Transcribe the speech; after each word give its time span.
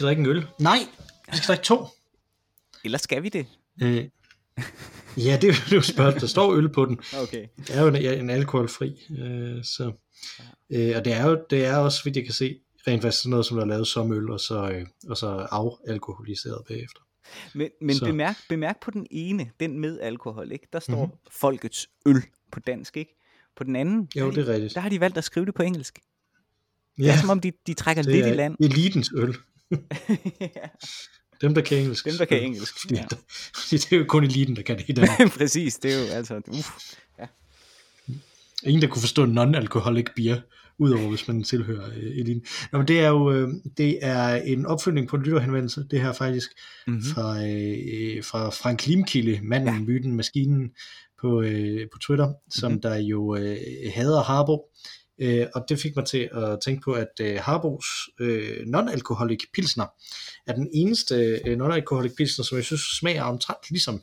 skal 0.00 0.06
drikke 0.06 0.20
en 0.20 0.26
øl. 0.26 0.46
Nej, 0.58 0.78
vi 1.30 1.36
skal 1.36 1.46
drikke 1.46 1.64
to. 1.64 1.84
Eller 2.84 2.98
skal 2.98 3.22
vi 3.22 3.28
det? 3.28 3.46
Øh, 3.82 3.96
ja, 5.16 5.38
det, 5.42 5.44
er 5.44 5.48
jo- 5.48 5.52
det 5.64 5.72
er 5.72 5.76
jo 5.76 5.82
spørgsmålet. 5.82 6.20
Der 6.20 6.26
står 6.26 6.54
øl 6.54 6.68
på 6.68 6.84
den. 6.86 7.00
Okay. 7.22 7.46
Det 7.56 7.70
er 7.76 7.80
jo 7.82 7.88
en, 7.88 7.96
en 7.96 8.30
alkoholfri. 8.30 9.06
Øh, 9.18 9.64
så, 9.64 9.92
øh, 10.70 10.92
og 10.96 11.04
det 11.04 11.12
er 11.12 11.26
jo 11.30 11.44
det 11.50 11.64
er 11.64 11.76
også, 11.76 12.00
vidt 12.04 12.16
jeg 12.16 12.24
kan 12.24 12.34
se, 12.34 12.58
rent 12.88 13.02
faktisk 13.02 13.22
sådan 13.22 13.30
noget, 13.30 13.46
som 13.46 13.56
der 13.56 13.64
er 13.64 13.68
lavet 13.68 13.86
som 13.86 14.12
øl, 14.12 14.30
og 14.30 14.40
så, 14.40 14.70
øh, 14.70 14.86
og 15.08 15.16
så 15.16 15.26
afalkoholiseret 15.50 16.62
bagefter. 16.68 17.00
Men, 17.54 17.68
men 17.80 17.96
Så. 17.96 18.04
bemærk, 18.04 18.36
bemærk 18.48 18.80
på 18.80 18.90
den 18.90 19.06
ene, 19.10 19.50
den 19.60 19.78
med 19.80 20.00
alkohol, 20.00 20.52
ikke? 20.52 20.66
Der 20.72 20.80
står 20.80 21.04
mm-hmm. 21.04 21.18
folkets 21.30 21.88
øl 22.06 22.22
på 22.52 22.60
dansk, 22.60 22.96
ikke? 22.96 23.16
På 23.56 23.64
den 23.64 23.76
anden, 23.76 24.08
Jo, 24.16 24.20
der, 24.20 24.24
har 24.24 24.30
det 24.30 24.40
er 24.40 24.44
de, 24.46 24.52
rigtigt. 24.52 24.74
der 24.74 24.80
har 24.80 24.88
de 24.88 25.00
valgt 25.00 25.18
at 25.18 25.24
skrive 25.24 25.46
det 25.46 25.54
på 25.54 25.62
engelsk. 25.62 25.98
Ja, 26.98 27.02
det 27.04 27.10
er 27.12 27.16
som 27.16 27.30
om, 27.30 27.40
de, 27.40 27.52
de 27.66 27.74
trækker 27.74 28.02
det 28.02 28.12
lidt 28.12 28.26
er 28.26 28.32
i 28.32 28.36
land. 28.36 28.56
elitens 28.60 29.10
øl. 29.16 29.36
Dem, 31.40 31.54
der 31.54 31.60
kan 31.62 31.78
engelsk. 31.78 32.04
Dem, 32.04 32.14
der 32.18 32.24
kan 32.24 32.42
engelsk, 32.42 32.80
Fordi, 32.80 32.94
ja. 32.94 33.00
ja. 33.00 33.16
fordi 33.60 33.76
det 33.76 33.92
er 33.92 33.96
jo 33.96 34.04
kun 34.08 34.24
eliten, 34.24 34.56
der 34.56 34.62
kan 34.62 34.78
det 34.78 34.84
i 34.88 34.92
Danmark. 34.92 35.30
Præcis, 35.38 35.74
det 35.76 35.94
er 35.94 35.98
jo 35.98 36.04
altså... 36.12 36.40
Uff. 36.48 36.70
Ingen, 38.64 38.82
der 38.82 38.88
kunne 38.88 39.00
forstå 39.02 39.24
non-alcoholic 39.26 40.04
beer, 40.16 40.40
udover 40.78 41.08
hvis 41.08 41.28
man 41.28 41.42
tilhører 41.42 41.88
øh, 41.88 41.96
eliten. 42.18 42.42
Nå, 42.72 42.78
men 42.78 42.88
det 42.88 43.00
er 43.00 43.08
jo 43.08 43.32
øh, 43.32 43.48
det 43.76 43.98
er 44.02 44.34
en 44.34 44.66
opfølgning 44.66 45.08
på 45.08 45.16
en 45.16 45.22
lytterhenvendelse, 45.22 45.84
det 45.90 46.00
her 46.00 46.12
faktisk, 46.12 46.50
Mhm. 46.86 46.94
mm-hmm. 46.96 47.10
fra, 47.14 47.46
øh, 47.46 48.24
fra 48.24 48.50
Frank 48.50 48.86
Limkilde, 48.86 49.40
manden, 49.42 49.74
ja. 49.74 49.80
myten, 49.80 50.16
maskinen 50.16 50.70
på, 51.20 51.42
øh, 51.42 51.86
på 51.92 51.98
Twitter, 51.98 52.32
som 52.50 52.72
Mhm. 52.72 52.80
der 52.80 52.96
jo 52.96 53.36
øh, 53.36 53.56
hader 53.94 54.22
Harbo. 54.22 54.66
Øh, 55.20 55.46
og 55.54 55.64
det 55.68 55.80
fik 55.80 55.96
mig 55.96 56.04
til 56.06 56.28
at 56.32 56.58
tænke 56.64 56.82
på, 56.84 56.92
at 56.92 57.08
øh, 57.20 57.38
Harbos 57.42 57.86
øh, 58.20 58.56
non-alcoholic 58.66 59.50
pilsner 59.54 59.86
er 60.46 60.54
den 60.54 60.68
eneste 60.74 61.40
øh, 61.46 61.58
non-alcoholic 61.58 62.14
pilsner, 62.16 62.44
som 62.44 62.56
jeg 62.56 62.64
synes 62.64 62.82
smager 63.00 63.22
omtrent 63.22 63.70
ligesom 63.70 64.02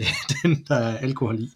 øh, 0.00 0.06
den, 0.42 0.64
der 0.68 0.74
er 0.74 0.98
alkohol 0.98 1.40
i. 1.40 1.50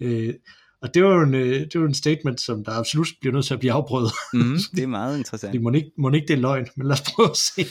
Øh, 0.00 0.34
og 0.82 0.94
det 0.94 1.04
var 1.04 1.14
jo 1.14 1.22
en, 1.22 1.34
øh, 1.34 1.60
det 1.72 1.80
var 1.80 1.86
en 1.86 1.94
statement, 1.94 2.40
som 2.40 2.64
der 2.64 2.72
absolut 2.72 3.08
bliver 3.20 3.34
nødt 3.34 3.46
til 3.46 3.54
at 3.54 3.60
blive 3.60 3.72
afprøvet. 3.72 4.12
Mm, 4.32 4.58
det 4.76 4.82
er 4.82 4.86
meget 4.86 5.18
interessant. 5.18 5.50
Fordi 5.50 5.58
må 5.58 5.70
ikke, 5.70 5.90
må 5.98 6.10
ikke 6.10 6.26
det 6.26 6.34
er 6.34 6.40
løgn, 6.40 6.68
men 6.76 6.86
lad 6.86 6.92
os 6.92 7.02
prøve 7.02 7.30
at 7.30 7.36
se. 7.36 7.66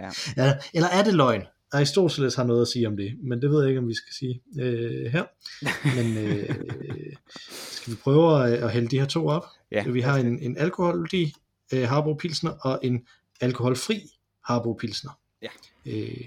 Ja. 0.00 0.10
Ja, 0.36 0.54
eller 0.74 0.88
er 0.88 1.04
det 1.04 1.14
løgn? 1.14 1.42
Aristoteles 1.72 2.34
har 2.34 2.44
noget 2.44 2.62
at 2.62 2.68
sige 2.68 2.86
om 2.86 2.96
det, 2.96 3.18
men 3.22 3.42
det 3.42 3.50
ved 3.50 3.60
jeg 3.60 3.68
ikke, 3.68 3.80
om 3.80 3.88
vi 3.88 3.94
skal 3.94 4.14
sige 4.14 4.42
øh, 4.60 5.12
her. 5.12 5.24
Men 5.96 6.16
øh, 6.16 6.48
skal 7.76 7.92
vi 7.92 7.98
prøve 8.02 8.44
at, 8.44 8.52
at 8.52 8.72
hælde 8.72 8.88
de 8.88 8.98
her 8.98 9.06
to 9.06 9.26
op? 9.26 9.44
Ja, 9.70 9.88
vi 9.88 10.00
har 10.00 10.16
en, 10.16 10.38
en 10.38 10.58
alkoholdig 10.58 11.34
øh, 11.72 11.88
Harbo 11.88 12.14
Pilsner 12.14 12.50
og 12.50 12.80
en 12.82 13.06
alkoholfri 13.40 14.00
Harbo 14.44 14.72
Pilsner. 14.72 15.18
Ja. 15.42 15.48
Øh, 15.86 16.24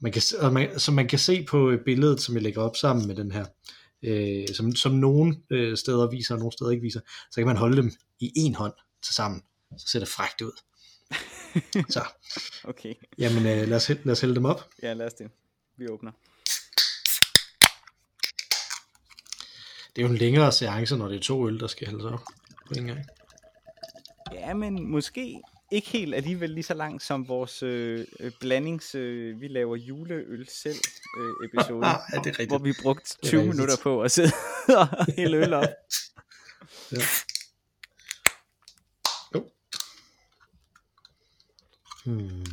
man 0.00 0.12
kan, 0.12 0.22
og 0.40 0.52
man, 0.52 0.78
som 0.78 0.94
man 0.94 1.08
kan 1.08 1.18
se 1.18 1.44
på 1.44 1.70
øh, 1.70 1.84
billedet, 1.84 2.20
som 2.20 2.34
jeg 2.34 2.42
lægger 2.42 2.62
op 2.62 2.76
sammen 2.76 3.06
med 3.06 3.14
den 3.14 3.32
her, 3.32 3.44
øh, 4.02 4.48
som, 4.54 4.74
som 4.74 4.92
nogle 4.92 5.36
øh, 5.50 5.76
steder 5.76 6.10
viser, 6.10 6.34
og 6.34 6.38
nogle 6.38 6.52
steder 6.52 6.70
ikke 6.70 6.82
viser, 6.82 7.00
så 7.30 7.40
kan 7.40 7.46
man 7.46 7.56
holde 7.56 7.76
dem 7.76 7.92
i 8.20 8.32
en 8.36 8.54
hånd 8.54 8.72
til 9.04 9.14
sammen. 9.14 9.42
Så 9.78 9.88
ser 9.88 9.98
det 9.98 10.08
frækt 10.08 10.40
ud. 10.40 10.60
så, 11.88 12.04
Okay, 12.64 12.94
jamen 13.18 13.46
øh, 13.46 13.68
lad, 13.68 13.76
os, 13.76 13.90
hæ- 13.90 14.00
lad 14.04 14.12
os 14.12 14.20
hælde 14.20 14.34
dem 14.34 14.44
op. 14.44 14.68
ja 14.82 14.92
lad 14.92 15.06
os 15.06 15.14
det. 15.14 15.30
Vi 15.76 15.88
åbner. 15.88 16.12
Det 19.96 20.02
er 20.02 20.06
jo 20.06 20.08
en 20.12 20.16
længere 20.18 20.52
seance, 20.52 20.96
når 20.96 21.08
det 21.08 21.16
er 21.16 21.20
to 21.22 21.48
øl, 21.48 21.60
der 21.60 21.66
skal 21.66 21.86
hældes 21.86 22.04
op 22.04 22.20
på 22.66 22.74
en 22.76 22.86
gang. 22.86 23.00
Ja, 24.32 24.54
men 24.54 24.86
måske 24.90 25.40
ikke 25.72 25.88
helt 25.88 26.14
alligevel 26.14 26.50
lige 26.50 26.64
så 26.64 26.74
langt 26.74 27.02
som 27.02 27.28
vores 27.28 27.62
øh, 27.62 28.06
blandings, 28.40 28.94
øh, 28.94 29.40
vi 29.40 29.48
laver 29.48 29.76
juleøl 29.76 30.48
selv 30.48 30.76
øh, 31.20 31.48
episode, 31.48 31.86
ja, 31.88 31.92
det 31.92 32.12
er 32.12 32.26
rigtigt. 32.26 32.48
hvor 32.50 32.58
vi 32.58 32.72
brugte 32.82 33.16
er 33.22 33.26
20 33.26 33.40
rigtigt. 33.40 33.54
minutter 33.56 33.76
på 33.82 34.02
at 34.02 34.10
sidde 34.12 34.32
og 34.78 35.06
hælde 35.16 35.36
øl 35.36 35.52
op. 35.52 35.64
Ja. 36.92 36.98
Hmm. 42.04 42.44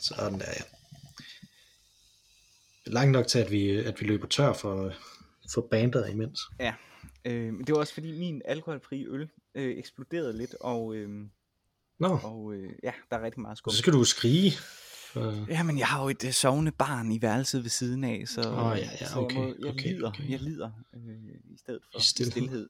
Sådan 0.00 0.38
der, 0.38 0.46
ja. 0.46 0.62
Langt 2.86 3.12
nok 3.12 3.26
til, 3.26 3.38
at 3.38 3.50
vi, 3.50 3.70
at 3.70 4.00
vi 4.00 4.06
løber 4.06 4.26
tør 4.26 4.52
for, 4.52 4.92
for 5.54 5.68
bandet 5.70 6.10
imens. 6.10 6.40
Ja, 6.60 6.74
øh, 7.24 7.52
men 7.54 7.66
det 7.66 7.72
var 7.74 7.80
også 7.80 7.94
fordi 7.94 8.18
min 8.18 8.42
alkoholfri 8.44 9.06
øl 9.06 9.28
øh, 9.54 9.78
eksploderede 9.78 10.38
lidt, 10.38 10.54
og, 10.60 10.94
øh, 10.94 11.08
Nå, 12.00 12.18
og 12.22 12.54
øh, 12.54 12.70
ja, 12.82 12.92
der 13.10 13.16
er 13.16 13.22
rigtig 13.22 13.40
meget 13.40 13.58
skum. 13.58 13.70
så 13.70 13.78
skal 13.78 13.92
du 13.92 14.04
skrige. 14.04 14.52
For... 15.12 15.46
Jamen, 15.48 15.78
jeg 15.78 15.86
har 15.86 16.02
jo 16.02 16.08
et 16.08 16.24
øh, 16.24 16.32
sovende 16.32 16.72
barn 16.72 17.12
i 17.12 17.22
værelset 17.22 17.62
ved 17.62 17.70
siden 17.70 18.04
af, 18.04 18.24
så, 18.26 18.40
Åh, 18.40 18.78
ja, 18.78 18.88
ja, 19.00 19.06
så 19.06 19.18
okay, 19.18 19.36
jeg, 19.36 19.44
må, 19.44 19.54
jeg 19.60 19.72
okay, 19.72 19.92
lider, 19.92 20.08
okay. 20.08 20.30
jeg 20.30 20.40
lider 20.40 20.70
øh, 20.94 21.52
i 21.54 21.58
stedet 21.58 21.80
for 21.92 21.98
I 21.98 22.02
stilhed. 22.02 22.30
stilhed. 22.30 22.68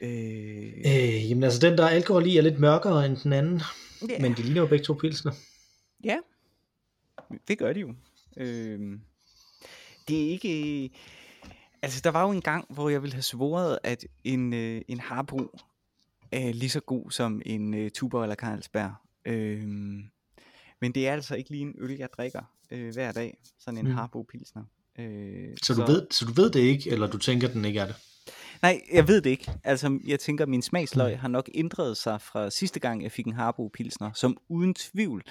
Øh, 0.00 0.72
Øh, 0.86 1.30
jamen 1.30 1.44
altså, 1.44 1.58
den 1.60 1.78
der 1.78 1.84
er 1.84 1.88
alkohol 1.88 2.26
i 2.26 2.36
er 2.36 2.42
lidt 2.42 2.58
mørkere 2.60 3.06
end 3.06 3.16
den 3.16 3.32
anden, 3.32 3.60
ja. 4.08 4.20
men 4.20 4.32
de 4.32 4.42
ligner 4.42 4.60
jo 4.60 4.66
begge 4.66 4.84
to 4.84 4.94
pilsner. 4.94 5.32
Ja, 6.04 6.16
det 7.48 7.58
gør 7.58 7.72
de 7.72 7.80
jo. 7.80 7.94
Øhm, 8.36 9.00
det 10.08 10.24
er 10.26 10.30
ikke... 10.30 10.90
Altså, 11.82 12.00
der 12.04 12.10
var 12.10 12.22
jo 12.22 12.30
en 12.30 12.40
gang, 12.40 12.64
hvor 12.68 12.88
jeg 12.88 13.02
ville 13.02 13.14
have 13.14 13.22
svoret, 13.22 13.78
at 13.84 14.06
en, 14.24 14.52
øh, 14.52 14.82
en 14.88 15.00
Harbo 15.00 15.38
er 16.32 16.52
lige 16.52 16.70
så 16.70 16.80
god 16.80 17.10
som 17.10 17.42
en 17.46 17.74
øh, 17.74 17.90
Tuborg 17.90 18.22
eller 18.22 18.34
Carlsberg. 18.34 18.94
Øhm, 19.24 20.02
men 20.80 20.92
det 20.92 21.08
er 21.08 21.12
altså 21.12 21.34
ikke 21.34 21.50
lige 21.50 21.62
en 21.62 21.74
øl, 21.78 21.96
jeg 21.98 22.08
drikker 22.16 22.42
øh, 22.70 22.92
hver 22.94 23.12
dag. 23.12 23.36
Sådan 23.58 23.78
en 23.78 23.84
Mm. 23.84 23.90
mm. 23.90 23.96
Harbo 23.96 24.22
Pilsner. 24.22 24.64
Øh, 24.98 25.48
Så 25.62 25.74
du, 25.74 25.86
ved, 25.86 26.06
så 26.10 26.24
du 26.24 26.32
ved 26.32 26.50
det 26.50 26.60
ikke, 26.60 26.90
eller 26.90 27.06
du 27.06 27.18
tænker, 27.18 27.48
den 27.48 27.64
ikke 27.64 27.80
er 27.80 27.86
det? 27.86 27.96
Nej, 28.62 28.80
jeg 28.92 29.08
ved 29.08 29.20
det 29.20 29.30
ikke. 29.30 29.50
Altså, 29.64 29.98
jeg 30.06 30.20
tænker, 30.20 30.44
at 30.44 30.48
min 30.48 30.62
smagsløg 30.62 31.18
har 31.20 31.28
nok 31.28 31.50
ændret 31.54 31.96
sig 31.96 32.20
fra 32.20 32.50
sidste 32.50 32.80
gang, 32.80 33.02
jeg 33.02 33.12
fik 33.12 33.26
en 33.26 33.32
Harbo 33.32 33.68
Pilsner, 33.68 34.12
som 34.12 34.36
uden 34.48 34.74
tvivl 34.74 35.22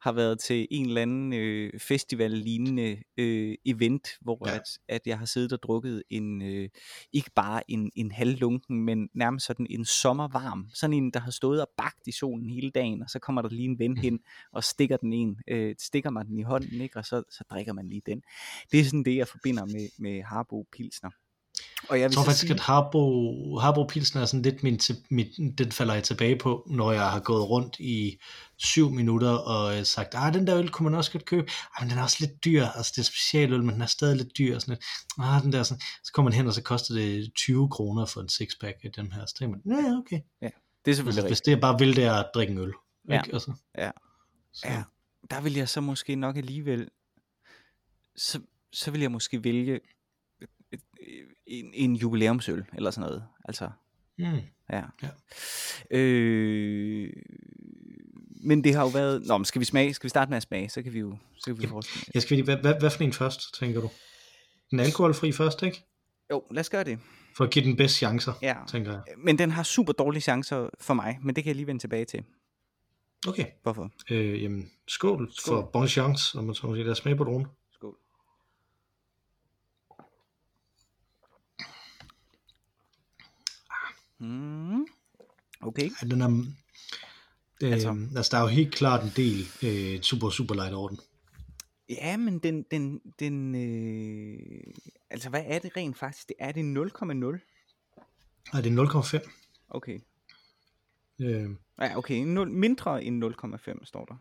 har 0.00 0.12
været 0.12 0.38
til 0.40 0.66
en 0.70 0.86
eller 0.86 1.02
anden 1.02 1.32
øh, 1.32 1.80
festival-lignende 1.80 3.02
øh, 3.18 3.54
event, 3.66 4.08
hvor 4.20 4.48
Ja. 4.48 4.54
at, 4.54 4.62
at 4.88 5.00
jeg 5.06 5.18
har 5.18 5.26
siddet 5.26 5.52
og 5.52 5.58
drukket 5.62 6.02
en, 6.10 6.42
øh, 6.42 6.68
ikke 7.12 7.30
bare 7.36 7.70
en, 7.70 7.90
en 7.96 8.12
halvlunken, 8.12 8.80
men 8.80 9.08
nærmest 9.14 9.46
sådan 9.46 9.66
en 9.70 9.84
sommervarm. 9.84 10.68
Sådan 10.74 10.94
en, 10.94 11.10
der 11.10 11.20
har 11.20 11.30
stået 11.30 11.60
og 11.60 11.68
bagt 11.76 12.06
i 12.06 12.12
solen 12.12 12.50
hele 12.50 12.70
dagen, 12.70 13.02
og 13.02 13.10
så 13.10 13.18
kommer 13.18 13.42
der 13.42 13.48
lige 13.48 13.68
en 13.68 13.78
ven 13.78 13.96
hen 13.96 14.20
og 14.52 14.64
stikker 14.64 14.96
den 14.96 15.12
en, 15.12 15.36
øh, 15.48 15.74
stikker 15.78 16.10
man 16.10 16.26
den 16.26 16.38
i 16.38 16.42
hånden, 16.42 16.80
ikke? 16.80 16.98
og 16.98 17.04
så, 17.04 17.22
så 17.30 17.44
drikker 17.50 17.72
man 17.72 17.88
lige 17.88 18.02
den. 18.06 18.22
Det 18.72 18.80
er 18.80 18.84
sådan 18.84 19.04
det, 19.04 19.16
jeg 19.16 19.28
forbinder 19.28 19.64
med, 19.64 19.88
med 19.98 20.22
Harbo 20.22 20.66
Pilsner. 20.72 21.10
Og 21.88 21.96
jeg 21.96 22.00
Jeg 22.02 22.10
vil 22.10 22.14
tror 22.14 22.22
så 22.22 22.26
faktisk, 22.26 22.40
sige, 22.40 22.54
at 22.54 22.60
Harbo, 22.60 23.58
Harbo 23.58 23.86
Pilsen 23.86 24.18
er 24.20 24.24
sådan 24.24 24.42
lidt 24.42 24.62
min, 24.62 24.80
mit, 25.10 25.58
den 25.58 25.72
falder 25.72 25.94
jeg 25.94 26.02
tilbage 26.02 26.36
på, 26.38 26.66
når 26.70 26.92
jeg 26.92 27.10
har 27.10 27.20
gået 27.20 27.48
rundt 27.48 27.76
i 27.78 28.18
syv 28.56 28.90
minutter 28.90 29.30
og 29.30 29.78
øh, 29.78 29.84
sagt, 29.84 30.14
ah, 30.14 30.34
den 30.34 30.46
der 30.46 30.58
øl 30.58 30.68
kunne 30.70 30.84
man 30.90 30.94
også 30.98 31.12
godt 31.12 31.24
købe, 31.24 31.50
ah, 31.76 31.82
men 31.84 31.90
den 31.90 31.98
er 31.98 32.02
også 32.02 32.16
lidt 32.20 32.44
dyr, 32.44 32.66
altså 32.66 32.92
det 32.96 33.00
er 33.02 33.04
specialøl, 33.06 33.62
men 33.64 33.74
den 33.74 33.82
er 33.82 33.86
stadig 33.86 34.16
lidt 34.16 34.38
dyr, 34.38 34.54
og 34.54 34.60
sådan 34.60 34.72
lidt, 34.74 34.84
ah, 35.18 35.42
den 35.42 35.52
der 35.52 35.62
sådan, 35.62 35.80
så 36.04 36.12
kommer 36.12 36.30
man 36.30 36.36
hen, 36.36 36.46
og 36.46 36.54
så 36.54 36.62
koster 36.62 36.94
det 36.94 37.32
20 37.34 37.68
kroner 37.68 38.06
for 38.06 38.20
en 38.20 38.28
sixpack 38.28 38.76
af 38.84 38.92
den 38.92 39.12
her, 39.12 39.26
så 39.26 39.34
tænker 39.38 39.56
man, 39.64 39.84
ja, 39.84 39.96
okay, 39.98 40.16
det 40.16 40.22
er 40.42 40.46
altså, 40.86 40.96
selvfølgelig 40.98 41.22
hvis 41.22 41.30
rigtigt. 41.30 41.44
det 41.46 41.52
jeg 41.52 41.60
bare 41.60 41.78
vil, 41.78 41.96
det 41.96 42.04
er 42.04 42.14
at 42.14 42.26
drikke 42.34 42.50
en 42.52 42.58
øl, 42.58 42.72
Ja. 43.08 43.22
ikke? 43.22 43.32
Altså, 43.34 43.52
Ja. 43.78 43.90
så, 44.52 44.68
Ja, 44.68 44.82
der 45.30 45.40
vil 45.40 45.54
jeg 45.54 45.68
så 45.68 45.80
måske 45.80 46.14
nok 46.16 46.36
alligevel, 46.36 46.88
så, 48.16 48.40
så 48.72 48.90
vil 48.90 49.00
jeg 49.00 49.10
måske 49.10 49.44
vælge 49.44 49.80
en, 51.46 51.70
en 51.74 51.96
jubilæumsøl, 51.96 52.64
eller 52.76 52.90
sådan 52.90 53.08
noget. 53.08 53.24
Altså, 53.44 53.70
Mm. 54.18 54.24
ja. 54.72 54.82
Ja. 55.02 55.08
Øh, 55.90 57.12
men 58.44 58.64
det 58.64 58.74
har 58.74 58.82
jo 58.82 58.88
været... 58.88 59.22
Nå, 59.26 59.38
men 59.38 59.44
skal 59.44 59.60
vi 59.60 59.64
smage? 59.64 59.94
Skal 59.94 60.04
vi 60.04 60.08
starte 60.08 60.28
med 60.30 60.36
at 60.36 60.42
smage? 60.42 60.68
Så 60.68 60.82
kan 60.82 60.92
vi 60.92 60.98
jo 60.98 61.16
så 61.38 61.44
kan 61.44 61.62
vi 61.62 61.66
forestille. 61.66 62.04
Jeg 62.14 62.22
skal 62.22 62.36
lige, 62.36 62.44
hvad, 62.44 62.56
hvad, 62.56 62.74
hvad 62.80 62.90
for 62.90 63.04
en 63.04 63.12
først, 63.12 63.54
tænker 63.54 63.80
du? 63.80 63.90
Den 64.70 64.80
alkoholfri 64.80 65.32
først, 65.32 65.62
ikke? 65.62 65.84
Jo, 66.30 66.42
lad 66.50 66.60
os 66.60 66.70
gøre 66.70 66.84
det. 66.84 66.98
For 67.36 67.44
at 67.44 67.50
give 67.50 67.64
den 67.64 67.76
bedste 67.76 67.96
chancer, 67.98 68.32
Ja. 68.42 68.56
tænker 68.68 68.92
jeg. 68.92 69.02
Men 69.18 69.38
den 69.38 69.50
har 69.50 69.62
super 69.62 69.92
dårlige 69.92 70.20
chancer 70.22 70.68
for 70.80 70.94
mig, 70.94 71.18
men 71.22 71.36
det 71.36 71.44
kan 71.44 71.48
jeg 71.48 71.56
lige 71.56 71.66
vende 71.66 71.80
tilbage 71.82 72.04
til. 72.04 72.24
Okay, 73.28 73.46
Hvorfor? 73.62 73.90
øh, 74.10 74.42
jamen, 74.42 74.70
skål, 74.88 75.16
skål. 75.16 75.32
Skål. 75.32 75.56
for 75.62 75.70
bon 75.72 75.88
chance, 75.88 76.38
om 76.38 76.44
man 76.44 76.54
så 76.54 76.66
må 76.66 76.74
sige. 76.74 76.84
Lad 76.84 76.92
os 76.92 76.98
smage 76.98 77.16
på 77.16 77.24
dronen. 77.24 77.46
Skål. 77.72 77.96
Mm. 84.20 84.86
Okay. 85.60 85.90
Ja, 86.02 86.06
den 86.08 86.20
er, 86.20 86.28
øh, 87.62 87.72
Altså- 87.72 88.08
altså, 88.16 88.28
der 88.32 88.38
er 88.38 88.42
jo 88.42 88.48
helt 88.48 88.74
klart 88.74 89.04
en 89.04 89.12
del 89.16 89.46
øh, 89.62 90.00
super, 90.00 90.30
super 90.30 90.54
light 90.54 90.74
over 90.74 90.88
den. 90.88 91.00
Ja, 91.88 92.16
men 92.16 92.38
den, 92.38 92.62
den, 92.70 93.00
den 93.18 93.54
øh, 93.54 94.74
altså 95.10 95.28
hvad 95.30 95.42
er 95.46 95.58
det 95.58 95.76
rent 95.76 95.98
faktisk? 95.98 96.28
Det 96.28 96.36
er 96.38 96.52
det 96.52 96.60
0,0. 96.60 96.64
Nej, 98.52 98.62
det 98.62 98.72
er 98.78 99.20
0,5. 99.20 99.30
Okay. 99.68 100.00
Øh, 101.20 101.50
Ja, 101.80 101.96
okay. 101.98 102.24
0, 102.24 102.50
mindre 102.50 103.04
end 103.04 103.24
0,5 103.24 103.84
står 103.84 104.04
der. 104.04 104.14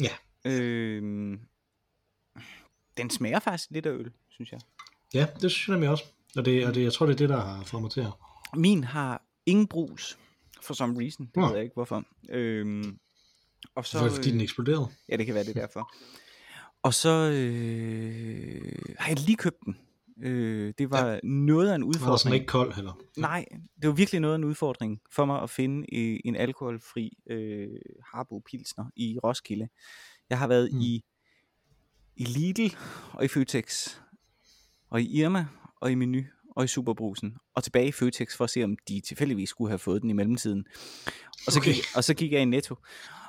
Ja. 0.00 0.12
Øh, 0.50 1.38
den 2.96 3.10
smager 3.10 3.40
faktisk 3.40 3.70
lidt 3.70 3.86
af 3.86 3.90
øl, 3.90 4.12
synes 4.28 4.52
jeg. 4.52 4.60
ja, 5.14 5.26
det 5.40 5.50
synes 5.50 5.68
jeg 5.68 5.74
nemlig 5.74 5.90
også. 5.90 6.04
Og, 6.36 6.44
det, 6.44 6.66
og 6.66 6.74
det, 6.74 6.82
jeg 6.82 6.92
tror, 6.92 7.06
det 7.06 7.12
er 7.12 7.16
det, 7.16 7.28
der 7.28 7.40
har 7.40 7.62
fået 7.64 7.82
mig 7.82 7.90
til 7.90 8.00
at... 8.00 8.12
Min 8.56 8.84
har 8.84 9.22
ingen 9.46 9.66
brus, 9.66 10.18
for 10.62 10.74
some 10.74 11.00
reason. 11.00 11.26
Det 11.26 11.36
Nå. 11.36 11.46
ved 11.46 11.54
jeg 11.54 11.62
ikke, 11.62 11.74
hvorfor. 11.74 12.04
Øhm, 12.30 12.98
og 13.74 13.86
så, 13.86 13.98
Så, 13.98 14.10
fordi 14.14 14.30
den 14.30 14.38
øh, 14.40 14.42
eksploderede. 14.42 14.88
Ja, 15.08 15.16
det 15.16 15.26
kan 15.26 15.34
være 15.34 15.44
det 15.44 15.56
er 15.56 15.60
derfor. 15.60 15.94
Og 16.82 16.94
så 16.94 17.30
øh, 17.34 18.72
har 18.98 19.08
jeg 19.08 19.20
lige 19.20 19.36
købt 19.36 19.56
den. 19.64 19.76
Øh, 20.22 20.74
det 20.78 20.90
var 20.90 21.06
ja. 21.06 21.18
noget 21.22 21.70
af 21.70 21.74
en 21.74 21.82
Var 21.82 21.86
der 21.86 21.98
sådan 21.98 22.06
udfordring. 22.08 22.34
ikke 22.34 22.46
kold 22.46 22.74
heller? 22.74 23.02
Nej, 23.16 23.44
det 23.82 23.88
var 23.88 23.94
virkelig 23.94 24.20
noget 24.20 24.34
af 24.34 24.38
en 24.38 24.44
udfordring 24.44 25.00
for 25.12 25.24
mig 25.24 25.42
at 25.42 25.50
finde 25.50 25.96
øh, 25.96 26.20
en 26.24 26.36
alkoholfri 26.36 27.18
øh, 27.30 27.68
Harbo 28.12 28.38
Pilsner 28.38 28.84
i 28.96 29.18
Roskilde. 29.24 29.68
Jeg 30.30 30.38
har 30.38 30.46
været 30.46 30.68
mm. 30.72 30.80
i, 30.80 31.04
i 32.16 32.24
Lidl 32.24 32.76
og 33.12 33.24
i 33.24 33.28
Føtex 33.28 33.96
og 34.90 35.02
i 35.02 35.20
Irma 35.20 35.46
og 35.80 35.92
i 35.92 35.94
Menu 35.94 36.22
og 36.56 36.64
i 36.64 36.66
Superbrusen 36.66 37.36
og 37.54 37.64
tilbage 37.64 37.88
i 37.88 37.92
Føtex 37.92 38.36
for 38.36 38.44
at 38.44 38.50
se, 38.50 38.64
om 38.64 38.76
de 38.88 39.00
tilfældigvis 39.00 39.48
skulle 39.48 39.70
have 39.70 39.78
fået 39.78 40.02
den 40.02 40.10
i 40.10 40.12
mellemtiden. 40.12 40.64
Og 41.46 41.52
så, 41.52 41.58
Okay. 41.60 41.72
gik, 41.72 41.84
og 41.96 42.04
så 42.04 42.14
gik 42.14 42.32
jeg 42.32 42.40
i 42.40 42.44
Netto, 42.44 42.74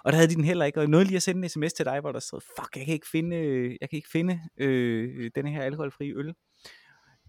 og 0.04 0.12
der 0.12 0.16
havde 0.18 0.30
de 0.30 0.36
den 0.36 0.44
heller 0.44 0.66
ikke, 0.66 0.78
og 0.80 0.82
jeg 0.82 0.90
nåede 0.90 1.06
lige 1.06 1.16
at 1.16 1.24
sende 1.24 1.44
en 1.44 1.50
sms 1.50 1.74
til 1.74 1.86
dig, 1.86 2.00
hvor 2.00 2.12
der 2.12 2.20
stod, 2.20 2.42
fuck, 2.60 2.76
jeg 2.78 2.86
kan 2.86 2.94
ikke 2.94 3.08
finde, 3.12 3.36
jeg 3.82 3.90
kan 3.90 3.98
ikke 3.98 4.10
finde 4.12 4.40
øh, 4.58 5.32
den 5.36 5.48
her 5.48 5.62
alkoholfri 5.64 6.12
øl. 6.14 6.34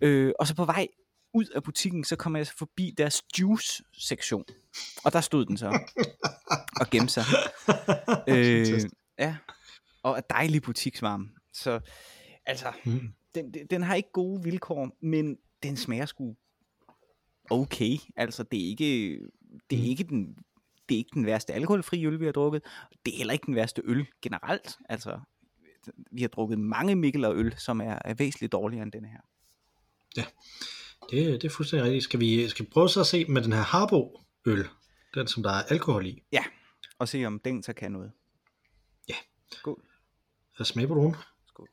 Øh, 0.00 0.32
og 0.40 0.46
så 0.46 0.54
på 0.54 0.64
vej 0.64 0.86
ud 1.34 1.44
af 1.54 1.62
butikken, 1.62 2.04
så 2.04 2.16
kom 2.16 2.36
jeg 2.36 2.46
så 2.46 2.52
forbi 2.58 2.94
deres 2.98 3.22
juice-sektion. 3.40 4.44
Og 5.04 5.12
der 5.12 5.20
stod 5.20 5.44
den 5.46 5.56
så 5.56 5.68
og 6.80 6.90
gemte 6.90 7.12
sig. 7.12 7.24
Øh, 8.28 8.80
ja, 9.18 9.36
og 10.02 10.16
er 10.16 10.20
dejlig 10.20 10.62
butiksvarme. 10.62 11.28
Så 11.52 11.80
altså, 12.46 12.66
Mm. 12.84 13.00
den, 13.34 13.54
den 13.70 13.82
har 13.82 13.94
ikke 13.94 14.12
gode 14.12 14.42
vilkår, 14.42 14.96
men 15.02 15.36
den 15.68 15.76
smager 15.76 16.06
sgu 16.06 16.36
okay. 17.50 17.96
Altså, 18.16 18.42
det 18.42 18.64
er 18.64 18.68
ikke, 18.68 19.18
det 19.70 19.78
er 19.78 19.82
Mm. 19.82 19.88
ikke 19.88 20.04
den 20.04 20.36
det 20.88 20.94
er 20.94 20.98
ikke 20.98 21.14
den 21.14 21.26
værste 21.26 21.52
alkoholfri 21.52 22.06
øl, 22.06 22.20
vi 22.20 22.24
har 22.24 22.32
drukket. 22.32 22.62
Det 23.06 23.14
er 23.14 23.18
heller 23.18 23.32
ikke 23.32 23.46
den 23.46 23.54
værste 23.54 23.82
øl 23.84 24.06
generelt. 24.22 24.76
Altså, 24.88 25.20
vi 26.12 26.20
har 26.20 26.28
drukket 26.28 26.58
mange 26.58 26.96
Mikkel 26.96 27.24
og 27.24 27.36
øl, 27.36 27.54
som 27.58 27.80
er, 27.80 27.98
er 28.04 28.14
væsentligt 28.14 28.52
dårligere 28.52 28.82
end 28.82 28.92
denne 28.92 29.08
her. 29.08 29.20
Det, 31.10 31.42
det 31.42 31.44
er 31.44 31.50
fuldstændig 31.50 31.84
rigtigt. 31.84 32.04
Skal 32.04 32.20
vi, 32.20 32.48
skal 32.48 32.66
vi 32.66 32.70
prøve 32.70 32.88
så 32.88 33.00
at 33.00 33.06
se 33.06 33.24
med 33.24 33.42
den 33.42 33.52
her 33.52 33.60
Harbo-øl, 33.60 34.68
den 35.14 35.26
som 35.28 35.42
der 35.42 35.50
er 35.50 35.62
alkohol 35.62 36.06
i. 36.06 36.22
Og 36.98 37.08
se, 37.08 37.24
om 37.24 37.38
den 37.38 37.62
så 37.62 37.72
kan 37.72 37.92
noget. 37.92 38.12
Ja. 39.08 39.14
Skål. 39.52 39.82
Hvad 40.56 40.64
smager 40.64 40.88
på 40.88 40.94
nogen? 40.94 41.14
Skål. 41.46 41.68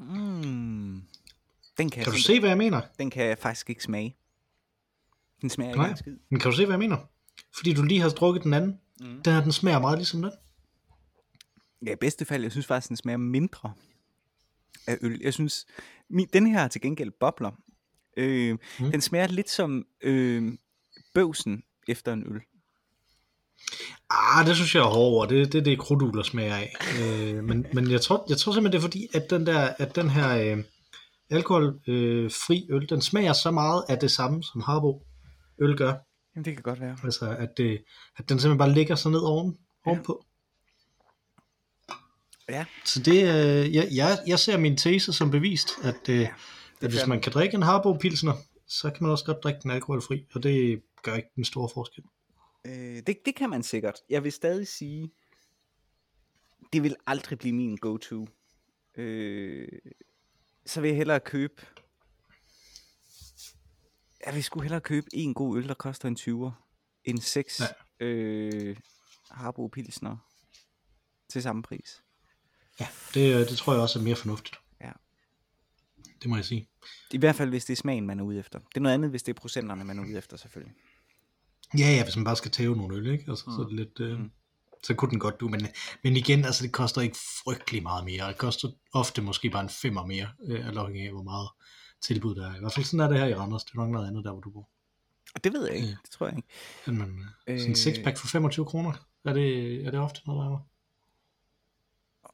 Mm. 0.00 1.02
Den 1.78 1.90
kan, 1.90 2.04
Kan 2.04 2.12
du 2.12 2.18
se, 2.18 2.40
hvad 2.40 2.48
jeg 2.48 2.58
mener? 2.58 2.80
Den 2.98 3.10
kan 3.10 3.24
jeg 3.24 3.38
faktisk 3.38 3.70
ikke 3.70 3.82
smage. 3.82 4.16
Den 5.40 5.50
smager 5.50 5.74
Nej. 5.74 5.84
ikke 5.84 5.90
en 5.92 5.96
skid. 5.96 6.16
Men 6.30 6.40
kan 6.40 6.50
du 6.50 6.56
se, 6.56 6.64
hvad 6.64 6.72
jeg 6.72 6.78
mener? 6.78 6.96
Fordi 7.56 7.72
du 7.74 7.82
lige 7.82 8.00
har 8.00 8.08
drukket 8.08 8.44
den 8.44 8.54
anden. 8.54 8.80
Mm. 9.00 9.22
Den 9.22 9.32
her, 9.32 9.42
den 9.42 9.52
smager 9.52 9.78
meget 9.78 9.98
ligesom 9.98 10.22
den. 10.22 10.32
Ja, 11.86 11.92
i 11.92 11.96
bedste 11.96 12.24
fald, 12.24 12.42
jeg 12.42 12.52
synes 12.52 12.66
faktisk, 12.66 12.88
den 12.88 12.96
smager 12.96 13.16
mindre 13.16 13.72
af 14.86 14.98
øl. 15.00 15.20
Jeg 15.22 15.34
synes, 15.34 15.66
min, 16.08 16.28
den 16.32 16.46
her 16.46 16.58
har 16.58 16.68
til 16.68 16.80
gengæld 16.80 17.10
bobler. 17.10 17.50
Øh, 18.16 18.58
mm. 18.80 18.90
Den 18.90 19.00
smager 19.00 19.26
lidt 19.26 19.50
som 19.50 19.86
øh, 20.00 20.52
bøvsen 21.14 21.62
efter 21.88 22.12
en 22.12 22.34
øl. 22.34 22.40
Ah, 24.10 24.46
det 24.46 24.56
synes 24.56 24.74
jeg 24.74 24.80
er 24.80 24.84
hårdere. 24.84 25.28
Det, 25.40 25.52
det 25.52 25.58
er 25.58 25.62
det, 25.62 25.78
krudugler 25.78 26.22
smager 26.22 26.56
af. 26.56 26.74
øh, 27.02 27.44
men 27.44 27.66
men 27.72 27.90
jeg, 27.90 28.00
tror, 28.00 28.26
jeg 28.28 28.36
tror 28.36 28.52
simpelthen, 28.52 28.72
det 28.72 28.78
er 28.78 28.82
fordi, 28.88 29.08
at 29.14 29.30
den, 29.30 29.46
der, 29.46 29.74
at 29.78 29.96
den 29.96 30.10
her 30.10 30.56
øh, 30.56 30.64
alkoholfri 31.30 32.66
øh, 32.70 32.76
øl, 32.76 32.88
den 32.88 33.00
smager 33.02 33.32
så 33.32 33.50
meget 33.50 33.84
af 33.88 33.98
det 33.98 34.10
samme, 34.10 34.42
som 34.42 34.60
Harbo 34.60 35.02
øl 35.58 35.76
gør. 35.76 35.94
Jamen, 36.36 36.44
det 36.44 36.54
kan 36.54 36.62
godt 36.62 36.80
være. 36.80 36.96
Altså, 37.04 37.36
at, 37.38 37.48
det, 37.56 37.82
at 38.16 38.28
den 38.28 38.38
simpelthen 38.40 38.58
bare 38.58 38.72
ligger 38.72 38.94
så 38.94 39.08
ned 39.08 39.20
oven, 39.20 39.56
Ja. 39.86 39.90
ovenpå. 39.90 40.24
Ja, 42.48 42.64
Så 42.84 43.02
det, 43.02 43.16
øh, 43.22 43.74
jeg, 43.74 43.88
jeg, 43.94 44.18
jeg 44.26 44.38
ser 44.38 44.56
min 44.58 44.76
tese 44.76 45.12
som 45.12 45.30
bevist, 45.30 45.68
at, 45.82 46.08
øh, 46.08 46.28
at 46.80 46.90
hvis 46.90 47.06
man 47.06 47.20
kan 47.20 47.32
drikke 47.32 47.54
en 47.54 47.62
Harbo 47.62 47.92
Pilsner, 47.92 48.32
så 48.68 48.90
kan 48.90 48.98
man 49.02 49.10
også 49.12 49.24
godt 49.24 49.42
drikke 49.44 49.60
den 49.62 49.70
alkoholfri, 49.70 50.24
og 50.34 50.42
det 50.42 50.82
gør 51.02 51.14
ikke 51.14 51.28
den 51.36 51.44
store 51.44 51.68
forskel. 51.74 52.04
Øh, 52.66 53.02
det, 53.06 53.18
det 53.24 53.34
kan 53.34 53.50
man 53.50 53.62
sikkert. 53.62 53.94
Jeg 54.08 54.24
vil 54.24 54.32
stadig 54.32 54.68
sige, 54.68 55.10
det 56.72 56.82
vil 56.82 56.96
aldrig 57.06 57.38
blive 57.38 57.52
min 57.54 57.76
go-to. 57.76 58.28
Øh, 58.96 59.68
så 60.66 60.80
vil 60.80 60.88
jeg 60.88 60.96
hellere 60.96 61.20
købe... 61.20 61.66
Jeg 64.26 64.34
vil 64.34 64.44
sgu 64.44 64.60
hellere 64.60 64.80
købe 64.80 65.06
en 65.12 65.34
god 65.34 65.56
øl, 65.58 65.68
der 65.68 65.74
koster 65.74 66.08
en 66.08 66.16
20'er, 66.20 66.50
end 67.04 67.18
seks 67.18 67.60
Ja. 68.00 68.04
øh, 68.06 68.76
Harbo 69.30 69.66
Pilsner 69.66 70.16
til 71.28 71.42
samme 71.42 71.62
pris. 71.62 72.02
Ja, 72.80 72.88
det, 73.14 73.34
øh, 73.34 73.40
det 73.48 73.58
tror 73.58 73.72
jeg 73.72 73.82
også 73.82 73.98
er 73.98 74.02
mere 74.02 74.16
fornuftigt. 74.16 74.56
Ja. 74.80 74.92
Det 76.22 76.30
må 76.30 76.36
jeg 76.36 76.44
sige. 76.44 76.68
I 77.10 77.18
hvert 77.18 77.34
fald, 77.36 77.48
hvis 77.50 77.64
det 77.64 77.72
er 77.72 77.76
smagen, 77.76 78.06
man 78.06 78.20
er 78.20 78.24
ude 78.24 78.38
efter. 78.38 78.58
Det 78.58 78.76
er 78.76 78.80
noget 78.80 78.94
andet, 78.94 79.10
hvis 79.10 79.22
det 79.22 79.36
er 79.36 79.40
procenterne, 79.40 79.84
man 79.84 79.98
er 79.98 80.02
ude 80.02 80.18
efter, 80.18 80.36
selvfølgelig. 80.36 80.74
Ja, 81.78 81.84
ja, 81.96 82.02
hvis 82.04 82.16
man 82.16 82.24
bare 82.24 82.36
skal 82.36 82.50
tæve 82.50 82.76
nogle 82.76 82.96
øl, 82.96 83.06
ikke? 83.06 83.24
Altså, 83.28 83.44
mm. 83.46 83.52
så, 83.56 83.62
er 83.62 83.66
det 83.66 83.76
lidt, 83.76 84.00
øh, 84.00 84.18
Mm. 84.18 84.30
så 84.82 84.94
kunne 84.94 85.10
den 85.10 85.18
godt 85.20 85.40
du, 85.40 85.48
men, 85.48 85.66
men 86.04 86.16
igen, 86.16 86.44
altså, 86.44 86.62
det 86.64 86.72
koster 86.72 87.00
ikke 87.00 87.16
frygtelig 87.44 87.82
meget 87.82 88.04
mere. 88.04 88.28
Det 88.28 88.38
koster 88.38 88.68
ofte 88.92 89.22
måske 89.22 89.50
bare 89.50 89.62
en 89.62 89.68
femmer 89.68 90.06
mere, 90.06 90.28
øh, 90.44 90.66
alt 90.66 90.78
afhængig 90.78 91.04
af, 91.06 91.12
hvor 91.12 91.22
meget 91.22 91.48
tilbud 92.02 92.34
der 92.34 92.50
er. 92.50 92.56
I 92.56 92.58
hvert 92.60 92.72
fald 92.74 92.84
sådan 92.86 93.00
er 93.00 93.08
det 93.08 93.18
her 93.18 93.26
i 93.26 93.34
Randers. 93.34 93.64
Det 93.64 93.72
er 93.72 93.76
nok 93.78 93.90
noget 93.90 94.06
andet 94.08 94.24
der, 94.24 94.32
hvor 94.32 94.40
du 94.40 94.50
bor. 94.50 94.68
Det 95.44 95.52
ved 95.52 95.66
jeg 95.66 95.74
ikke. 95.76 95.88
Ja. 95.88 95.96
Det 96.04 96.10
tror 96.10 96.26
jeg 96.26 96.36
ikke. 96.36 96.48
Men, 96.86 96.98
man, 96.98 97.24
øh, 97.46 97.58
sådan 97.58 97.62
en 97.66 97.70
Øh. 97.70 97.76
sixpack 97.76 98.18
for 98.18 98.26
25 98.26 98.66
kroner, 98.66 98.92
er 99.24 99.32
det, 99.32 99.74
er 99.86 99.90
det 99.90 100.00
ofte 100.00 100.20
noget, 100.26 100.44
der 100.50 100.56
er? 100.56 100.66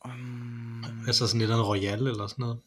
Um, 0.04 0.84
Altså 1.06 1.26
sådan 1.26 1.40
lidt 1.40 1.50
af 1.50 1.54
en 1.56 1.62
Royal 1.62 2.06
eller 2.06 2.26
sådan 2.26 2.42
noget. 2.42 2.60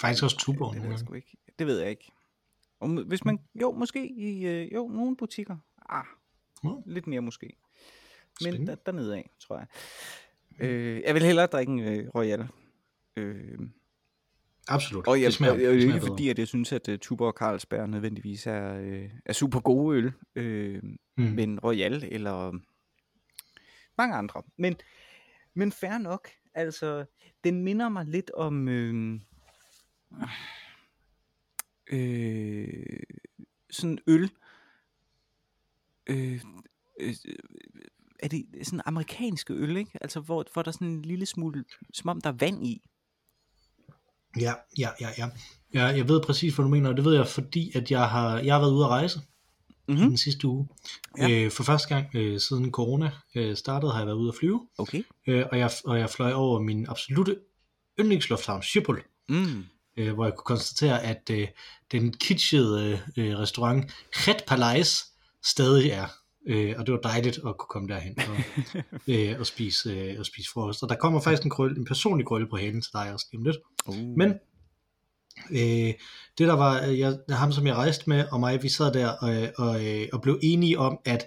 Faktisk 0.00 0.24
også 0.24 0.36
Tuborg 0.38 0.74
det, 0.74 0.82
ved 0.82 0.90
jeg 0.90 0.98
sgu 0.98 1.14
ikke. 1.14 1.36
det 1.58 1.66
ved 1.66 1.78
jeg 1.80 1.90
ikke. 1.90 2.12
Og 2.80 2.88
hvis 2.88 3.24
man, 3.24 3.38
jo, 3.62 3.72
måske 3.72 4.08
i 4.08 4.46
øh, 4.46 4.72
jo, 4.74 4.88
nogle 4.88 5.16
butikker. 5.16 5.56
Ah, 5.88 6.04
Ja. 6.64 6.70
lidt 6.86 7.06
mere 7.06 7.20
måske. 7.20 7.46
Men 7.46 8.52
Spændende. 8.52 8.66
der, 8.66 8.74
dernede 8.86 9.16
af, 9.16 9.30
tror 9.40 9.58
jeg. 9.58 9.66
Øh, 10.60 11.02
jeg 11.06 11.14
vil 11.14 11.22
hellere 11.22 11.46
drikke 11.46 11.72
en 11.72 11.80
øh, 11.80 12.08
Royal. 12.14 12.48
Øh, 13.16 13.58
Absolut. 14.68 15.06
og 15.08 15.20
jeg, 15.20 15.26
det 15.26 15.34
smager, 15.34 15.52
og, 15.52 15.58
og, 15.58 15.62
det 15.74 15.80
ikke 15.80 15.92
bedre. 15.92 16.06
fordi, 16.06 16.28
at 16.28 16.38
jeg 16.38 16.48
synes, 16.48 16.72
at 16.72 16.88
uh, 16.88 16.96
Tuborg 16.96 17.28
og 17.28 17.34
Carlsberg 17.38 17.88
nødvendigvis 17.88 18.46
er, 18.46 18.74
øh, 18.74 19.10
er 19.26 19.32
super 19.32 19.60
gode 19.60 19.96
øl. 19.98 20.12
Øh, 20.34 20.82
Mm. 21.16 21.24
men 21.24 21.60
Royal 21.60 22.04
eller 22.12 22.52
mange 23.98 24.14
andre. 24.16 24.42
Men, 24.56 24.76
men 25.54 25.72
fair 25.72 25.98
nok. 25.98 26.28
Altså, 26.54 27.04
den 27.44 27.62
minder 27.64 27.88
mig 27.88 28.06
lidt 28.06 28.30
om 28.30 28.68
øh, 28.68 29.20
øh, 31.90 33.00
sådan 33.70 33.98
øl. 34.06 34.30
Øh, 36.06 36.40
øh, 37.00 37.14
er 38.18 38.28
det 38.28 38.46
sådan 38.62 38.80
amerikanske 38.86 39.52
øl, 39.54 39.76
ikke? 39.76 39.98
Altså, 40.00 40.20
hvor, 40.20 40.44
hvor 40.52 40.62
der 40.62 40.68
er 40.68 40.72
sådan 40.72 40.88
en 40.88 41.02
lille 41.02 41.26
smule, 41.26 41.64
som 41.94 42.08
om 42.10 42.20
der 42.20 42.30
er 42.30 42.34
vand 42.34 42.66
i. 42.66 42.82
Ja, 44.40 44.52
ja, 44.78 44.88
ja, 45.00 45.08
ja. 45.18 45.28
ja. 45.74 45.84
Jeg 45.86 46.08
ved 46.08 46.20
præcis, 46.22 46.54
hvad 46.54 46.62
du 46.64 46.68
mener, 46.70 46.88
og 46.90 46.96
det 46.96 47.04
ved 47.04 47.14
jeg, 47.14 47.26
fordi 47.26 47.72
at 47.74 47.90
jeg 47.90 48.10
har, 48.10 48.38
jeg 48.38 48.54
har 48.54 48.60
været 48.60 48.72
ude 48.72 48.84
at 48.84 48.90
rejse 48.90 49.20
Mhm. 49.90 49.96
den 49.98 50.16
sidste 50.16 50.46
uge. 50.48 50.68
Ja. 51.18 51.30
Øh, 51.30 51.50
for 51.50 51.62
første 51.62 51.88
gang 51.94 52.06
øh, 52.14 52.40
siden 52.40 52.70
corona 52.70 53.10
øh, 53.34 53.56
startede, 53.56 53.92
har 53.92 53.98
jeg 53.98 54.06
været 54.06 54.16
ude 54.16 54.28
at 54.28 54.34
flyve, 54.34 54.68
Okay. 54.78 55.02
øh, 55.26 55.44
og, 55.52 55.58
jeg, 55.58 55.70
og 55.84 55.98
jeg 55.98 56.10
fløj 56.10 56.32
over 56.32 56.60
min 56.60 56.86
absolute 56.88 57.36
yndlingslufthavn, 58.00 58.62
Schiphol, 58.62 59.04
Mm. 59.28 59.64
Øh, 59.98 60.14
hvor 60.14 60.24
jeg 60.24 60.34
kunne 60.34 60.44
konstatere, 60.44 61.02
at 61.02 61.30
øh, 61.30 61.48
den 61.92 62.12
kitschede 62.12 63.00
øh, 63.16 63.38
restaurant 63.38 63.90
Red 64.12 64.46
Palais 64.46 65.04
stadig 65.44 65.90
er. 65.90 66.06
Øh, 66.48 66.74
og 66.78 66.86
det 66.86 66.92
var 66.92 67.00
dejligt 67.00 67.36
at 67.36 67.42
kunne 67.42 67.68
komme 67.70 67.88
derhen 67.88 68.18
og, 68.18 68.36
øh, 69.14 69.40
og, 69.40 69.46
spise, 69.46 69.90
øh, 69.90 70.18
og 70.18 70.26
spise 70.26 70.50
frokost. 70.50 70.82
Og 70.82 70.88
der 70.88 70.94
kommer 70.94 71.20
faktisk 71.20 71.44
en, 71.44 71.50
krøl, 71.50 71.78
en 71.78 71.84
personlig 71.84 72.26
krølle 72.26 72.48
på 72.48 72.56
halen 72.56 72.82
til 72.82 72.92
dig 72.92 73.12
også 73.12 73.26
lige 73.32 73.38
om 73.38 73.44
lidt. 73.44 73.56
Uh. 73.86 74.16
Men 74.16 74.34
øh, 75.50 75.94
det 76.38 76.48
der 76.48 76.52
var, 76.52 76.86
øh, 76.86 76.98
jeg, 76.98 77.18
ham 77.30 77.52
som 77.52 77.66
jeg 77.66 77.74
rejste 77.74 78.04
med, 78.06 78.24
og 78.32 78.40
mig, 78.40 78.62
vi 78.62 78.68
sad 78.68 78.92
der 78.92 79.08
og, 79.08 79.48
og, 79.56 79.86
øh, 79.86 80.08
og 80.12 80.22
blev 80.22 80.38
enige 80.42 80.78
om, 80.78 80.98
at 81.04 81.26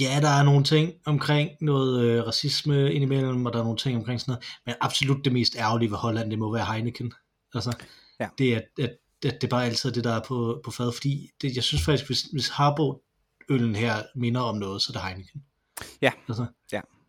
Ja, 0.00 0.20
der 0.20 0.28
er 0.28 0.42
nogle 0.42 0.64
ting 0.64 0.92
omkring 1.06 1.50
noget 1.60 2.04
øh, 2.04 2.26
racisme 2.26 2.92
indimellem, 2.92 3.46
og 3.46 3.52
der 3.52 3.58
er 3.58 3.62
nogle 3.62 3.78
ting 3.78 3.96
omkring 3.96 4.20
sådan 4.20 4.32
noget, 4.32 4.44
men 4.66 4.74
absolut 4.80 5.24
det 5.24 5.32
mest 5.32 5.56
ærgerlige 5.58 5.90
ved 5.90 5.98
Holland, 5.98 6.30
det 6.30 6.38
må 6.38 6.52
være 6.52 6.66
Heineken. 6.72 7.12
Altså, 7.54 7.76
Ja. 8.20 8.28
det 8.38 8.54
er, 8.54 8.60
at, 8.78 8.90
at 9.24 9.34
det 9.40 9.44
er 9.44 9.48
bare 9.48 9.64
altid 9.66 9.92
det, 9.92 10.04
der 10.04 10.12
er 10.12 10.20
på, 10.28 10.60
på 10.64 10.70
fad, 10.70 10.92
fordi 10.92 11.30
det, 11.42 11.56
jeg 11.56 11.64
synes 11.64 11.84
faktisk, 11.84 12.06
hvis, 12.08 12.22
hvis 12.22 12.48
Harbo 12.48 13.02
øllen 13.48 13.74
her 13.76 14.02
minder 14.14 14.40
om 14.40 14.56
noget, 14.56 14.82
så 14.82 14.92
er 14.92 14.92
det 15.00 15.02
Heineken. 15.08 15.42
Ja. 16.02 16.12
Altså, 16.28 16.46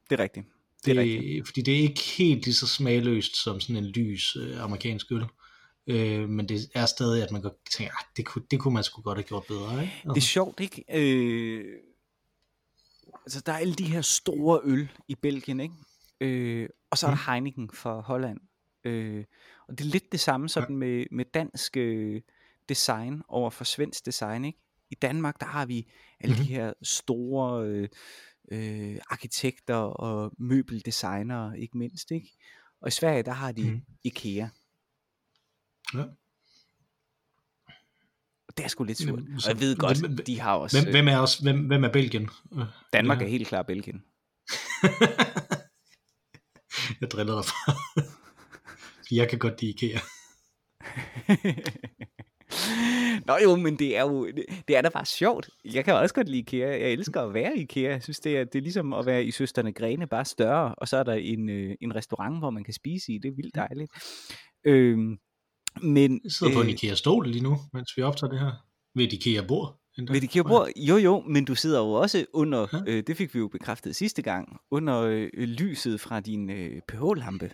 Det 0.10 0.19
er 0.19 0.24
rigtigt. 0.24 0.45
Det 0.45 0.86
det, 0.86 0.98
er 0.98 1.01
rigtigt. 1.01 1.48
fordi 1.48 1.62
det 1.62 1.74
er 1.75 1.79
ikke 1.79 2.01
helt 2.17 2.45
lige 2.45 2.53
så 2.55 2.67
smagløst 2.67 3.43
som 3.43 3.60
sådan 3.60 3.75
en 3.75 3.86
lys 3.86 4.36
øh, 4.36 4.63
amerikansk 4.63 5.12
øl. 5.12 5.24
Øh, 5.88 6.29
men 6.29 6.50
det 6.50 6.60
er 6.74 6.86
stadig, 6.86 7.24
at 7.24 7.31
man 7.31 7.41
godt 7.41 7.53
tænker, 7.71 7.93
at 7.93 8.05
det 8.17 8.25
kunne, 8.25 8.43
det 8.51 8.60
kunne 8.60 8.74
man 8.74 8.83
sgu 8.83 9.01
godt 9.01 9.17
have 9.17 9.24
gjort 9.24 9.43
bedre. 9.48 9.81
Ikke? 9.81 9.93
Det 10.05 10.17
er 10.17 10.21
sjovt, 10.21 10.60
ikke? 10.60 10.83
Øh, 10.93 11.65
altså, 13.25 13.41
der 13.45 13.51
er 13.53 13.57
alle 13.57 13.74
de 13.74 13.83
her 13.86 14.01
store 14.01 14.60
øl 14.63 14.89
i 15.07 15.15
Belgien, 15.15 15.60
ikke? 15.60 15.75
Øh, 16.21 16.69
og 16.91 16.98
så 16.98 17.07
er 17.07 17.12
der 17.12 17.31
Heineken 17.31 17.69
fra 17.74 18.00
Holland. 18.01 18.39
Øh, 18.83 19.25
og 19.67 19.77
det 19.77 19.85
er 19.85 19.89
lidt 19.89 20.11
det 20.11 20.19
samme 20.19 20.50
sådan 20.50 20.75
med, 20.75 21.05
med 21.11 21.25
dansk 21.33 21.77
øh, 21.77 22.21
design 22.69 23.21
over 23.27 23.50
for 23.50 23.63
svensk 23.63 24.05
design, 24.05 24.45
ikke? 24.45 24.59
I 24.89 24.95
Danmark, 24.95 25.39
der 25.39 25.45
har 25.45 25.65
vi 25.65 25.91
alle 26.19 26.35
de 26.35 26.39
Mhm. 26.41 26.50
her 26.50 26.73
store 26.83 27.65
øh, 27.67 27.89
øh, 28.51 28.97
arkitekter 29.09 29.75
og 29.75 30.31
møbeldesignere, 30.38 31.59
ikke 31.59 31.77
mindst, 31.77 32.11
ikke? 32.11 32.27
Og 32.81 32.88
i 32.88 32.91
Sverige, 32.91 33.23
der 33.23 33.31
har 33.31 33.51
de 33.51 33.71
Mhm. 33.71 33.81
IKEA. 34.03 34.47
Ja. 35.93 36.03
Og 38.47 38.57
det 38.57 38.63
er 38.63 38.67
sgu 38.67 38.83
lidt 38.83 38.97
surt. 38.97 39.19
Og 39.19 39.47
jeg 39.47 39.59
ved 39.59 39.77
godt, 39.77 40.00
hvem- 40.00 40.17
de 40.17 40.39
har 40.39 40.55
også... 40.55 40.81
Hvem, 40.81 40.91
hvem, 40.93 41.07
er 41.07 41.17
også, 41.17 41.43
hvem, 41.43 41.67
hvem 41.67 41.83
er 41.83 41.91
Belgien? 41.91 42.29
Øh, 42.53 42.63
Danmark 42.93 43.19
ja. 43.19 43.25
er 43.25 43.29
helt 43.29 43.47
klar 43.47 43.63
Belgien. 43.63 44.03
jeg 47.01 47.11
driller 47.11 47.35
dig 47.35 47.45
fra. 47.45 47.73
Jeg 49.12 49.30
kan 49.30 49.39
godt 49.39 49.62
lide 49.62 49.72
IKEA. 49.72 50.00
Nå 53.27 53.34
jo, 53.44 53.56
men 53.56 53.80
det 53.80 53.98
er 53.98 54.01
jo 54.01 54.25
det, 54.27 54.46
det 54.68 54.77
er 54.77 54.82
da 54.82 54.89
bare 54.89 55.06
sjovt. 55.06 55.50
Jeg 55.65 55.86
kan 55.86 55.94
også 55.94 56.15
godt 56.15 56.27
lide 56.30 56.39
IKEA. 56.39 56.70
Jeg 56.70 56.91
elsker 56.91 57.22
at 57.22 57.34
være 57.34 57.58
i 57.58 57.62
IKEA. 57.62 57.91
Jeg 57.91 58.03
synes, 58.03 58.20
det 58.20 58.38
er, 58.38 58.44
det 58.44 58.56
er 58.56 58.62
ligesom 58.62 58.94
at 58.94 59.06
være 59.06 59.25
i 59.25 59.32
Søsterne 59.32 59.74
Grene, 59.74 60.08
bare 60.08 60.25
større. 60.25 60.75
Og 60.75 60.88
så 60.88 60.98
er 60.98 61.03
der 61.03 61.13
en, 61.13 61.50
øh, 61.50 61.75
en 61.82 61.96
restaurant, 61.96 62.39
hvor 62.39 62.50
man 62.50 62.63
kan 62.63 62.74
spise 62.74 63.12
i. 63.13 63.18
Det 63.18 63.27
er 63.30 63.36
vildt 63.36 63.56
dejligt. 63.56 63.91
Øhm, 64.65 65.18
men 65.84 66.22
Jeg 66.24 66.32
sidder 66.32 66.53
på 66.53 66.62
en 66.62 66.68
øh, 66.68 66.74
IKEA-stol 66.74 67.27
lige 67.27 67.44
nu, 67.44 67.58
mens 67.74 67.98
vi 67.98 68.01
optager 68.01 68.32
det 68.32 68.39
her. 68.39 68.51
Ved 68.96 69.03
et 69.06 69.13
IKEA-bord. 69.13 69.80
endda. 69.98 70.13
ved 70.13 70.24
IKEA 70.24 70.44
bord, 70.44 70.70
jo 70.75 70.98
jo, 70.98 71.22
men 71.22 71.46
du 71.46 71.56
sidder 71.56 71.80
jo 71.80 71.91
også 71.91 72.25
under, 72.34 72.68
Ja. 72.74 72.77
øh, 72.88 73.03
det 73.08 73.18
fik 73.18 73.34
vi 73.34 73.39
jo 73.39 73.48
bekræftet 73.48 73.96
sidste 73.96 74.22
gang, 74.22 74.58
under 74.72 75.00
øh, 75.01 75.30
lyset 75.34 76.00
fra 76.01 76.20
din 76.20 76.50
øh, 76.50 76.82
pH-lampe. 76.88 77.51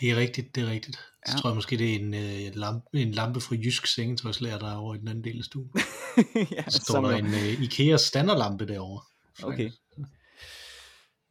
Det 0.00 0.10
er 0.10 0.16
rigtigt, 0.16 0.54
det 0.54 0.62
er 0.62 0.70
rigtigt. 0.70 0.96
Så 0.96 1.32
Ja. 1.32 1.38
tror 1.38 1.50
jeg 1.50 1.54
måske, 1.54 1.76
det 1.78 1.90
er 1.92 1.98
en, 1.98 2.14
øh, 2.14 2.54
lampe, 2.54 2.86
en 2.92 3.12
lampe 3.12 3.40
fra 3.40 3.54
Jysk 3.56 3.86
Sengetøjslærer, 3.86 4.58
der 4.58 4.72
er 4.72 4.76
over 4.76 4.94
i 4.94 4.98
den 4.98 5.08
anden 5.08 5.24
del 5.24 5.38
af 5.38 5.44
stuen. 5.44 5.70
ja, 6.56 6.64
Så 6.68 6.80
står 6.88 7.00
der 7.00 7.16
en 7.16 7.26
øh, 7.26 7.62
IKEA 7.62 7.96
standardlampe 7.96 8.66
derovre. 8.66 9.02
Okay. 9.42 9.70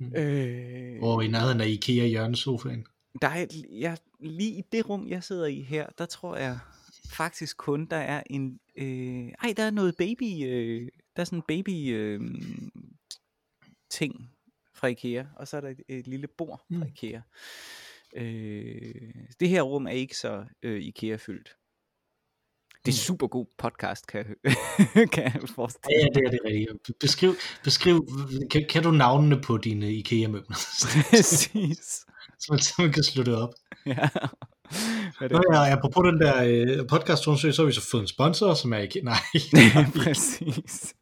Øh, 0.01 1.03
Og 1.03 1.25
i 1.25 1.27
nærheden 1.27 1.61
af 1.61 1.67
IKEA 1.67 2.05
hjørnesofaen. 2.05 2.85
Der 3.21 3.27
er, 3.27 3.45
jeg, 3.71 3.97
lige 4.19 4.51
i 4.57 4.61
det 4.71 4.89
rum, 4.89 5.07
jeg 5.07 5.23
sidder 5.23 5.45
i 5.45 5.61
her, 5.61 5.87
der 5.97 6.05
tror 6.05 6.35
jeg 6.35 6.59
faktisk 7.09 7.57
kun, 7.57 7.85
der 7.85 7.97
er 7.97 8.23
en... 8.29 8.59
Øh, 8.77 9.27
ej, 9.43 9.53
der 9.57 9.63
er 9.63 9.71
noget 9.71 9.95
baby... 9.97 10.45
Øh, 10.45 10.87
der 11.15 11.21
er 11.21 11.25
sådan 11.25 11.39
en 11.39 11.43
baby... 11.47 11.93
Øh, 11.95 12.21
ting 13.89 14.31
fra 14.73 14.87
IKEA, 14.87 15.23
og 15.35 15.47
så 15.47 15.57
er 15.57 15.61
der 15.61 15.69
et, 15.69 15.81
et 15.87 16.07
lille 16.07 16.27
bord 16.27 16.65
fra 16.73 16.85
Mm. 16.85 17.21
Øh, 18.15 18.91
det 19.39 19.49
her 19.49 19.61
rum 19.61 19.85
er 19.87 19.91
ikke 19.91 20.17
så 20.17 20.43
øh, 20.63 20.81
IKEA-fyldt. 20.81 21.55
Det 22.85 22.91
er 22.91 22.95
Mm. 22.95 23.05
super 23.05 23.27
god 23.27 23.45
podcast, 23.57 24.07
kan 24.07 24.25
jeg, 24.43 24.53
kan 25.13 25.23
jeg 25.23 25.33
Ja, 25.35 25.39
forestille 25.55 25.97
ja, 25.99 26.05
det 26.15 26.23
er 26.27 26.31
det 26.31 26.39
rigtigt. 26.45 26.99
Beskriv, 26.99 27.35
beskriv 27.63 28.07
kan, 28.51 28.65
kan 28.69 28.83
du 28.83 28.91
navnene 28.91 29.41
på 29.41 29.57
dine 29.57 29.93
IKEA-møbler? 29.93 30.55
Præcis. 31.09 32.05
så, 32.39 32.47
man, 32.49 32.59
så 32.59 32.73
man 32.79 32.91
kan 32.91 33.03
slå 33.03 33.23
det 33.23 33.35
op. 33.35 33.49
Ja. 33.85 34.09
Hvad 35.17 35.29
er 35.29 35.33
Nå 35.33 35.37
det? 35.37 35.45
ja, 35.53 35.71
apropos 35.77 36.03
den 36.05 36.19
der 36.21 36.43
øh, 36.43 36.87
podcast 36.87 37.23
så 37.23 37.31
har 37.31 37.63
vi 37.65 37.71
så 37.71 37.89
fået 37.91 38.01
en 38.01 38.07
sponsor, 38.07 38.53
som 38.53 38.73
er 38.73 38.77
IKEA. 38.77 39.03
Nej, 39.03 39.17
Præcis. 40.03 40.95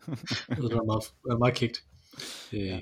det 0.50 0.74
var 0.74 0.86
meget, 0.86 1.03
det 1.32 1.39
meget 1.39 1.55
kægt. 1.55 1.84
Øh, 2.53 2.82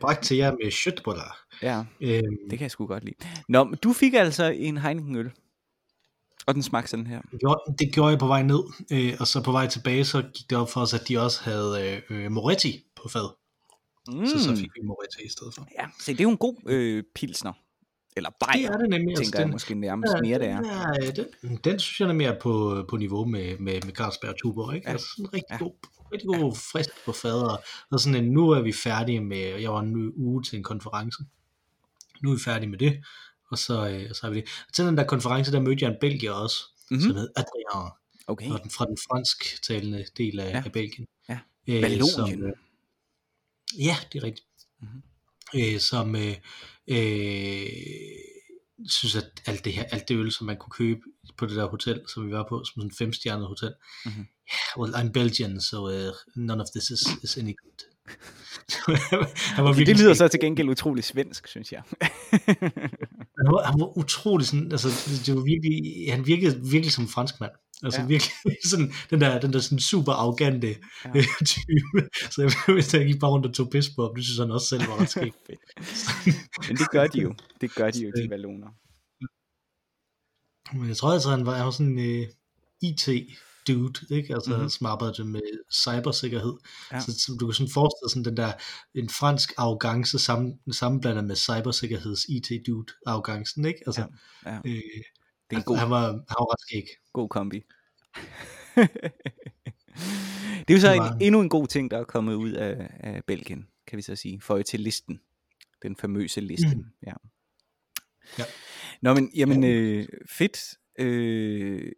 Bragt 0.00 0.24
til 0.24 0.36
jer 0.36 0.52
med 0.62 0.70
shitboller. 0.70 1.36
Ja. 1.62 1.84
Øhm, 2.00 2.22
Det 2.50 2.58
kan 2.58 2.60
jeg 2.62 2.70
sgu 2.70 2.86
godt 2.86 3.04
lide. 3.04 3.16
Nå, 3.48 3.64
men 3.64 3.78
du 3.82 3.92
fik 3.92 4.14
altså 4.14 4.44
en 4.44 4.78
Heineken 4.78 5.16
øl. 5.16 5.30
Og 6.46 6.54
den 6.54 6.62
smagte 6.62 6.90
sådan 6.90 7.06
her. 7.06 7.20
det, 7.30 7.40
gjorde, 7.40 7.60
det 7.78 7.92
gjorde 7.94 8.10
jeg 8.10 8.18
på 8.18 8.26
vej 8.26 8.42
ned, 8.42 8.60
øh, 8.92 9.12
og 9.20 9.26
så 9.26 9.42
på 9.42 9.52
vej 9.52 9.66
tilbage, 9.68 10.04
så 10.04 10.22
gik 10.22 10.50
det 10.50 10.58
op 10.58 10.70
for 10.70 10.80
os, 10.80 10.94
at 10.94 11.08
de 11.08 11.18
også 11.18 11.42
havde 11.42 12.02
øh, 12.10 12.24
øh, 12.24 12.30
Moretti 12.32 12.84
på 13.02 13.08
fad. 13.08 13.36
Mm. 14.08 14.26
Så 14.26 14.38
så 14.44 14.50
fik 14.56 14.68
vi 14.74 14.86
Moretti 14.86 15.24
i 15.24 15.28
stedet 15.28 15.54
for. 15.54 15.66
Ja, 15.78 15.86
se, 16.00 16.12
det 16.12 16.20
er 16.20 16.24
jo 16.24 16.30
en 16.30 16.36
god 16.36 16.56
øh, 16.66 17.04
pilsner. 17.14 17.52
Eller 18.16 18.30
Det 18.30 18.38
bajer, 18.46 18.70
er 18.72 18.76
det 18.76 18.90
nemlig. 18.90 19.16
tænker 19.16 19.38
jeg 19.38 19.44
den, 19.46 19.52
måske 19.52 19.74
nærmest 19.74 20.12
mere, 20.22 20.38
det 20.38 20.48
er. 20.48 20.56
den, 20.60 20.70
er 20.70 21.24
den, 21.42 21.56
den 21.64 21.78
synes 21.78 22.00
jeg 22.00 22.08
er 22.08 22.12
mere 22.12 22.36
på, 22.42 22.84
på 22.88 22.96
niveau 22.96 23.24
med, 23.24 23.58
med, 23.58 23.80
med 23.84 23.92
Carlsberg 23.94 24.34
Tuborg, 24.36 24.74
ikke? 24.74 24.84
Ja. 24.86 24.90
Ja. 24.90 24.92
Altså 24.92 25.06
sådan 25.16 25.24
en 25.24 25.32
rigtig 25.34 25.46
Ja. 25.50 25.54
ja. 25.54 25.64
god, 25.64 25.72
rigtig 26.12 26.26
god 26.28 26.38
ja. 26.38 26.78
frisk 26.78 26.90
på 27.04 27.12
fader, 27.12 27.56
og 27.90 28.00
sådan 28.00 28.24
en, 28.24 28.30
nu 28.32 28.50
er 28.50 28.60
vi 28.62 28.72
færdige 28.72 29.20
med, 29.20 29.38
jeg 29.60 29.72
var 29.72 29.80
en 29.80 30.12
uge 30.16 30.42
til 30.42 30.56
en 30.58 30.62
konference, 30.64 31.18
nu 32.22 32.30
er 32.30 32.34
vi 32.36 32.40
færdige 32.42 32.70
med 32.70 32.78
det, 32.78 33.04
og 33.50 33.58
så, 33.58 33.88
øh, 33.88 34.14
så 34.14 34.20
har 34.22 34.30
vi 34.30 34.36
det. 34.36 34.44
Og 34.68 34.72
til 34.74 34.84
den 34.84 34.96
der 34.96 35.04
konference, 35.04 35.52
der 35.52 35.60
mødte 35.60 35.84
jeg 35.84 35.90
en 35.92 35.98
belgier 36.00 36.32
også, 36.32 36.56
Mhm. 36.90 36.96
mm-hmm. 36.96 37.10
som 37.10 37.16
hed 37.16 37.28
Adrien, 37.36 37.90
Okay, 38.26 38.50
og 38.50 38.62
den, 38.62 38.70
fra 38.70 38.84
den 38.86 38.96
fransk 39.08 39.62
talende 39.62 40.04
del 40.16 40.40
af, 40.40 40.50
Ja. 40.50 40.62
af 40.66 40.72
Belgien. 40.72 41.06
Ja. 41.28 41.38
Øh, 41.68 41.82
Vallonien. 41.82 42.42
øh, 42.42 42.52
ja, 43.78 43.96
det 44.12 44.18
er 44.18 44.22
rigtigt. 44.22 44.46
Mhm. 44.80 44.90
Mm-hmm. 44.90 45.74
Øh, 45.74 45.80
som 45.80 46.16
øh, 46.16 46.36
øh, 46.88 47.66
synes, 48.88 49.16
at 49.16 49.30
alt 49.46 49.64
det 49.64 49.72
her, 49.72 49.84
alt 49.84 50.08
det 50.08 50.16
øl, 50.16 50.32
som 50.32 50.46
man 50.46 50.56
kunne 50.56 50.70
købe 50.70 51.00
på 51.36 51.46
det 51.46 51.56
der 51.56 51.68
hotel, 51.68 52.02
som 52.14 52.26
vi 52.26 52.32
var 52.32 52.46
på, 52.48 52.64
som 52.64 52.72
sådan 52.80 52.86
en 52.90 52.94
femstjernet 52.98 53.46
hotel. 53.46 53.74
Mhm. 54.04 54.14
Mm-hmm. 54.14 54.26
Yeah, 54.52 54.78
well, 54.78 54.94
I'm 54.96 55.12
Belgian, 55.12 55.60
so 55.60 55.76
uh, 55.88 56.14
none 56.36 56.62
of 56.62 56.68
this 56.74 56.90
is, 56.90 57.02
is 57.22 57.36
any 57.38 57.54
good. 57.62 57.89
Han 59.56 59.64
var 59.64 59.70
okay, 59.70 59.86
det 59.86 59.98
lyder 60.00 60.14
så 60.14 60.28
til 60.28 60.40
gengæld 60.40 60.68
utrolig 60.68 61.04
svensk, 61.04 61.48
synes 61.48 61.72
jeg. 61.72 61.82
han 63.40 63.46
var, 63.52 63.62
han 63.70 63.80
var 63.80 63.98
utrolig 63.98 64.46
sådan, 64.46 64.72
altså, 64.72 64.88
det- 65.26 65.34
var 65.36 65.42
virkelig, 65.42 66.12
han 66.12 66.26
virkede 66.26 66.60
virkelig 66.70 66.92
som 66.92 67.04
en 67.04 67.08
fransk 67.10 67.40
mand. 67.40 67.52
Altså 67.82 68.00
Ja. 68.00 68.06
virkelig 68.06 68.32
sådan, 68.70 68.92
den 69.10 69.20
der, 69.20 69.40
den 69.40 69.52
der 69.52 69.58
sådan 69.60 69.78
super 69.78 70.12
arrogante 70.12 70.66
Ja. 70.68 71.10
ja. 71.14 71.22
type. 71.54 72.08
Så 72.30 72.42
jeg, 72.42 72.52
hvis 72.74 72.94
jeg 72.94 73.06
gik 73.06 73.20
bare 73.20 73.30
rundt 73.30 73.46
og 73.46 73.54
tog 73.54 73.70
pis 73.70 73.88
på 73.96 74.02
ham, 74.06 74.14
det 74.14 74.24
synes 74.24 74.38
han 74.38 74.50
også 74.50 74.66
selv 74.66 74.82
var 74.88 75.00
ret 75.00 75.10
skægt. 75.10 75.36
Fedt. 75.46 75.60
Men 76.68 76.76
det 76.76 76.90
gør 76.90 77.06
de 77.06 77.20
jo. 77.20 77.34
Det 77.60 77.74
gør 77.74 77.90
de 77.90 78.00
jo, 78.02 78.10
de 78.16 78.30
valloner. 78.30 78.68
Men 80.78 80.88
jeg 80.88 80.96
tror 80.96 81.12
altså, 81.12 81.30
han 81.30 81.46
var, 81.46 81.54
han 81.56 81.64
var 81.64 81.70
sådan 81.70 81.98
en 81.98 82.22
uh, 82.22 82.28
IT-dude, 83.68 84.16
ikke? 84.16 84.34
Altså, 84.34 84.50
Mhm. 84.50 84.56
mm-hmm. 84.58 84.68
som 84.70 84.86
arbejdede 84.86 85.24
med 85.24 85.40
cybersikkerhed. 85.72 86.54
Ja. 86.92 87.00
Så, 87.00 87.12
så, 87.12 87.36
du 87.40 87.46
kan 87.46 87.54
sådan 87.54 87.72
forestille 87.72 88.04
dig 88.04 88.10
sådan 88.10 88.24
den 88.24 88.36
der, 88.36 88.52
en 88.94 89.08
fransk 89.08 89.52
arrogance 89.56 90.18
sammen, 90.18 90.60
sammenblandet 90.72 91.24
med 91.24 91.36
cybersikkerheds 91.36 92.24
IT-dude-arrogancen, 92.24 93.64
ikke? 93.64 93.80
Altså, 93.86 94.06
Ja, 94.46 94.50
ja. 94.52 94.56
Øh, 94.56 94.62
Det 94.74 95.56
er 95.56 95.56
en 95.56 95.56
han, 95.56 95.62
god, 95.62 95.76
han, 95.76 95.90
var, 95.90 96.02
han 96.06 96.36
var 96.40 96.52
ret 96.52 96.60
skæg. 96.68 96.84
god 97.12 97.28
kombi. 97.28 97.60
det 100.68 100.70
er 100.70 100.74
jo 100.74 100.80
så 100.80 100.92
en, 100.92 101.02
endnu 101.26 101.40
en 101.40 101.48
god 101.48 101.66
ting, 101.66 101.90
der 101.90 101.98
er 101.98 102.04
kommet 102.04 102.34
ud 102.34 102.52
af, 102.52 102.90
af 103.00 103.24
Belgien, 103.26 103.66
kan 103.86 103.96
vi 103.96 104.02
så 104.02 104.16
sige. 104.16 104.40
For 104.40 104.62
til 104.62 104.80
listen. 104.80 105.20
Den 105.82 105.96
famøse 105.96 106.40
liste. 106.40 106.76
Mm. 106.76 106.84
Ja. 107.06 107.12
Ja. 108.38 108.44
Nå, 109.02 109.14
men 109.14 109.30
jamen, 109.36 109.64
øh, 109.64 110.08
fedt. 110.30 110.58
Øh, 111.00 111.92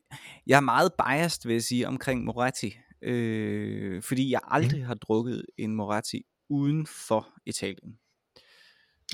jeg 0.47 0.57
er 0.57 0.61
meget 0.61 0.93
biased, 1.07 1.43
vil 1.49 1.53
jeg 1.55 1.63
sige, 1.63 1.89
omkring 1.89 2.25
Moretti. 2.25 2.75
Øh, 3.03 4.03
fordi 4.03 4.31
jeg 4.31 4.41
aldrig 4.45 4.81
mm. 4.81 4.87
har 4.87 4.95
drukket 4.95 5.47
en 5.59 5.75
Moretti 5.75 6.23
uden 6.49 6.87
for 6.87 7.29
Italien. 7.47 7.99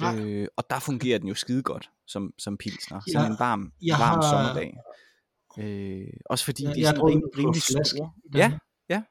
Nej. 0.00 0.18
Øh, 0.20 0.48
og 0.56 0.64
der 0.70 0.78
fungerer 0.80 1.18
den 1.18 1.28
jo 1.28 1.34
skide 1.34 1.62
godt 1.62 1.90
som, 2.06 2.32
som 2.38 2.56
pilsner. 2.58 3.00
Jeg- 3.06 3.12
Sådan 3.12 3.32
en 3.32 3.36
varm, 3.38 3.72
jeg 3.82 3.96
varm 3.98 4.14
har- 4.22 4.30
sommerdag. 4.30 4.76
Øh, 5.58 6.12
også 6.26 6.44
fordi 6.44 6.64
Jeg- 6.64 6.74
det 6.74 6.82
er 6.82 6.86
sådan 6.86 7.02
rim, 7.04 7.22
rimelig 7.38 7.62
store. 7.62 8.10
Ja, 8.34 8.58
ja, 8.88 9.02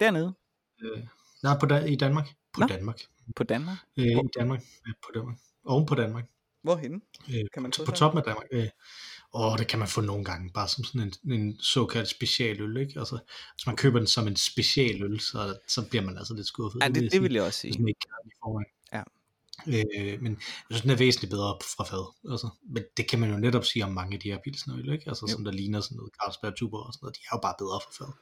dernede 0.00 0.34
Øh, 0.82 1.02
nej, 1.42 1.58
på 1.60 1.66
da, 1.66 1.84
i 1.84 1.96
Danmark. 1.96 2.26
På 2.54 2.60
Nå. 2.60 2.66
Danmark. 2.66 3.00
på 3.36 3.44
Danmark. 3.44 3.78
Øh, 3.98 4.04
I 4.06 4.14
Danmark. 4.38 4.60
Ja, 4.86 4.92
på 5.02 5.10
Danmark. 5.14 5.38
Oven 5.64 5.86
på 5.86 5.94
Danmark. 5.94 6.24
Hvorhenne? 6.62 7.00
Øh, 7.28 7.44
Kan 7.54 7.62
man 7.62 7.72
på, 7.78 7.84
på 7.84 7.90
toppen 7.92 8.18
af 8.18 8.24
Danmark. 8.24 8.46
Øh, 8.52 8.68
og 9.32 9.58
det 9.58 9.66
kan 9.68 9.78
man 9.78 9.88
få 9.88 10.00
nogle 10.00 10.24
gange, 10.24 10.50
bare 10.50 10.68
som 10.68 10.84
sådan 10.84 11.00
en, 11.24 11.32
en 11.32 11.58
såkaldt 11.60 12.08
specialøl, 12.08 12.76
ikke? 12.76 12.98
Altså, 12.98 13.18
hvis 13.54 13.66
man 13.66 13.76
køber 13.76 13.98
den 13.98 14.06
som 14.06 14.26
en 14.26 14.36
specialøl, 14.36 15.20
så, 15.20 15.58
så 15.68 15.88
bliver 15.88 16.02
man 16.02 16.18
altså 16.18 16.34
lidt 16.34 16.46
skuffet. 16.46 16.80
Ja, 16.82 16.88
det, 16.88 16.94
det 16.94 17.10
sige, 17.10 17.22
vil 17.22 17.32
jeg 17.32 17.42
også 17.42 17.62
Hvis 17.62 17.74
sige. 17.74 17.82
man 17.82 17.88
ikke 17.88 18.00
kan 18.00 18.30
i 18.30 18.34
forvejen. 18.42 18.66
Ja. 18.92 19.02
Øh, 19.66 20.22
men 20.22 20.32
jeg 20.32 20.40
synes, 20.70 20.82
den 20.82 20.90
er 20.90 20.96
væsentligt 20.96 21.30
bedre 21.30 21.58
fra 21.76 21.84
fad. 21.84 22.32
Altså, 22.32 22.48
men 22.74 22.82
det 22.96 23.08
kan 23.08 23.18
man 23.20 23.30
jo 23.30 23.36
netop 23.36 23.64
sige 23.64 23.84
om 23.84 23.92
mange 23.92 24.14
af 24.14 24.20
de 24.20 24.30
her 24.30 24.38
pilsnerøl, 24.44 24.92
ikke? 24.92 25.08
Altså, 25.08 25.26
Jo. 25.28 25.32
som 25.34 25.44
der 25.44 25.52
ligner 25.52 25.80
sådan 25.80 25.96
noget 25.96 26.12
Carlsberg 26.22 26.56
Tuborg 26.56 26.86
og 26.86 26.92
sådan 26.92 27.04
noget. 27.04 27.16
De 27.16 27.20
er 27.30 27.36
jo 27.36 27.40
bare 27.40 27.54
bedre 27.58 27.80
fra 27.84 27.92
fad. 27.98 28.12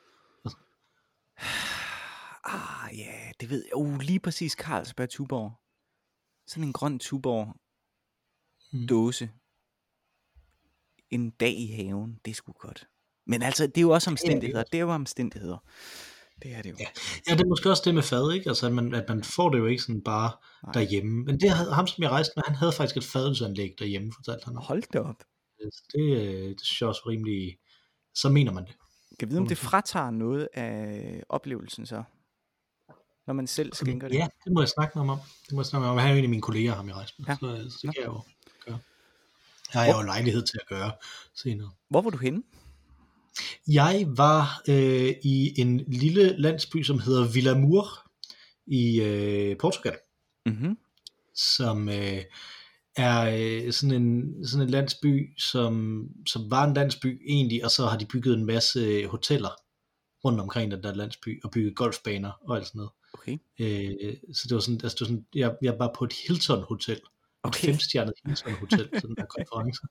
Ah, 2.44 2.98
ja, 2.98 3.30
det 3.40 3.50
ved 3.50 3.64
jeg. 3.64 3.76
Uh, 3.76 3.98
lige 3.98 4.20
præcis 4.20 4.52
Carlsberg 4.52 5.10
Tuborg. 5.10 5.52
Sådan 6.46 6.64
en 6.64 6.72
grøn 6.72 6.98
Tuborg 6.98 7.56
Mm. 8.72 8.86
En 11.10 11.30
dag 11.30 11.52
i 11.58 11.66
haven, 11.66 12.18
det 12.24 12.36
sgu 12.36 12.52
godt. 12.52 12.88
Men 13.26 13.42
altså, 13.42 13.66
det 13.66 13.76
er 13.76 13.82
jo 13.82 13.90
også 13.90 14.10
omstændigheder. 14.10 14.62
Det 14.62 14.74
er 14.74 14.82
jo 14.82 14.90
omstændigheder. 14.90 15.58
Det 16.42 16.54
er 16.54 16.62
det 16.62 16.70
jo. 16.70 16.76
Ja. 16.80 16.86
Ja, 17.28 17.34
det 17.34 17.40
er 17.40 17.48
måske 17.48 17.70
også 17.70 17.82
det 17.86 17.94
med 17.94 18.02
fad, 18.02 18.32
ikke? 18.32 18.48
Altså, 18.48 18.66
at 18.66 18.72
man, 18.72 18.94
at 18.94 19.04
man 19.08 19.24
får 19.24 19.48
det 19.50 19.58
jo 19.58 19.66
ikke 19.66 19.82
sådan 19.82 20.02
bare 20.02 20.32
Nej. 20.62 20.72
derhjemme. 20.72 21.24
Men 21.24 21.40
det 21.40 21.50
havde, 21.50 21.74
ham, 21.74 21.86
som 21.86 22.02
jeg 22.02 22.10
rejste 22.10 22.32
med, 22.36 22.42
han 22.46 22.54
havde 22.54 22.72
faktisk 22.72 22.96
et 22.96 23.04
fadelsanlæg 23.04 23.74
derhjemme, 23.78 24.12
fortalte 24.16 24.44
han. 24.44 24.56
Hold 24.56 24.82
da 24.92 24.98
op. 24.98 25.24
Det, 25.92 26.16
øh, 26.16 26.48
det 26.48 26.60
synes 26.60 26.80
jeg 26.80 26.88
også 26.88 27.02
rimelig... 27.06 27.58
Så 28.14 28.28
mener 28.28 28.52
man 28.52 28.64
det. 28.64 28.76
Kan 29.18 29.28
vide, 29.30 29.38
om 29.40 29.46
det 29.46 29.58
fratager 29.58 30.10
noget 30.10 30.48
af 30.54 31.22
oplevelsen 31.28 31.86
så? 31.86 32.02
Når 33.26 33.34
man 33.34 33.46
selv 33.46 33.72
skænker 33.74 34.08
det? 34.08 34.14
Ja, 34.14 34.26
det 34.44 34.52
må 34.52 34.60
jeg 34.60 34.68
snakke 34.68 34.92
med 34.98 35.00
ham 35.06 35.10
om. 35.10 35.18
Det 35.46 35.52
må 35.52 35.60
jeg 35.60 35.66
snakke 35.66 35.80
med 35.82 35.88
ham 35.88 35.96
om. 35.96 36.00
Han 36.00 36.10
er 36.10 36.12
jo 36.14 36.18
en 36.18 36.24
af 36.24 36.30
mine 36.30 36.42
kolleger, 36.42 36.72
ham 36.74 36.88
jeg 36.88 36.96
rejste 36.96 37.14
med. 37.18 37.26
Ja. 37.28 37.36
Så, 37.40 37.46
øh, 37.46 37.70
så 37.70 37.78
det 37.82 37.84
Ja. 37.84 37.92
kan 37.92 38.02
jeg 38.02 38.08
jo 38.08 38.20
har 39.70 39.84
jeg 39.84 39.94
jo 39.98 40.02
lejlighed 40.02 40.42
til 40.42 40.58
at 40.62 40.68
gøre 40.68 40.92
senere. 41.34 41.70
Hvor 41.90 42.00
var 42.00 42.10
du 42.10 42.16
henne? 42.18 42.42
Jeg 43.68 44.06
var 44.08 44.62
øh, 44.68 45.14
i 45.22 45.60
en 45.60 45.80
lille 45.88 46.36
landsby, 46.38 46.82
som 46.82 46.98
hedder 46.98 47.32
Villamur 47.32 48.10
i 48.66 49.00
øh, 49.00 49.56
Portugal, 49.56 49.96
Mm-hmm. 50.46 50.78
som 51.34 51.88
øh, 51.88 52.22
er 52.96 53.20
øh, 53.38 53.72
sådan, 53.72 54.02
en, 54.02 54.34
sådan 54.46 54.66
en 54.66 54.70
landsby, 54.70 55.38
som, 55.38 56.04
som 56.26 56.50
var 56.50 56.64
en 56.64 56.74
landsby 56.74 57.22
egentlig, 57.28 57.64
og 57.64 57.70
så 57.70 57.86
har 57.86 57.98
de 57.98 58.06
bygget 58.06 58.34
en 58.34 58.46
masse 58.46 59.06
hoteller 59.06 59.50
rundt 60.24 60.40
omkring 60.40 60.70
den 60.70 60.82
der 60.82 60.94
landsby, 60.94 61.42
og 61.44 61.50
bygget 61.50 61.76
golfbaner 61.76 62.30
og 62.48 62.56
alt 62.56 62.66
sådan 62.66 62.78
noget. 62.78 62.90
Okay. 63.12 63.38
Øh, 63.60 64.14
så 64.34 64.46
det 64.48 64.54
var 64.54 64.60
sådan, 64.60 64.80
altså 64.82 64.96
det 64.98 65.00
var 65.00 65.06
sådan 65.06 65.26
jeg, 65.34 65.54
jeg 65.62 65.78
var 65.78 65.94
på 65.98 66.04
et 66.04 66.12
Hilton 66.26 66.64
Hotel, 67.44 67.58
et 67.58 67.64
Okay. 67.64 67.66
femstjernet 67.66 68.14
Hilton 68.26 68.52
Hotel 68.52 68.88
til 69.00 69.08
den 69.08 69.16
der 69.16 69.24
konference. 69.24 69.82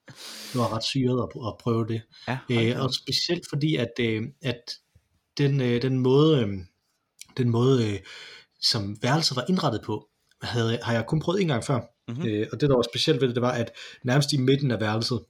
Det 0.52 0.60
var 0.60 0.76
ret 0.76 0.84
syret 0.84 1.22
at, 1.22 1.48
at 1.48 1.54
prøve 1.60 1.86
det. 1.88 2.02
Ja, 2.28 2.38
Øh, 2.50 2.76
op. 2.80 2.84
og 2.84 2.94
specielt 2.94 3.44
fordi, 3.48 3.76
at, 3.76 3.92
øh, 4.00 4.22
at 4.42 4.60
den, 5.38 5.60
øh, 5.60 5.82
den 5.82 5.98
måde, 5.98 6.42
øh, 6.42 6.48
den 7.36 7.48
måde 7.50 7.90
øh, 7.92 7.98
som 8.60 8.96
værelset 9.02 9.36
var 9.36 9.44
indrettet 9.48 9.82
på, 9.84 10.08
havde, 10.42 10.78
har 10.82 10.92
jeg 10.92 11.06
kun 11.06 11.20
prøvet 11.20 11.40
en 11.40 11.48
gang 11.48 11.64
før. 11.64 11.80
Mhm. 12.08 12.26
Øh, 12.26 12.46
og 12.52 12.60
det, 12.60 12.68
der 12.70 12.76
var 12.76 12.82
specielt 12.82 13.20
ved 13.20 13.28
det, 13.28 13.34
det 13.36 13.42
var, 13.42 13.52
at 13.52 13.70
nærmest 14.04 14.32
i 14.32 14.36
midten 14.36 14.70
af 14.70 14.80
værelset, 14.80 15.20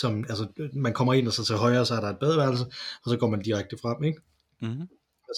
som, 0.00 0.24
altså, 0.28 0.46
man 0.74 0.92
kommer 0.92 1.14
ind, 1.14 1.26
og 1.28 1.32
så 1.32 1.44
til 1.44 1.56
højre, 1.56 1.86
så 1.86 1.94
er 1.94 2.00
der 2.00 2.08
et 2.08 2.18
badeværelse, 2.20 2.64
og 3.04 3.10
så 3.10 3.16
går 3.16 3.28
man 3.30 3.42
direkte 3.42 3.76
frem, 3.82 4.04
ikke? 4.04 4.20
Mm-hmm. 4.62 4.88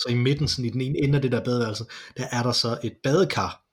så 0.05 0.07
i 0.11 0.15
midten, 0.15 0.49
sådan 0.49 0.65
i 0.65 0.71
den 0.71 0.81
ene 0.81 0.99
ende 0.99 1.17
af 1.17 1.23
det 1.23 1.33
der 1.33 1.45
badeværelse, 1.45 1.85
der 2.17 2.27
er 2.31 2.43
der 2.43 2.53
så 2.53 2.79
et 2.85 2.97
badekar. 3.03 3.65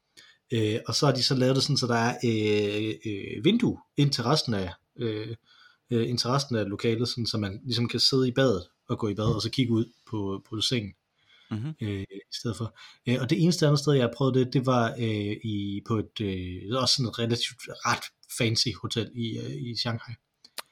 Øh, 0.54 0.80
og 0.88 0.96
så 0.96 1.06
har 1.06 1.14
de 1.14 1.24
så 1.24 1.36
lavet 1.36 1.56
det 1.56 1.64
sådan, 1.64 1.78
så 1.78 1.88
der 1.88 1.96
er 1.96 2.16
øh, 2.26 2.94
øh, 3.06 3.46
vindue 3.46 3.78
ind 3.98 4.12
til 4.12 4.24
resten 4.24 4.54
af, 4.54 4.74
øh, 4.96 5.36
øh, 5.92 6.10
ind 6.10 6.18
til 6.18 6.30
resten 6.30 6.56
af 6.56 6.70
lokalet, 6.70 7.08
sådan, 7.08 7.26
så 7.26 7.38
man 7.38 7.62
ligesom 7.64 7.88
kan 7.88 8.00
sidde 8.00 8.28
i 8.28 8.32
badet 8.32 8.68
og 8.90 9.00
gå 9.00 9.08
i 9.08 9.16
bad, 9.16 9.36
og 9.36 9.42
så 9.42 9.50
kigge 9.50 9.74
ud 9.74 9.86
på, 10.10 10.44
på 10.50 10.62
sengen 10.62 10.94
Mm-hmm. 11.52 11.74
øh, 11.82 12.02
i 12.02 12.36
stedet 12.36 12.58
for. 12.58 12.78
Øh, 13.08 13.18
og 13.22 13.30
det 13.30 13.44
eneste 13.44 13.66
andet 13.66 13.80
sted, 13.80 13.94
jeg 13.94 14.04
har 14.04 14.14
prøvet 14.18 14.36
det, 14.36 14.54
det 14.54 14.66
var 14.66 14.96
øh, 15.00 15.36
i, 15.44 15.82
på 15.88 15.98
et 15.98 16.22
øh, 16.22 16.82
også 16.82 16.96
sådan 16.96 17.10
et 17.10 17.20
relativt 17.20 17.60
ret 17.68 18.04
fancy 18.38 18.68
hotel 18.82 19.12
i, 19.16 19.38
øh, 19.38 19.72
i 19.72 19.76
Shanghai 19.76 20.14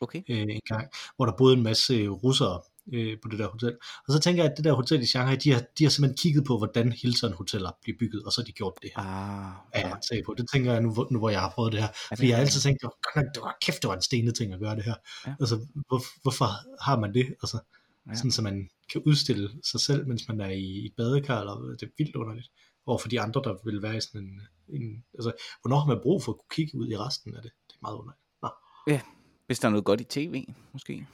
Okay. 0.04 0.22
øh, 0.30 0.42
en 0.42 0.62
gang, 0.68 0.88
hvor 1.16 1.26
der 1.26 1.34
boede 1.38 1.58
en 1.58 1.64
masse 1.64 2.08
russere 2.08 2.62
øh, 2.94 3.18
på 3.24 3.30
det 3.30 3.40
der 3.40 3.48
hotel. 3.48 3.78
Og 4.08 4.14
så 4.14 4.20
tænker 4.20 4.44
jeg, 4.44 4.52
at 4.52 4.58
det 4.58 4.66
der 4.66 4.74
hotel 4.74 5.02
i 5.02 5.06
Shanghai, 5.06 5.36
de 5.36 5.52
har, 5.52 5.64
de 5.78 5.84
har 5.84 5.90
simpelthen 5.90 6.18
kigget 6.18 6.46
på, 6.46 6.58
hvordan 6.58 6.92
Hilton 6.92 7.34
hoteller 7.34 7.72
bliver 7.82 7.98
bygget, 8.00 8.24
og 8.24 8.32
så 8.32 8.42
har 8.42 8.46
de 8.46 8.52
gjort 8.52 8.74
det 8.82 8.90
her. 8.96 9.04
Ah, 9.04 9.54
Ja, 9.76 9.88
ja. 9.88 9.96
jeg 10.12 10.24
på. 10.26 10.34
Det 10.38 10.46
tænker 10.54 10.72
jeg 10.74 10.82
nu, 10.82 10.94
hvor- 10.94 11.08
nu, 11.12 11.20
hvor 11.20 11.30
jeg 11.30 11.40
har 11.42 11.50
prøvet 11.50 11.72
det 11.74 11.82
her. 11.82 11.88
det 11.88 12.18
Fordi 12.18 12.28
jeg 12.28 12.38
har 12.38 12.42
altid 12.42 12.62
tænkt, 12.62 12.82
det 12.82 12.90
var, 13.16 13.22
det 13.22 13.42
var 13.42 13.58
kæft, 13.62 13.82
det 13.82 13.88
var 13.88 13.96
en 13.96 14.02
stenet 14.02 14.36
ting 14.36 14.54
at 14.54 14.60
gøre 14.60 14.76
det 14.76 14.84
her. 14.84 14.96
Ja. 15.28 15.36
Altså, 15.40 15.56
hvor, 15.88 16.02
hvorfor 16.22 16.46
har 16.84 17.00
man 17.00 17.14
det? 17.14 17.26
Altså, 17.44 17.60
Ja. 18.10 18.16
sådan, 18.16 18.32
så 18.32 18.42
man 18.42 18.70
kan 18.92 19.02
udstille 19.06 19.50
sig 19.72 19.80
selv, 19.80 20.08
mens 20.08 20.28
man 20.28 20.42
er 20.42 20.50
i, 20.50 20.86
et 20.86 20.94
badekar, 20.98 21.40
eller 21.40 21.56
det 21.80 21.84
er 21.84 21.92
vildt 21.98 22.16
underligt. 22.16 22.52
Og 22.86 23.02
for 23.02 23.10
de 23.10 23.22
andre, 23.22 23.42
der 23.44 23.56
vil 23.66 23.82
være 23.82 23.98
i 23.98 24.02
sådan 24.02 24.22
en, 24.22 24.42
en 24.82 25.04
altså, 25.14 25.32
hvornår 25.62 25.80
har 25.80 25.86
man 25.88 26.00
brug 26.04 26.24
for 26.24 26.32
at 26.32 26.38
kunne 26.38 26.56
kigge 26.56 26.78
ud 26.78 26.90
i 26.90 26.98
resten 26.98 27.36
af 27.36 27.42
det? 27.42 27.52
Det 27.68 27.74
er 27.74 27.80
meget 27.82 27.96
underligt. 27.96 28.22
Nå. 28.42 28.50
Hvis 29.48 29.60
der 29.60 29.68
er 29.68 29.70
noget 29.70 29.86
godt 29.86 30.02
i 30.02 30.04
tv, 30.04 30.46
måske. 30.74 31.08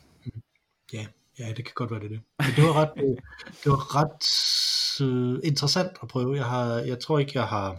Ja, 0.93 1.07
ja, 1.39 1.47
det 1.53 1.65
kan 1.65 1.73
godt 1.75 1.91
være 1.91 1.99
det. 1.99 2.09
det. 2.09 2.21
Men 2.39 2.47
det 2.55 2.63
var 2.63 2.73
ret, 2.81 2.91
øh, 2.97 3.17
det 3.63 3.69
var 3.71 3.95
ret 3.95 4.23
øh, 5.07 5.39
interessant 5.43 5.91
at 6.01 6.07
prøve. 6.07 6.35
Jeg 6.35 6.45
har, 6.45 6.65
jeg 6.79 6.99
tror 6.99 7.19
ikke, 7.19 7.31
jeg 7.35 7.47
har, 7.47 7.69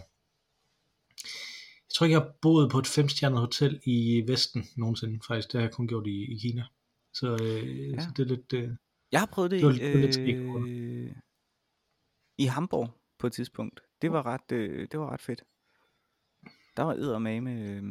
jeg 1.87 1.93
tror 1.95 2.05
ikke, 2.05 2.13
jeg 2.13 2.21
har 2.21 2.33
boet 2.41 2.71
på 2.71 2.79
et 2.79 2.87
femstjernet 2.87 3.39
hotel 3.39 3.81
i 3.83 4.23
Vesten 4.27 4.63
nogensinde, 4.77 5.19
faktisk. 5.27 5.51
Det 5.51 5.59
har 5.61 5.67
jeg 5.67 5.73
kun 5.73 5.87
gjort 5.87 6.07
i, 6.07 6.33
i 6.33 6.37
Kina. 6.39 6.63
Så, 7.13 7.37
øh, 7.43 7.91
Ja. 7.91 7.99
så 8.01 8.07
det 8.17 8.23
er 8.23 8.27
lidt, 8.27 8.53
øh, 8.53 8.69
Jeg 9.11 9.19
har 9.19 9.29
prøvet 9.33 9.51
det, 9.51 9.57
Det 9.59 9.67
var 9.67 9.73
det 9.73 9.93
var 9.93 9.99
lidt 9.99 10.17
øh, 10.67 11.15
i 12.37 12.45
Hamburg 12.45 12.89
på 13.19 13.27
et 13.27 13.33
tidspunkt. 13.33 13.79
Det 14.01 14.11
var 14.11 14.25
ret, 14.25 14.51
øh, 14.51 14.87
det 14.91 14.99
var 14.99 15.13
ret 15.13 15.21
fedt. 15.21 15.43
Der 16.77 16.83
var 16.83 16.93
eddermame... 16.93 17.51
Øh, 17.51 17.83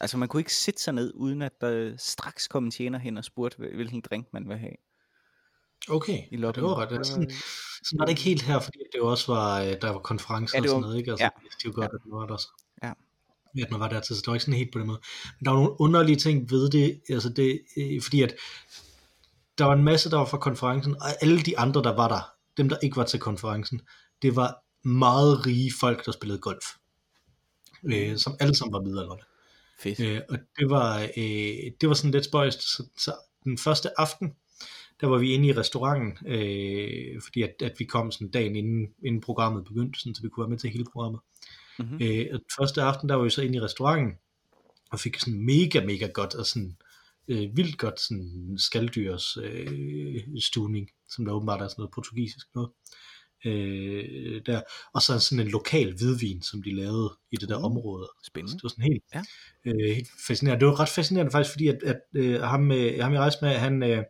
altså 0.00 0.16
man 0.16 0.28
kunne 0.28 0.40
ikke 0.40 0.54
sætte 0.54 0.82
sig 0.82 0.94
ned, 0.94 1.12
uden 1.14 1.42
at 1.42 1.52
der 1.60 1.94
straks 1.98 2.48
kom 2.48 2.64
en 2.64 2.70
tjener 2.70 2.98
hen 2.98 3.16
og 3.18 3.24
spurgte, 3.24 3.56
hvil- 3.58 3.74
hvilken 3.74 4.00
drink 4.00 4.26
man 4.32 4.48
vil 4.48 4.58
have 4.58 4.72
okay. 5.88 6.18
i 6.32 6.36
Ja, 6.36 6.50
det 6.52 6.62
var 6.62 6.74
ret. 6.76 6.90
Det 6.90 6.98
var- 6.98 7.04
Sådan, 7.04 7.30
sådan 7.84 7.98
var 7.98 8.04
det 8.04 8.10
ikke 8.10 8.22
helt 8.22 8.42
her, 8.42 8.60
fordi 8.60 8.78
det 8.92 9.00
også 9.00 9.32
var, 9.32 9.60
øh, 9.60 9.66
der 9.82 9.90
var 9.90 9.98
konferencer 9.98 10.58
Ja, 10.58 10.62
ja, 10.62 10.62
det 10.62 10.70
og 10.70 10.74
var- 10.76 10.80
sådan 10.80 10.88
noget, 10.88 10.98
ikke? 10.98 11.10
Altså, 11.10 11.24
ja. 11.24 11.30
ja. 11.42 11.48
Det 11.48 11.64
er 11.64 11.68
jo 11.68 11.72
godt, 11.74 11.90
at 11.94 12.00
den 12.04 12.12
var 12.12 12.26
der 12.26 12.36
så. 12.36 12.48
Ja. 12.82 12.92
At 13.62 13.70
man 13.70 13.80
var 13.80 13.88
der 13.88 14.00
til, 14.00 14.16
så 14.16 14.20
det 14.20 14.26
var 14.26 14.34
ikke 14.34 14.44
sådan 14.44 14.58
helt 14.58 14.72
på 14.72 14.78
den 14.78 14.86
måde. 14.86 15.00
Men 15.40 15.44
der 15.44 15.50
var 15.50 15.58
nogle 15.58 15.80
underlige 15.80 16.16
ting 16.16 16.50
ved 16.50 16.70
det, 16.70 17.00
altså 17.08 17.28
det, 17.28 17.60
øh, 17.78 18.02
fordi 18.02 18.22
at 18.22 18.34
der 19.58 19.64
var 19.64 19.72
en 19.72 19.84
masse, 19.84 20.10
der 20.10 20.16
var 20.16 20.24
fra 20.24 20.38
konferencen, 20.38 20.94
og 20.94 21.22
alle 21.22 21.40
de 21.42 21.58
andre, 21.58 21.82
der 21.82 21.94
var 21.96 22.08
der, 22.08 22.20
dem 22.56 22.68
der 22.68 22.76
ikke 22.82 22.96
var 22.96 23.04
til 23.04 23.20
konferencen, 23.20 23.80
det 24.22 24.36
var 24.36 24.62
meget 24.88 25.46
rige 25.46 25.72
folk, 25.80 26.06
der 26.06 26.12
spillede 26.12 26.38
golf. 26.40 26.64
Øh, 27.84 28.18
som 28.18 28.36
alle 28.40 28.54
sammen 28.56 28.72
var 28.72 28.80
midaldrende. 28.80 29.24
Fedt. 29.78 30.00
Øh, 30.00 30.20
og 30.28 30.38
det 30.58 30.70
var, 30.70 31.00
øh, 31.02 31.72
det 31.80 31.88
var 31.88 31.94
sådan 31.94 32.10
lidt 32.10 32.24
spøjst. 32.24 32.62
Så, 32.62 32.88
så 32.98 33.12
den 33.44 33.58
første 33.58 34.00
aften, 34.00 34.32
der 35.00 35.06
var 35.06 35.18
vi 35.18 35.32
inde 35.32 35.48
i 35.48 35.52
restauranten, 35.52 36.26
øh, 36.26 37.22
fordi 37.22 37.42
at, 37.42 37.54
at 37.62 37.72
vi 37.78 37.84
kom 37.84 38.10
sådan 38.10 38.30
dagen 38.30 38.56
inden, 38.56 38.86
inden 39.04 39.20
programmet 39.20 39.64
begyndte, 39.64 40.00
sådan, 40.00 40.14
så 40.14 40.22
vi 40.22 40.28
kunne 40.28 40.44
være 40.44 40.50
med 40.50 40.58
til 40.58 40.70
hele 40.70 40.84
programmet. 40.92 41.20
Mhm. 41.78 41.94
Øh, 42.02 42.26
og 42.32 42.38
den 42.38 42.50
første 42.58 42.82
aften, 42.82 43.08
der 43.08 43.14
var 43.14 43.24
vi 43.24 43.30
så 43.30 43.42
inde 43.42 43.56
i 43.56 43.60
restauranten, 43.60 44.12
og 44.90 45.00
fik 45.00 45.18
sådan 45.18 45.40
mega, 45.40 45.84
mega 45.84 46.06
godt, 46.06 46.34
og 46.34 46.46
sådan 46.46 46.76
øh, 47.28 47.56
vildt 47.56 47.78
godt 47.78 48.00
sådan 48.00 48.54
skalddyrs 48.58 49.36
øh, 49.36 50.20
stuning, 50.40 50.90
som 51.08 51.24
der 51.24 51.32
åbenbart 51.32 51.62
er 51.62 51.68
sådan 51.68 51.80
noget 51.80 51.94
portugisisk 51.94 52.46
noget. 52.54 52.70
Øh, 53.44 54.40
der. 54.46 54.60
Og 54.94 55.02
så 55.02 55.18
sådan 55.18 55.46
en 55.46 55.50
lokal 55.52 55.94
hvidvin, 55.96 56.42
som 56.42 56.62
de 56.62 56.74
lavede 56.74 57.12
i 57.32 57.36
det 57.36 57.48
der 57.48 57.58
Uh, 57.58 57.64
område. 57.64 58.08
Så 58.22 58.26
Spændende. 58.26 58.54
det 58.56 58.62
var 58.62 58.68
sådan 58.68 58.84
helt, 58.84 59.02
Ja. 59.14 59.22
øh, 59.64 59.94
helt 59.96 60.08
fascinerende. 60.26 60.60
Det 60.60 60.68
var 60.68 60.80
ret 60.80 60.88
fascinerende 60.88 61.32
faktisk, 61.32 61.52
fordi 61.52 61.68
at, 61.68 61.82
at 61.82 62.00
øh, 62.14 62.40
ham, 62.40 62.72
øh, 62.72 63.00
ham 63.02 63.12
jeg 63.12 63.20
rejste 63.20 63.44
med, 63.44 63.54
han, 63.54 63.82
øh, 63.82 64.02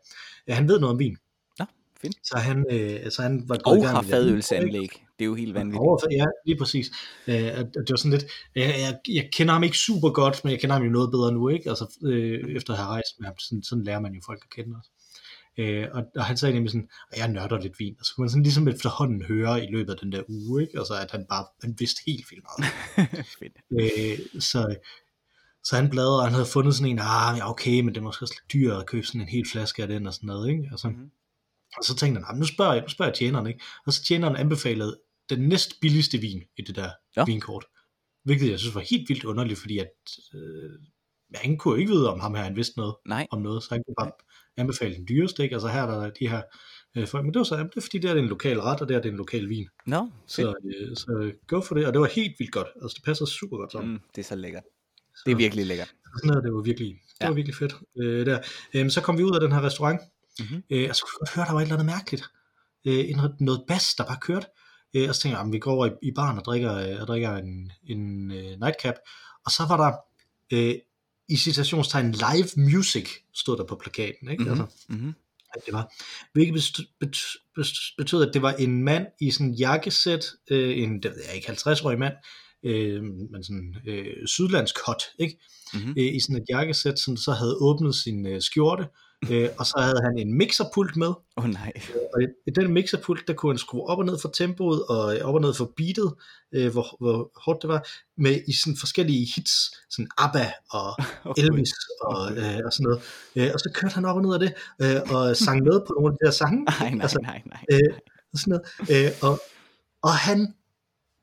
han 0.49 0.69
ved 0.69 0.81
noget 0.81 0.93
om 0.93 0.99
vin. 0.99 1.17
Nå, 1.59 1.65
fedt. 2.03 2.17
Så 2.27 2.37
han, 2.39 2.65
øh, 2.71 3.11
så 3.11 3.23
han 3.23 3.45
var 3.49 3.57
gået 3.65 3.77
i 3.77 3.79
Og 3.79 3.83
gang 3.83 3.97
har 3.97 4.03
fadølsanlæg. 4.03 4.89
Det 5.19 5.25
er 5.25 5.27
jo 5.27 5.35
helt 5.35 5.55
vanvittigt. 5.55 6.13
Ja, 6.13 6.25
lige 6.47 6.59
præcis. 6.59 6.91
Øh, 7.27 7.35
det 7.35 7.91
var 7.91 7.97
sådan 7.97 8.11
lidt, 8.19 8.27
jeg, 8.55 8.75
jeg, 8.79 8.99
jeg 9.15 9.29
kender 9.33 9.53
ham 9.55 9.63
ikke 9.63 9.79
super 9.79 10.11
godt, 10.11 10.45
men 10.45 10.51
jeg 10.51 10.61
kender 10.61 10.77
ham 10.77 10.85
jo 10.85 10.91
noget 10.91 11.11
bedre 11.11 11.33
nu, 11.33 11.49
ikke? 11.49 11.69
Altså, 11.71 11.99
øh, 12.05 12.57
efter 12.57 12.73
at 12.73 12.79
have 12.79 12.89
rejst 12.89 13.13
med 13.19 13.27
ham, 13.27 13.39
sådan, 13.39 13.63
sådan 13.63 13.85
lærer 13.85 14.01
man 14.01 14.13
jo 14.15 14.21
folk 14.27 14.43
at 14.45 14.51
kende 14.57 14.77
også. 14.79 14.91
Øh, 15.59 15.87
og, 15.93 16.05
og 16.17 16.25
han 16.25 16.37
sagde 16.37 16.55
nemlig 16.55 16.71
sådan, 16.71 16.89
at 17.13 17.19
jeg 17.19 17.29
nørder 17.29 17.61
lidt 17.61 17.79
vin, 17.79 17.97
og 18.01 18.07
så 18.07 18.15
kunne 18.15 18.23
man 18.23 18.31
sådan 18.31 18.43
ligesom 18.43 18.69
efterhånden 18.69 19.23
høre 19.23 19.65
i 19.65 19.71
løbet 19.71 19.93
af 19.93 19.99
den 19.99 20.13
der 20.13 20.23
uge, 20.29 20.63
ikke? 20.63 20.79
Altså, 20.79 20.95
at 20.95 21.11
han 21.11 21.27
bare, 21.29 21.47
han 21.63 21.75
vidste 21.79 22.03
helt 22.07 22.27
vildt 22.31 22.45
meget. 22.45 22.73
øh, 23.81 24.41
så, 24.43 24.77
så 25.65 25.77
han 25.77 25.91
bladrede, 25.91 26.19
og 26.19 26.25
han 26.25 26.33
havde 26.33 26.47
fundet 26.47 26.75
sådan 26.75 26.91
en, 26.93 26.99
ah, 26.99 27.39
ja, 27.39 27.51
okay, 27.51 27.81
men 27.81 27.89
det 27.95 27.97
er 27.97 28.03
måske 28.05 28.25
også 28.25 28.35
lidt 28.41 28.53
dyrt 28.53 28.81
at 28.81 28.87
købe 28.87 29.07
sådan 29.07 29.21
en 29.21 29.29
hel 29.29 29.49
flaske 29.53 29.83
af 29.83 29.89
den 29.89 30.07
og 30.07 30.15
sådan 30.15 30.27
noget, 30.27 30.51
ikke? 30.51 30.69
Altså, 30.71 30.89
Mhm. 30.89 31.11
og 31.79 31.85
så 31.85 31.97
tænkte 31.97 32.21
han, 32.21 32.35
"Ah, 32.35 32.39
nu 32.41 32.47
spørger 32.47 32.73
jeg, 32.73 32.83
nu 32.83 32.89
spørger 32.89 33.11
jeg 33.11 33.17
tjeneren, 33.19 33.47
ikke? 33.47 33.61
Og 33.87 33.93
så 33.93 34.03
tjeneren 34.05 34.37
anbefalede 34.37 35.01
den 35.31 35.49
næst 35.49 35.81
billigste 35.81 36.19
vin 36.19 36.43
i 36.57 36.63
det 36.63 36.77
der 36.77 36.83
Ja. 36.83 36.91
ja. 37.17 37.25
vinkort. 37.25 37.65
hvilket 38.25 38.51
jeg 38.51 38.59
synes 38.59 38.75
var 38.75 38.81
helt 38.81 39.09
vildt 39.09 39.25
underligt, 39.25 39.59
fordi 39.61 39.79
at 39.79 39.91
øh, 40.35 40.71
han 41.35 41.57
kunne 41.59 41.73
jo 41.75 41.79
ikke 41.81 41.93
vide, 41.93 42.13
om 42.13 42.21
ham 42.21 42.35
her 42.35 42.43
han 42.43 42.57
vidste 42.57 42.79
noget 42.79 42.95
Nej. 43.07 43.27
om 43.31 43.43
noget, 43.43 43.63
så 43.63 43.69
han 43.75 43.83
kunne 43.87 43.95
bare 43.99 44.11
anbefale 44.57 44.95
den 44.95 45.07
dyreste, 45.09 45.43
ikke? 45.43 45.55
Altså 45.55 45.69
her 45.69 45.83
er 45.83 45.87
der 46.01 46.11
de 46.11 46.29
her 46.29 46.43
øh, 46.97 47.07
folk, 47.07 47.25
men 47.25 47.35
det 47.35 47.39
var 47.39 47.45
så, 47.45 47.55
jamen, 47.57 47.71
det 47.71 47.77
er 47.77 47.81
fordi, 47.81 47.99
det 47.99 48.11
er 48.11 48.15
en 48.15 48.27
lokal 48.29 48.61
ret, 48.61 48.81
og 48.81 48.89
det 48.89 48.97
er 48.97 49.01
det 49.01 49.11
en 49.11 49.17
lokal 49.17 49.49
vin. 49.49 49.69
Nå, 49.87 50.11
Så, 50.27 50.55
øh, 50.65 50.97
så 50.97 51.33
go 51.47 51.61
for 51.61 51.75
det, 51.75 51.87
og 51.87 51.93
det 51.93 52.01
var 52.01 52.07
helt 52.07 52.35
vildt 52.39 52.53
godt. 52.53 52.69
Altså 52.83 52.95
det 52.95 53.05
passer 53.05 53.25
super 53.27 53.57
godt 53.57 53.73
sammen. 53.73 53.93
mm, 53.93 54.01
det 54.17 54.23
er 54.23 54.27
så 54.27 54.37
lækkert. 54.37 54.63
Det 55.27 55.33
er 55.33 55.37
virkelig 55.37 55.67
lækkert. 55.67 55.95
Sådan 56.17 56.29
noget, 56.29 56.45
det 56.45 56.55
var 56.55 56.61
virkelig, 56.63 56.89
det 56.89 57.21
Ja. 57.21 57.29
var 57.29 57.35
virkelig 57.35 57.55
fedt. 57.57 57.75
Øh, 57.99 58.27
der. 58.27 58.39
Øhm, 58.75 58.91
så 58.91 59.01
kom 59.01 59.19
vi 59.19 59.23
ud 59.23 59.35
af 59.35 59.41
den 59.41 59.53
her 59.53 59.63
restaurant, 59.63 60.01
Mhm. 60.41 60.63
øh, 60.71 60.87
og 60.91 60.97
så 60.97 61.03
kunne 61.03 61.19
godt 61.19 61.35
høre, 61.35 61.47
der 61.47 61.53
var 61.53 61.61
et 61.61 61.63
eller 61.65 61.75
andet 61.75 61.87
mærkeligt. 61.87 62.25
Øh, 62.87 63.17
noget, 63.17 63.41
noget 63.41 63.65
bas, 63.69 63.95
der 63.95 64.05
bare 64.05 64.19
kørte. 64.21 64.47
Øh, 64.97 65.09
og 65.09 65.15
så 65.15 65.21
tænkte 65.21 65.39
jeg, 65.41 65.53
vi 65.53 65.59
går 65.59 65.73
over 65.73 65.87
i, 65.87 65.91
i 66.03 66.13
baren 66.17 66.39
og 66.39 66.45
drikker, 66.45 66.75
øh, 66.75 67.01
og 67.01 67.07
drikker 67.07 67.37
en, 67.37 67.73
en 67.85 68.31
uh, 68.31 68.37
nightcap. 68.37 68.95
Og 69.45 69.51
så 69.51 69.63
var 69.69 69.77
der 69.77 69.93
øh, 70.53 70.75
i 71.29 71.37
citationstegn 71.37 72.13
live 72.13 72.49
music, 72.57 73.09
stod 73.35 73.57
der 73.57 73.65
på 73.65 73.77
plakaten. 73.77 74.31
Ikke? 74.31 74.43
Mhm. 74.45 74.51
Altså, 74.61 74.67
Mhm. 74.89 75.15
at 75.55 75.63
det 75.67 75.75
var. 75.75 75.93
Hvilket 76.33 76.55
bet- 76.55 76.87
bet- 77.05 77.37
bet- 77.59 77.95
betød, 77.99 78.29
at 78.29 78.35
det 78.35 78.43
var 78.43 78.53
en 78.53 78.83
mand 78.85 79.07
i 79.21 79.31
sådan 79.31 79.47
en 79.47 79.55
jakkesæt, 79.55 80.25
øh, 80.51 80.79
en, 80.79 81.03
det 81.03 81.11
ved 81.11 81.23
jeg 81.27 81.35
ikke, 81.35 81.47
50-årig 81.49 81.99
mand, 81.99 82.15
øh, 82.63 83.03
men 83.05 83.45
sådan 83.45 83.77
øh, 83.87 84.27
sydlandsk 84.27 84.75
hot, 84.87 85.03
ikke? 85.19 85.39
Mhm. 85.75 85.91
Øh, 85.99 86.15
i 86.15 86.21
sådan 86.21 86.37
et 86.37 86.45
jakkesæt, 86.49 86.99
som 86.99 87.17
så 87.17 87.33
havde 87.33 87.57
åbnet 87.61 87.95
sin 87.95 88.27
øh, 88.27 88.43
skjorte, 88.43 88.87
øh, 89.31 89.49
og 89.59 89.67
så 89.67 89.75
havde 89.81 90.01
han 90.03 90.19
en 90.19 90.35
mixerpult 90.35 90.97
med, 90.97 91.07
Åh 91.07 91.45
oh, 91.45 91.51
nej. 91.51 91.73
og 92.15 92.23
i, 92.47 92.51
den 92.51 92.73
mixerpult, 92.73 93.29
der 93.29 93.35
kunne 93.35 93.53
han 93.53 93.59
skrue 93.59 93.87
op 93.87 93.99
og 93.99 94.05
ned 94.05 94.19
for 94.19 94.29
tempoet, 94.29 94.87
og 94.87 95.17
øh, 95.17 95.25
op 95.25 95.35
og 95.35 95.41
ned 95.41 95.55
for 95.55 95.73
beatet, 95.77 96.15
øh, 96.53 96.73
hvor, 96.73 96.97
hvor 97.01 97.31
hårdt 97.45 97.63
det 97.63 97.69
var, 97.69 97.89
med 98.17 98.41
i 98.49 98.53
sådan 98.53 98.77
forskellige 98.77 99.27
hits, 99.37 99.55
sådan 99.91 100.09
ABBA 100.19 100.53
og 100.71 100.97
Oh, 101.25 101.35
Elvis 101.37 101.73
og, 102.01 102.37
øh, 102.37 102.61
og 102.65 102.73
sådan 102.73 102.85
noget. 102.85 103.03
Øh, 103.37 103.51
og 103.55 103.61
så 103.61 103.71
kørte 103.75 103.95
han 103.95 104.05
op 104.05 104.17
og 104.17 104.23
ned 104.23 104.35
af 104.35 104.41
det, 104.41 104.53
øh, 104.83 105.15
og 105.15 105.37
sang 105.45 105.63
med 105.63 105.81
på 105.87 105.93
nogle 105.95 106.13
af 106.13 106.17
de 106.19 106.27
der 106.27 106.33
sange. 106.33 106.65
Nej, 106.65 106.91
nej, 106.91 107.03
altså, 107.03 107.19
nej, 107.23 107.43
nej. 107.47 107.65
øh, 107.73 107.95
og 108.33 108.39
sådan 108.39 108.51
noget. 108.51 109.07
Øh, 109.07 109.13
og, 109.23 109.41
og 110.03 110.15
han, 110.15 110.55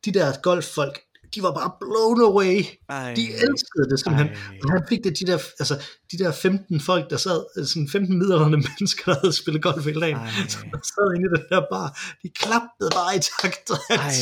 de 0.06 0.12
der 0.12 0.42
golffolk, 0.42 1.00
de 1.36 1.39
var 1.46 1.54
bare 1.60 1.72
blown 1.82 2.19
away. 2.30 2.58
Ej. 2.89 3.13
De 3.19 3.26
elskede 3.46 3.86
det 3.91 4.00
simpelthen. 4.00 4.30
Ej. 4.30 4.63
Og 4.63 4.72
han 4.76 4.84
fik 4.89 5.00
det, 5.04 5.19
de 5.19 5.26
der, 5.32 5.39
altså, 5.62 5.76
de 6.12 6.17
der 6.24 6.32
15 6.32 6.80
folk, 6.80 7.10
der 7.10 7.17
sad, 7.17 7.39
øh, 7.58 7.65
sådan 7.65 7.88
15 7.88 8.17
middelalderne 8.19 8.58
mennesker, 8.67 9.04
der 9.12 9.19
havde 9.19 9.34
spillet 9.41 9.62
golf 9.63 9.86
hele 9.86 10.02
dagen, 10.02 10.17
som 10.50 10.62
sad 10.93 11.08
inde 11.15 11.26
i 11.30 11.32
den 11.36 11.46
der 11.50 11.62
bar, 11.72 11.88
de 12.24 12.30
klappede 12.41 12.89
bare 13.00 13.12
i 13.19 13.22
takt, 13.32 13.65
og 13.74 13.78
han 13.89 14.00
Ej. 14.00 14.13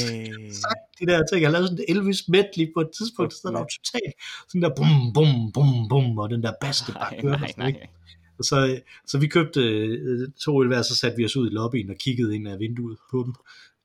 sagt 0.63 0.84
de 1.00 1.06
der 1.12 1.19
ting. 1.30 1.39
Han 1.45 1.52
lavede 1.52 1.67
sådan 1.67 1.84
et 1.84 1.91
Elvis 1.91 2.21
medley 2.36 2.67
på 2.76 2.80
et 2.86 2.91
tidspunkt, 2.97 3.34
så 3.34 3.39
der 3.45 3.52
var 3.52 3.65
totalt 3.76 4.13
sådan 4.50 4.62
der 4.65 4.71
bum, 4.80 4.91
bum, 5.15 5.52
bum, 5.56 5.71
bum, 5.91 6.17
og 6.17 6.30
den 6.34 6.41
der 6.43 6.54
bass, 6.62 6.80
der 6.88 6.93
bare 6.93 7.13
kørte. 7.21 7.41
nej, 7.41 7.54
nej. 7.58 7.74
Og 8.41 8.45
så, 8.45 8.80
så 9.08 9.17
vi 9.17 9.28
købte 9.28 9.62
øh, 9.62 10.28
to 10.45 10.62
øl 10.62 10.67
hver, 10.67 10.82
så 10.82 10.95
satte 10.95 11.17
vi 11.17 11.26
os 11.26 11.36
ud 11.36 11.47
i 11.50 11.54
lobbyen 11.54 11.89
og 11.89 11.95
kiggede 11.95 12.36
ind 12.36 12.47
af 12.47 12.60
vinduet 12.60 12.97
på 13.12 13.24
dem. 13.26 13.34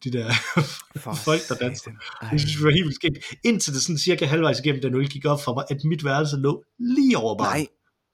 De 0.07 0.13
der 0.19 0.33
For 1.05 1.15
folk, 1.15 1.49
der 1.49 1.55
danser. 1.55 1.91
Ej. 2.23 2.31
Det 2.31 2.41
synes 2.41 2.59
vi 2.59 2.65
var 2.65 2.71
helt 2.71 2.85
vildt 2.85 2.95
skægt. 2.95 3.19
Indtil 3.45 3.73
det 3.75 3.83
sådan 3.83 3.99
cirka 3.99 4.25
halvvejs 4.27 4.61
igennem, 4.61 4.83
den 4.83 4.95
øl 4.95 5.09
gik 5.09 5.25
op 5.25 5.43
for 5.45 5.55
mig, 5.55 5.65
at 5.71 5.85
mit 5.85 6.05
værelse 6.05 6.37
lå 6.37 6.65
lige 6.79 7.19
over 7.19 7.39
baren. 7.39 7.61
Nej. 7.61 7.67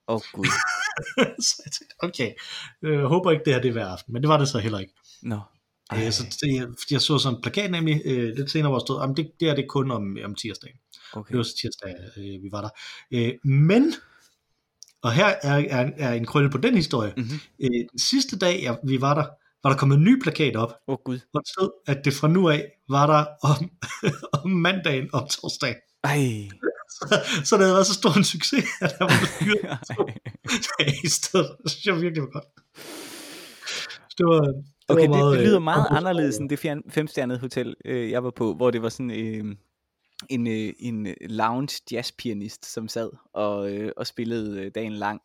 Åh 0.09 0.15
oh, 0.15 0.21
gud. 0.33 0.47
så 1.47 1.63
jeg 1.65 1.73
tænkte, 1.73 1.95
okay, 1.99 2.33
øh, 2.83 2.99
jeg 2.99 3.07
håber 3.07 3.31
ikke 3.31 3.45
det 3.45 3.53
her 3.55 3.61
det 3.61 3.69
er 3.69 3.73
hver 3.73 3.87
aften. 3.87 4.13
Men 4.13 4.23
det 4.23 4.29
var 4.29 4.39
det 4.39 4.49
så 4.49 4.59
heller 4.59 4.79
ikke. 4.79 4.95
Nå. 5.23 5.41
Øh, 5.95 6.13
så 6.13 6.23
det, 6.23 6.75
fordi 6.81 6.95
jeg 6.95 7.01
så 7.01 7.19
sådan 7.19 7.37
en 7.37 7.43
plakat 7.43 7.71
nemlig 7.71 8.03
øh, 8.05 8.37
lidt 8.37 8.51
senere, 8.51 8.71
hvor 8.71 8.79
der 8.79 8.87
stod, 8.87 9.11
at 9.11 9.17
det, 9.17 9.31
det 9.41 9.49
er 9.49 9.55
det 9.55 9.69
kun 9.69 9.91
om, 9.91 10.17
om 10.25 10.35
tirsdagen. 10.35 10.77
Okay. 11.13 11.31
Det 11.31 11.39
var 11.39 11.43
så 11.43 11.57
tirsdag, 11.57 11.95
øh, 12.17 12.43
vi 12.43 12.49
var 12.53 12.61
der. 12.61 12.71
Øh, 13.11 13.33
men, 13.45 13.95
og 15.03 15.13
her 15.13 15.27
er, 15.27 15.65
er, 15.71 15.91
er 15.97 16.13
en 16.13 16.27
krølle 16.27 16.51
på 16.51 16.59
den 16.59 16.75
historie. 16.75 17.13
Mhm. 17.17 17.41
Øh, 17.61 17.81
den 17.91 17.99
sidste 17.99 18.39
dag, 18.39 18.61
ja, 18.63 18.75
vi 18.85 19.01
var 19.01 19.15
der, 19.15 19.27
var 19.65 19.71
der 19.71 19.77
kommet 19.79 19.97
en 19.97 20.05
ny 20.05 20.23
plakat 20.23 20.57
op, 20.57 20.73
oh, 20.87 20.97
gud. 21.05 21.19
hvor 21.31 21.41
der 21.41 21.51
stod, 21.57 21.71
at 21.87 22.05
det 22.05 22.13
fra 22.15 22.29
nu 22.29 22.49
af 22.49 22.65
var 22.89 23.07
der 23.07 23.25
om, 23.51 23.71
om 24.45 24.51
mandagen 24.51 25.09
og 25.13 25.31
torsdagen. 25.31 25.77
Ej. 26.05 26.49
Så, 26.91 27.21
så 27.49 27.57
det 27.57 27.63
havde 27.65 27.75
været 27.75 27.87
så 27.87 27.95
stor 27.95 28.19
en 28.19 28.25
succes, 28.25 28.65
at 28.81 28.95
der 28.99 29.05
var 29.05 29.11
fyret 29.39 29.79
i 31.05 31.09
stedet. 31.09 31.57
Det 31.63 31.71
synes 31.71 31.87
jeg 31.87 32.01
virkelig 32.03 32.23
var 32.23 32.29
godt. 32.31 32.45
Det 34.19 34.27
var, 34.27 34.41
det 34.41 34.65
Okay, 34.89 35.09
var 35.09 35.17
meget, 35.17 35.33
det, 35.33 35.39
det 35.39 35.47
lyder 35.47 35.59
øh, 35.59 35.63
meget 35.65 35.85
apropos- 35.85 35.97
anderledes 35.97 36.37
end 36.37 36.51
det 36.51 36.59
fjern- 36.59 36.91
femstjernede 36.91 37.39
hotel, 37.39 37.75
øh, 37.85 38.11
jeg 38.11 38.25
var 38.25 38.31
på, 38.31 38.55
hvor 38.55 38.71
det 38.71 38.83
var 38.83 38.89
sådan 38.89 39.11
øh, 39.11 39.57
en, 40.31 40.47
øh, 40.47 40.73
en 40.79 41.07
øh, 41.07 41.15
lounge 41.21 41.81
jazzpianist, 41.93 42.73
som 42.73 42.89
sad 42.89 43.11
og, 43.35 43.71
øh, 43.73 43.93
og 43.97 44.07
spillede 44.07 44.61
øh, 44.61 44.71
dagen 44.75 44.93
lang. 44.93 45.21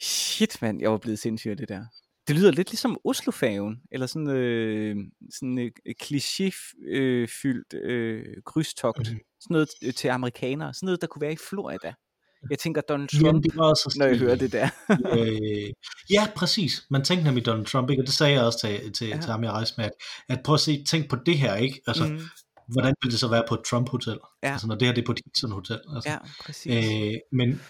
Shit, 0.00 0.62
mand, 0.62 0.80
jeg 0.80 0.90
var 0.90 0.98
blevet 0.98 1.18
sindssyg 1.18 1.50
af 1.50 1.56
det 1.56 1.68
der. 1.68 1.84
Det 2.28 2.36
lyder 2.36 2.50
lidt 2.50 2.70
ligesom 2.70 2.98
Oslofærgen, 3.04 3.76
eller 3.92 4.06
sådan 4.06 4.28
øh, 4.30 4.96
sådan 5.34 5.58
øh, 5.58 5.70
kliché-fyldt 6.02 7.74
øh, 7.74 8.24
krydstogt. 8.46 8.98
Mhm. 8.98 9.06
Sådan 9.40 9.54
noget 9.54 9.68
øh, 9.84 9.94
til 9.94 10.08
amerikanere. 10.08 10.74
Sådan 10.74 10.86
noget, 10.86 11.00
der 11.00 11.06
kunne 11.06 11.20
være 11.22 11.32
i 11.32 11.36
Florida. 11.48 11.92
Jeg 12.50 12.58
tænker 12.58 12.80
Donald 12.80 13.08
Jamen, 13.14 13.32
Trump, 13.32 13.44
det 13.44 13.56
var 13.56 13.64
også 13.70 13.96
når 13.98 14.06
jeg 14.06 14.18
hører 14.18 14.36
det 14.36 14.52
der. 14.52 14.68
øh, 15.16 15.72
ja, 16.10 16.26
præcis. 16.36 16.86
Man 16.90 17.04
tænkte 17.04 17.24
nemlig 17.24 17.46
Donald 17.46 17.66
Trump, 17.66 17.90
ikke? 17.90 18.02
og 18.02 18.06
det 18.06 18.14
sagde 18.14 18.32
jeg 18.32 18.42
også 18.42 18.58
til, 18.60 18.92
til, 18.92 19.08
Ja. 19.08 19.16
til 19.20 19.30
ham, 19.30 19.44
jeg 19.44 19.52
rejste 19.52 19.74
med, 19.76 19.84
at, 19.84 19.92
at 20.28 20.40
prøv 20.44 20.54
at 20.54 20.60
se, 20.60 20.84
tænk 20.84 21.08
på 21.10 21.16
det 21.26 21.38
her, 21.38 21.54
ikke? 21.54 21.80
Altså, 21.86 22.04
mm. 22.04 22.10
Mm, 22.12 22.20
hvordan 22.68 22.94
ville 23.02 23.12
det 23.12 23.20
så 23.20 23.28
være 23.28 23.44
på 23.48 23.54
et 23.54 23.60
Trump-hotel? 23.66 24.18
Ja. 24.42 24.52
Altså, 24.52 24.66
når 24.66 24.74
det 24.74 24.88
her 24.88 24.94
det 24.94 25.02
er 25.02 25.06
på 25.06 25.12
et 25.12 25.20
Hilton-hotel. 25.24 25.80
Altså, 25.94 26.10
ja, 26.10 26.18
præcis. 26.40 26.72
Øh, 26.92 27.14
men, 27.32 27.60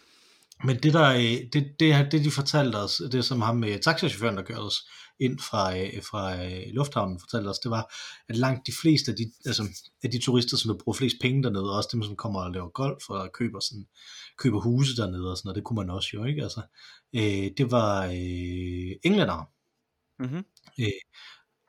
men 0.64 0.76
det 0.82 0.92
der, 0.92 1.08
øh, 1.08 1.50
det, 1.52 1.66
det, 1.80 2.12
det 2.12 2.24
de 2.24 2.30
fortalte 2.30 2.76
os, 2.76 3.02
det 3.12 3.24
som 3.24 3.40
ham 3.40 3.56
med 3.56 3.78
taxachaufføren, 3.78 4.36
der 4.36 4.42
kørte 4.42 4.60
os 4.60 4.88
ind 5.20 5.38
fra, 5.38 5.78
øh, 5.78 6.02
fra 6.10 6.44
øh, 6.44 6.62
lufthavnen, 6.66 7.20
fortalte 7.20 7.48
os, 7.48 7.58
det 7.58 7.70
var, 7.70 7.94
at 8.28 8.36
langt 8.36 8.66
de 8.66 8.72
fleste 8.82 9.10
af 9.10 9.16
de, 9.16 9.32
altså, 9.46 9.62
af 10.02 10.10
de 10.10 10.18
turister, 10.18 10.56
som 10.56 10.78
bruger 10.84 10.96
flest 10.96 11.16
penge 11.20 11.42
dernede, 11.42 11.70
og 11.70 11.76
også 11.76 11.88
dem, 11.92 12.02
som 12.02 12.16
kommer 12.16 12.40
og 12.40 12.52
laver 12.52 12.68
golf 12.68 13.10
og 13.10 13.30
køber, 13.34 13.60
sådan, 13.60 13.86
køber 14.38 14.60
huse 14.60 14.96
dernede 14.96 15.30
og 15.30 15.36
sådan 15.36 15.46
noget, 15.46 15.56
det 15.56 15.64
kunne 15.64 15.76
man 15.76 15.90
også 15.90 16.08
jo, 16.14 16.24
ikke? 16.24 16.42
Altså, 16.42 16.62
øh, 17.16 17.50
det 17.56 17.70
var 17.70 18.04
øh, 18.04 18.92
englændere. 19.04 19.46
Mm-hmm. 20.18 20.44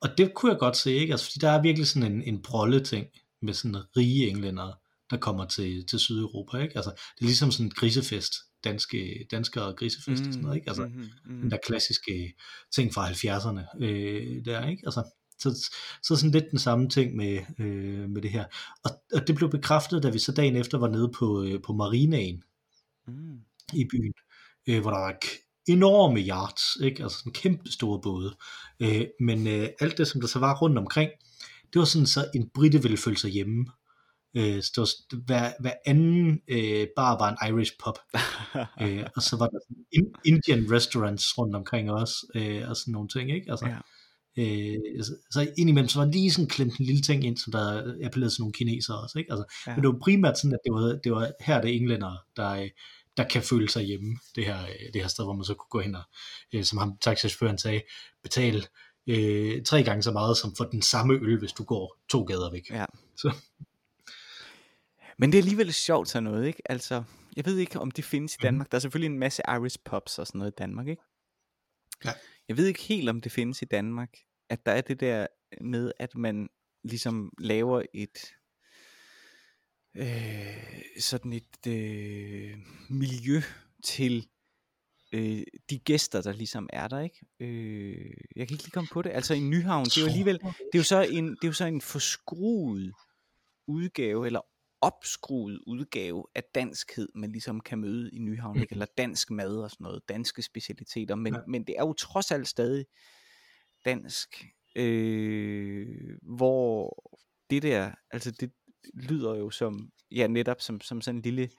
Og 0.01 0.09
det 0.17 0.33
kunne 0.33 0.51
jeg 0.51 0.59
godt 0.59 0.77
se, 0.77 0.91
ikke? 0.93 1.13
Altså, 1.13 1.25
fordi 1.25 1.39
der 1.39 1.49
er 1.49 1.61
virkelig 1.61 1.87
sådan 1.87 2.11
en, 2.11 2.23
en 2.23 2.41
brolle 2.41 2.83
ting 2.83 3.07
med 3.41 3.53
sådan 3.53 3.77
rige 3.97 4.29
englændere, 4.29 4.73
der 5.09 5.17
kommer 5.17 5.45
til, 5.45 5.85
til 5.85 5.99
Sydeuropa, 5.99 6.57
ikke? 6.57 6.75
Altså, 6.75 6.91
det 6.91 7.21
er 7.21 7.25
ligesom 7.25 7.51
sådan 7.51 7.65
en 7.65 7.71
grisefest, 7.71 8.33
danske, 8.63 9.27
danskere 9.31 9.73
grisefest 9.73 10.23
mm, 10.23 10.27
og 10.27 10.33
sådan 10.33 10.41
noget, 10.41 10.55
ikke? 10.55 10.69
Altså, 10.69 10.85
mm-hmm. 10.85 11.09
mm. 11.25 11.41
den 11.41 11.51
der 11.51 11.57
klassiske 11.65 12.33
ting 12.75 12.93
fra 12.93 13.09
70'erne 13.09 13.83
øh, 13.83 14.45
der, 14.45 14.67
ikke? 14.67 14.83
Altså, 14.85 15.03
så, 15.39 15.71
så 16.03 16.15
sådan 16.15 16.31
lidt 16.31 16.51
den 16.51 16.59
samme 16.59 16.89
ting 16.89 17.15
med, 17.15 17.39
øh, 17.59 18.09
med 18.09 18.21
det 18.21 18.31
her. 18.31 18.45
Og, 18.85 18.91
og 19.13 19.27
det 19.27 19.35
blev 19.35 19.49
bekræftet, 19.49 20.03
da 20.03 20.09
vi 20.09 20.19
så 20.19 20.31
dagen 20.31 20.55
efter 20.55 20.77
var 20.77 20.89
nede 20.89 21.11
på, 21.19 21.43
øh, 21.43 21.61
på 21.65 21.73
marinaen 21.73 22.43
Mm. 23.07 23.39
i 23.73 23.85
byen, 23.91 24.13
øh, 24.67 24.81
hvor 24.81 24.91
der 24.91 24.99
var 24.99 25.19
enorme 25.67 26.19
yachts, 26.19 26.77
ikke? 26.83 27.03
altså 27.03 27.17
sådan 27.17 27.31
kæmpe 27.31 27.71
store 27.71 28.01
både. 28.01 28.35
Øh, 28.79 29.07
men 29.19 29.47
øh, 29.47 29.69
alt 29.79 29.97
det, 29.97 30.07
som 30.07 30.21
der 30.21 30.27
så 30.27 30.39
var 30.39 30.57
rundt 30.57 30.77
omkring, 30.77 31.11
det 31.73 31.79
var 31.79 31.85
sådan, 31.85 32.07
så 32.07 32.25
en 32.35 32.49
britte 32.53 32.81
ville 32.81 32.97
føle 32.97 33.17
sig 33.17 33.31
hjemme. 33.31 33.65
Øh, 34.37 34.63
så 34.63 34.95
var, 35.11 35.17
hver, 35.25 35.51
hver 35.61 35.73
anden 35.85 36.41
øh, 36.47 36.87
bar 36.95 37.17
var 37.17 37.29
en 37.29 37.53
Irish 37.53 37.71
pub, 37.83 37.97
øh, 38.83 39.05
og 39.15 39.21
så 39.21 39.35
var 39.37 39.47
der 39.47 39.59
sådan 39.67 39.85
in, 39.91 40.05
Indian 40.25 40.71
restaurants 40.71 41.37
rundt 41.37 41.55
omkring 41.55 41.91
også, 41.91 42.15
øh, 42.35 42.69
og 42.69 42.77
sådan 42.77 42.91
nogle 42.91 43.09
ting, 43.09 43.31
ikke? 43.31 43.51
Altså, 43.51 43.65
Ja. 43.67 43.77
øh, 44.43 45.03
så, 45.03 45.15
så 45.31 45.51
indimellem, 45.57 45.87
så 45.89 45.99
var 45.99 46.05
lige 46.05 46.31
sådan 46.31 46.47
klemt 46.47 46.77
en 46.79 46.85
lille 46.85 47.01
ting 47.01 47.23
ind, 47.23 47.37
som 47.37 47.51
der 47.51 47.93
appellerede 48.05 48.35
til 48.35 48.41
nogle 48.41 48.53
kinesere 48.53 48.97
også, 49.03 49.19
ikke? 49.19 49.31
Altså, 49.31 49.45
Ja. 49.67 49.75
men 49.75 49.83
det 49.83 49.91
var 49.93 49.99
primært 50.01 50.37
sådan, 50.39 50.53
at 50.53 50.59
det 50.65 50.73
var, 50.73 50.99
det 51.03 51.11
var 51.11 51.31
her 51.41 51.61
det 51.61 51.69
er 51.71 51.75
englændere, 51.75 52.17
der, 52.37 52.49
øh, 52.51 52.69
der 53.17 53.23
kan 53.23 53.41
føle 53.41 53.69
sig 53.69 53.83
hjemme, 53.83 54.17
det 54.35 54.45
her, 54.45 54.61
øh, 54.63 54.93
det 54.93 55.01
her 55.01 55.07
sted, 55.07 55.23
hvor 55.23 55.33
man 55.33 55.45
så 55.45 55.53
kunne 55.53 55.69
gå 55.69 55.79
hen 55.79 55.95
og, 55.95 56.03
øh, 56.53 56.63
som 56.63 56.77
ham 56.77 56.97
taxichaufføren 57.01 57.57
sagde, 57.57 57.81
betale 58.23 58.63
øh, 59.07 59.63
tre 59.63 59.83
gange 59.83 60.03
så 60.03 60.11
meget 60.11 60.37
som 60.37 60.55
for 60.57 60.63
den 60.63 60.81
samme 60.81 61.13
øl, 61.13 61.39
hvis 61.39 61.51
du 61.51 61.63
går 61.63 61.97
to 62.09 62.23
gader 62.23 62.51
væk. 62.51 62.69
Ja. 62.69 62.85
Så. 63.17 63.33
Men 65.23 65.31
det 65.31 65.37
er 65.37 65.41
alligevel 65.41 65.73
sjovt 65.73 66.09
sådan 66.09 66.23
noget, 66.23 66.47
ikke? 66.47 66.61
Altså, 66.71 67.03
jeg 67.35 67.45
ved 67.45 67.57
ikke, 67.57 67.79
om 67.79 67.91
det 67.91 68.05
findes 68.05 68.33
i 68.35 68.37
Mhm. 68.39 68.43
Danmark. 68.43 68.71
Der 68.71 68.75
er 68.75 68.79
selvfølgelig 68.79 69.13
en 69.13 69.19
masse 69.19 69.41
Irish 69.47 69.77
pubs 69.85 70.19
og 70.19 70.27
sådan 70.27 70.39
noget 70.39 70.51
i 70.51 70.55
Danmark, 70.57 70.87
ikke? 70.87 71.01
Ja. 72.05 72.11
Jeg 72.47 72.57
ved 72.57 72.65
ikke 72.67 72.81
helt, 72.81 73.09
om 73.09 73.21
det 73.21 73.31
findes 73.31 73.61
i 73.61 73.65
Danmark, 73.65 74.09
at 74.49 74.65
der 74.65 74.71
er 74.71 74.81
det 74.81 74.99
der 74.99 75.27
med, 75.61 75.91
at 75.99 76.15
man 76.15 76.49
ligesom 76.83 77.31
laver 77.39 77.81
et 77.93 78.17
øh, 79.95 80.81
sådan 80.99 81.33
et 81.33 81.67
øh, 81.67 82.57
miljø 82.89 83.41
til 83.83 84.27
øh, 85.13 85.43
de 85.69 85.79
gæster, 85.79 86.21
der 86.21 86.33
ligesom 86.33 86.69
er 86.73 86.87
der, 86.87 86.99
ikke? 86.99 87.25
Øh, 87.39 88.11
jeg 88.35 88.47
kan 88.47 88.55
ikke 88.55 88.63
lige 88.63 88.71
komme 88.71 88.89
på 88.91 89.01
det. 89.01 89.09
Altså 89.09 89.33
i 89.33 89.39
Nyhavn, 89.39 89.85
det 89.85 89.97
er 89.97 90.01
jo 90.01 90.07
alligevel, 90.07 90.39
det 90.39 90.49
er 90.73 90.77
jo 90.79 90.83
så 90.83 91.01
en, 91.01 91.29
det 91.29 91.43
er 91.43 91.47
jo 91.47 91.53
så 91.53 91.65
en 91.65 91.81
forskruet 91.81 92.93
udgave 93.67 94.25
eller 94.25 94.41
opskruet 94.83 95.59
udgave 95.67 96.25
af 96.35 96.43
danskhed, 96.55 97.09
man 97.15 97.31
ligesom 97.31 97.59
kan 97.61 97.79
møde 97.79 98.09
i 98.13 98.19
Nyhavn? 98.19 98.57
Mhm. 98.57 98.67
eller 98.71 98.85
dansk 98.97 99.31
mad 99.31 99.57
og 99.57 99.71
sådan 99.71 99.83
noget, 99.83 100.09
danske 100.09 100.41
specialiteter, 100.41 101.15
men, 101.15 101.33
Ja. 101.33 101.39
men 101.47 101.63
det 101.67 101.75
er 101.77 101.81
jo 101.81 101.93
trods 101.93 102.31
alt 102.31 102.47
stadig 102.47 102.85
dansk, 103.85 104.45
øh, 104.75 105.87
hvor 106.21 107.03
det 107.49 107.61
der, 107.63 107.91
altså 108.11 108.31
det 108.31 108.51
lyder 108.93 109.35
jo 109.35 109.49
som, 109.49 109.89
ja 110.11 110.27
netop 110.27 110.61
som, 110.61 110.81
som 110.81 111.01
sådan 111.01 111.15
en 111.17 111.21
lille 111.21 111.49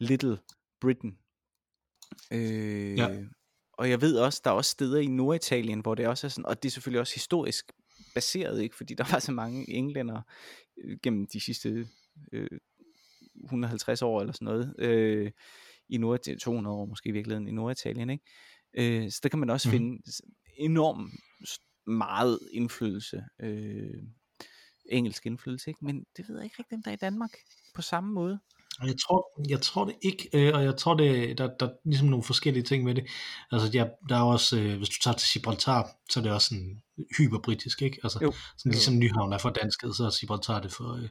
Little 0.00 0.38
Britain. 0.80 1.18
Øh, 2.32 2.98
Ja. 2.98 3.24
Og 3.72 3.90
jeg 3.90 4.00
ved 4.00 4.18
også, 4.18 4.40
der 4.44 4.50
er 4.50 4.54
også 4.54 4.70
steder 4.70 5.00
i 5.00 5.06
Norditalien, 5.06 5.80
hvor 5.80 5.94
det 5.94 6.06
også 6.08 6.26
er 6.26 6.28
sådan, 6.28 6.46
og 6.46 6.62
det 6.62 6.68
er 6.68 6.72
selvfølgelig 6.72 7.00
også 7.00 7.14
historisk 7.14 7.72
baseret, 8.14 8.62
ikke? 8.62 8.76
fordi 8.76 8.94
der 8.94 9.04
var 9.12 9.18
så 9.18 9.32
mange 9.32 9.70
englænder 9.70 10.22
øh, 10.84 10.98
gennem 11.02 11.26
de 11.26 11.40
sidste 11.40 11.88
øh, 12.32 12.48
150 13.44 14.02
år 14.02 14.20
eller 14.20 14.32
sådan 14.32 14.44
noget, 14.46 14.74
øh, 14.78 15.30
i 15.88 15.98
Nord 15.98 16.20
200 16.40 16.76
år 16.76 16.86
måske 16.86 17.08
i 17.08 17.12
virkeligheden 17.12 17.48
i 17.48 17.52
Norditalien, 17.52 18.10
ikke? 18.10 18.24
Øh, 18.74 19.10
så 19.10 19.20
der 19.22 19.28
kan 19.28 19.38
man 19.38 19.50
også 19.50 19.68
Mhm. 19.68 19.72
finde 19.78 20.12
s- 20.12 20.22
enorm 20.56 21.10
s- 21.46 21.58
meget 21.86 22.38
indflydelse, 22.52 23.24
øh, 23.40 24.02
engelsk 24.88 25.26
indflydelse, 25.26 25.70
ikke? 25.70 25.84
men 25.84 26.04
det 26.16 26.28
ved 26.28 26.36
jeg 26.36 26.44
ikke 26.44 26.56
rigtig, 26.58 26.76
om 26.76 26.82
der 26.82 26.90
er 26.90 26.94
i 26.94 26.98
Danmark 26.98 27.30
på 27.74 27.82
samme 27.82 28.12
måde. 28.12 28.40
Jeg 28.84 28.94
tror, 29.08 29.40
jeg 29.48 29.60
tror 29.60 29.84
det 29.84 29.94
ikke, 30.02 30.28
øh, 30.32 30.54
og 30.54 30.64
jeg 30.64 30.76
tror, 30.76 30.94
det, 30.94 31.38
der, 31.38 31.48
der 31.60 31.66
er 31.66 31.70
ligesom 31.84 32.08
nogle 32.08 32.22
forskellige 32.24 32.62
ting 32.62 32.84
med 32.84 32.94
det. 32.94 33.04
Altså, 33.52 33.70
ja, 33.74 33.84
der 34.08 34.16
er 34.16 34.20
også, 34.22 34.58
øh, 34.58 34.76
hvis 34.78 34.88
du 34.88 34.94
tager 35.02 35.14
til 35.16 35.28
Gibraltar, 35.32 35.90
så 36.10 36.20
er 36.20 36.22
det 36.24 36.32
også 36.32 36.48
sådan 36.48 36.82
hyperbritisk, 37.18 37.82
ikke? 37.82 37.98
Altså, 38.02 38.18
Jo. 38.22 38.32
sådan 38.58 38.72
ligesom 38.72 38.98
Nyhavn 38.98 39.32
er 39.32 39.38
for 39.38 39.50
dansket, 39.50 39.96
så 39.96 40.04
er 40.04 40.20
Gibraltar 40.20 40.60
det 40.60 40.72
for, 40.72 40.94
øh, 40.96 41.08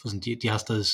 for 0.00 0.08
sådan, 0.08 0.20
de, 0.20 0.36
de 0.42 0.48
har 0.48 0.58
stadig 0.58 0.86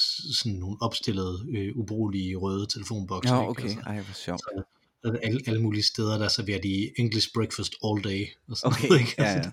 sådan 0.43 0.53
nogle 0.59 0.77
opstillede, 0.81 1.47
øh, 1.57 1.77
ubrugelige 1.77 2.37
røde 2.37 2.67
telefonbokse, 2.67 3.35
Ja, 3.35 3.41
ikke? 3.41 3.51
okay. 3.51 3.63
Altså, 3.63 3.81
Ej, 3.87 3.95
hvor 4.01 4.15
sjovt. 4.15 4.41
så, 4.41 4.63
så 5.05 5.19
alle, 5.23 5.41
alle 5.47 5.63
mulige 5.63 5.83
steder, 5.83 6.19
der 6.19 6.29
serverer 6.29 6.61
de 6.61 6.91
English 6.99 7.29
breakfast 7.35 7.73
all 7.85 8.05
day, 8.05 8.27
og 8.49 8.57
sådan 8.57 8.73
Okay, 8.73 8.89
noget, 8.89 9.01
ikke? 9.01 9.15
ja, 9.19 9.25
Altså, 9.25 9.51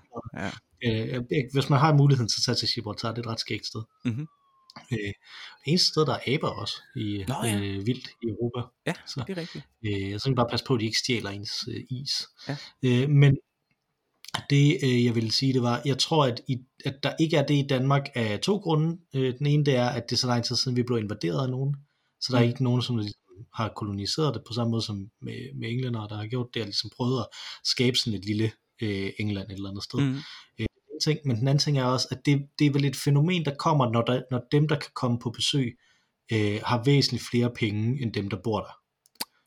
ja. 0.83 1.17
øh, 1.17 1.23
hvis 1.53 1.69
man 1.69 1.79
har 1.79 1.93
muligheden, 1.93 2.29
så 2.29 2.41
tag 2.45 2.57
til 2.57 2.67
Gibraltar, 2.75 3.09
det 3.11 3.17
er 3.17 3.21
et 3.21 3.27
ret 3.31 3.39
skægt 3.39 3.65
sted. 3.65 3.81
Mhm. 4.05 4.27
Øh, 4.91 5.13
eneste 5.65 5.87
sted, 5.87 6.05
der 6.05 6.13
er 6.13 6.33
aber 6.33 6.49
også 6.49 6.75
i, 6.95 7.25
Nå, 7.27 7.35
ja. 7.43 7.59
øh, 7.59 7.85
vildt 7.85 8.07
i 8.23 8.27
Europa. 8.27 8.67
Ja, 8.87 8.93
Så, 9.07 9.23
det 9.27 9.37
er 9.37 9.41
rigtigt. 9.41 9.65
øh, 9.85 10.19
så 10.19 10.23
kan 10.23 10.31
man 10.31 10.35
bare 10.35 10.47
passe 10.49 10.65
på, 10.65 10.73
at 10.73 10.79
de 10.79 10.85
ikke 10.85 10.97
stjæler 10.97 11.29
ens 11.29 11.51
øh, 11.67 11.83
is. 11.89 12.11
Ja. 12.47 12.57
Øh, 12.85 13.09
men 13.09 13.37
det, 14.49 14.77
øh, 14.83 15.05
jeg 15.05 15.15
ville 15.15 15.31
sige, 15.31 15.53
det 15.53 15.61
var, 15.61 15.81
jeg 15.85 15.97
tror, 15.97 16.25
at, 16.25 16.41
i, 16.47 16.57
at 16.85 17.03
der 17.03 17.13
ikke 17.19 17.37
er 17.37 17.45
det 17.45 17.53
i 17.53 17.67
Danmark 17.69 18.09
af 18.15 18.39
to 18.39 18.57
grunde. 18.57 18.97
Øh, 19.15 19.37
den 19.37 19.45
ene, 19.47 19.65
det 19.65 19.75
er, 19.75 19.89
at 19.89 20.03
det 20.09 20.15
er 20.15 20.19
så 20.19 20.27
lang 20.27 20.43
tid 20.43 20.55
siden, 20.55 20.77
vi 20.77 20.83
blev 20.83 20.97
invaderet 20.99 21.43
af 21.43 21.49
nogen. 21.49 21.75
Så 22.21 22.27
der 22.33 22.39
er 22.39 22.43
Mm. 22.43 22.49
ikke 22.49 22.63
nogen, 22.63 22.81
som 22.81 22.97
ligesom 22.97 23.21
har 23.53 23.69
koloniseret 23.75 24.33
det 24.33 24.43
på 24.47 24.53
samme 24.53 24.71
måde 24.71 24.81
som 24.81 25.09
med, 25.21 25.59
med 25.59 25.69
englænder, 25.69 26.07
der 26.07 26.15
har 26.15 26.27
gjort 26.27 26.47
det, 26.53 26.61
og 26.61 26.65
ligesom 26.65 26.89
prøvet 26.97 27.19
at 27.19 27.27
skabe 27.63 27.97
sådan 27.97 28.19
et 28.19 28.25
lille 28.25 28.51
øh, 28.81 29.11
England 29.19 29.47
et 29.51 29.53
eller 29.55 29.69
andet 29.69 29.83
sted. 29.83 29.99
Mm. 29.99 30.15
En 30.57 30.67
ting, 31.01 31.19
men 31.25 31.35
den 31.35 31.47
anden 31.47 31.59
ting 31.59 31.77
er 31.77 31.85
også, 31.85 32.07
at 32.11 32.25
det, 32.25 32.47
det 32.59 32.67
er 32.67 32.71
vel 32.71 32.85
et 32.85 32.95
fænomen, 32.95 33.45
der 33.45 33.55
kommer, 33.55 33.91
når, 33.91 34.01
der, 34.01 34.21
når 34.31 34.41
dem, 34.51 34.67
der 34.67 34.75
kan 34.75 34.91
komme 34.95 35.19
på 35.19 35.29
besøg, 35.29 35.77
øh, 36.33 36.61
har 36.65 36.83
væsentligt 36.83 37.23
flere 37.31 37.49
penge, 37.49 38.01
end 38.01 38.13
dem, 38.13 38.29
der 38.29 38.37
bor 38.43 38.59
der. 38.59 38.81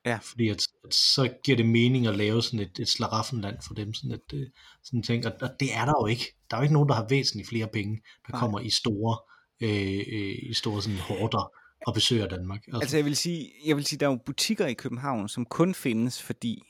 Ja. 0.06 0.18
Fordi 0.22 0.48
at, 0.48 0.66
at 0.84 0.94
så 0.94 1.28
giver 1.44 1.56
det 1.56 1.66
mening 1.66 2.06
at 2.06 2.16
lave 2.16 2.42
sådan 2.42 2.60
et, 2.60 2.78
et 2.78 2.88
slaraffenland 2.88 3.56
for 3.66 3.74
dem, 3.74 3.94
sådan 3.94 4.10
et 4.10 4.32
øh, 4.34 4.46
sådan 4.82 5.02
ting, 5.02 5.26
og, 5.26 5.32
og 5.40 5.50
det 5.60 5.74
er 5.74 5.84
der 5.84 5.92
jo 6.02 6.06
ikke. 6.06 6.36
Der 6.50 6.56
er 6.56 6.60
jo 6.60 6.62
ikke 6.62 6.72
nogen, 6.72 6.88
der 6.88 6.94
har 6.94 7.06
væsentligt 7.08 7.48
flere 7.48 7.68
penge, 7.72 8.00
der 8.26 8.32
Nej. 8.32 8.40
kommer 8.40 8.60
i 8.60 8.70
store, 8.70 9.18
øh, 9.60 10.04
øh, 10.12 10.50
i 10.50 10.54
store 10.54 10.82
sådan 10.82 10.98
hårder 10.98 11.52
og 11.86 11.94
besøger 11.94 12.28
Danmark. 12.28 12.60
Altså, 12.66 12.80
Altså 12.80 12.96
jeg 12.96 13.04
vil 13.04 13.16
sige, 13.16 13.50
jeg 13.66 13.76
vil 13.76 13.84
sige, 13.84 13.98
der 13.98 14.06
er 14.06 14.10
jo 14.10 14.18
butikker 14.26 14.66
i 14.66 14.74
København, 14.74 15.28
som 15.28 15.44
kun 15.44 15.74
findes, 15.74 16.22
fordi 16.22 16.62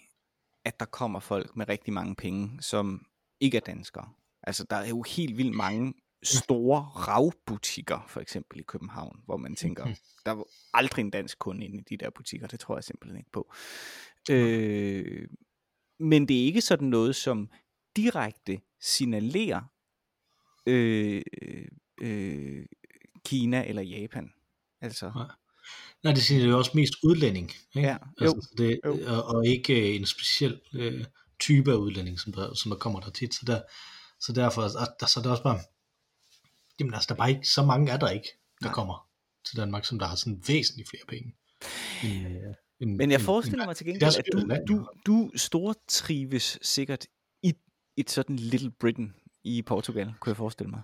at 0.65 0.81
der 0.81 0.87
kommer 0.87 1.21
folk 1.21 1.57
med 1.57 1.69
rigtig 1.69 1.93
mange 1.93 2.15
penge, 2.15 2.63
som 2.63 3.07
ikke 3.41 3.57
er 3.57 3.61
danskere. 3.61 4.09
Altså 4.47 4.65
der 4.71 4.77
er 4.77 4.89
jo 4.89 5.03
helt 5.03 5.37
vildt 5.37 5.55
mange 5.57 5.95
store 6.23 6.81
ravbutikker, 6.83 8.05
for 8.09 8.21
eksempel 8.21 8.61
i 8.61 8.63
København, 8.63 9.21
hvor 9.25 9.37
man 9.37 9.57
tænker, 9.57 9.85
Mhm. 9.85 9.95
der 10.25 10.33
er 10.33 10.37
jo 10.37 10.47
aldrig 10.75 11.03
en 11.03 11.11
dansk 11.11 11.39
kunde 11.39 11.65
inde 11.65 11.79
i 11.79 11.83
de 11.91 11.97
der 12.05 12.11
butikker, 12.11 12.47
det 12.47 12.61
tror 12.61 12.77
jeg 12.77 12.85
simpelthen 12.85 13.19
ikke 13.19 13.31
på. 13.33 13.53
Øh, 14.31 15.29
men 16.01 16.29
det 16.29 16.41
er 16.41 16.45
ikke 16.45 16.61
sådan 16.61 16.89
noget, 16.89 17.17
som 17.17 17.51
direkte 17.97 18.61
signalerer 18.81 19.63
øh, 20.67 21.23
øh, 22.01 22.67
Kina 23.25 23.65
eller 23.69 23.83
Japan. 23.83 24.31
Altså, 24.81 25.13
Nej. 25.15 25.27
Nej, 26.03 26.13
det 26.13 26.23
siger 26.23 26.45
jo 26.47 26.59
også 26.59 26.71
mest 26.75 26.95
udlænding. 27.03 27.51
Ikke? 27.77 27.89
Ja, 27.89 27.97
altså, 28.21 28.37
jo, 28.37 28.43
så 28.43 28.55
det, 28.59 28.81
jo. 28.87 28.99
Og, 29.07 29.25
og 29.25 29.47
ikke 29.47 29.97
en 29.97 30.07
speciel 30.07 30.61
øh, 30.75 31.05
type 31.41 31.73
af 31.73 31.77
udlænding, 31.77 32.21
som 32.21 32.33
der, 32.33 32.55
som 32.55 32.71
der 32.71 32.79
kommer 32.79 33.01
der 33.01 33.11
tit. 33.11 33.35
Så, 33.35 33.41
der, 33.47 33.61
så 34.27 34.33
derfor 34.33 34.63
og 34.63 34.89
der, 35.01 35.07
så 35.07 35.21
er 35.25 35.29
også 35.31 35.43
bare, 35.43 35.59
jamen 36.81 36.95
altså, 36.95 37.07
der 37.09 37.15
er 37.15 37.19
bare 37.19 37.31
ikke, 37.31 37.49
så 37.49 37.65
mange 37.65 37.93
er 37.93 37.97
der 37.97 38.11
ikke, 38.11 38.29
der 38.61 38.67
Nej. 38.67 38.75
kommer 38.75 39.07
til 39.45 39.57
Danmark, 39.57 39.85
som 39.85 39.99
der 39.99 40.07
har 40.07 40.17
sådan 40.17 40.43
væsentligt 40.49 40.89
flere 40.91 41.03
penge. 41.09 41.35
End, 42.05 42.27
øh, 42.27 42.55
end, 42.81 42.97
Men 42.97 43.11
jeg 43.11 43.21
forestiller 43.21 43.63
end- 43.65 43.69
mig 43.69 43.77
til 43.77 43.87
gengæld, 43.87 44.17
at 44.17 44.25
du, 44.33 44.57
du, 44.69 44.89
du 45.07 45.31
stortrives 45.37 46.59
sikkert 46.63 47.07
i 47.43 47.53
et 47.97 48.11
sådan 48.11 48.37
Little 48.37 48.71
Britain 48.71 49.15
i 49.45 49.63
Portugal, 49.63 50.15
kunne 50.21 50.31
jeg 50.31 50.37
forestille 50.37 50.71
mig. 50.71 50.83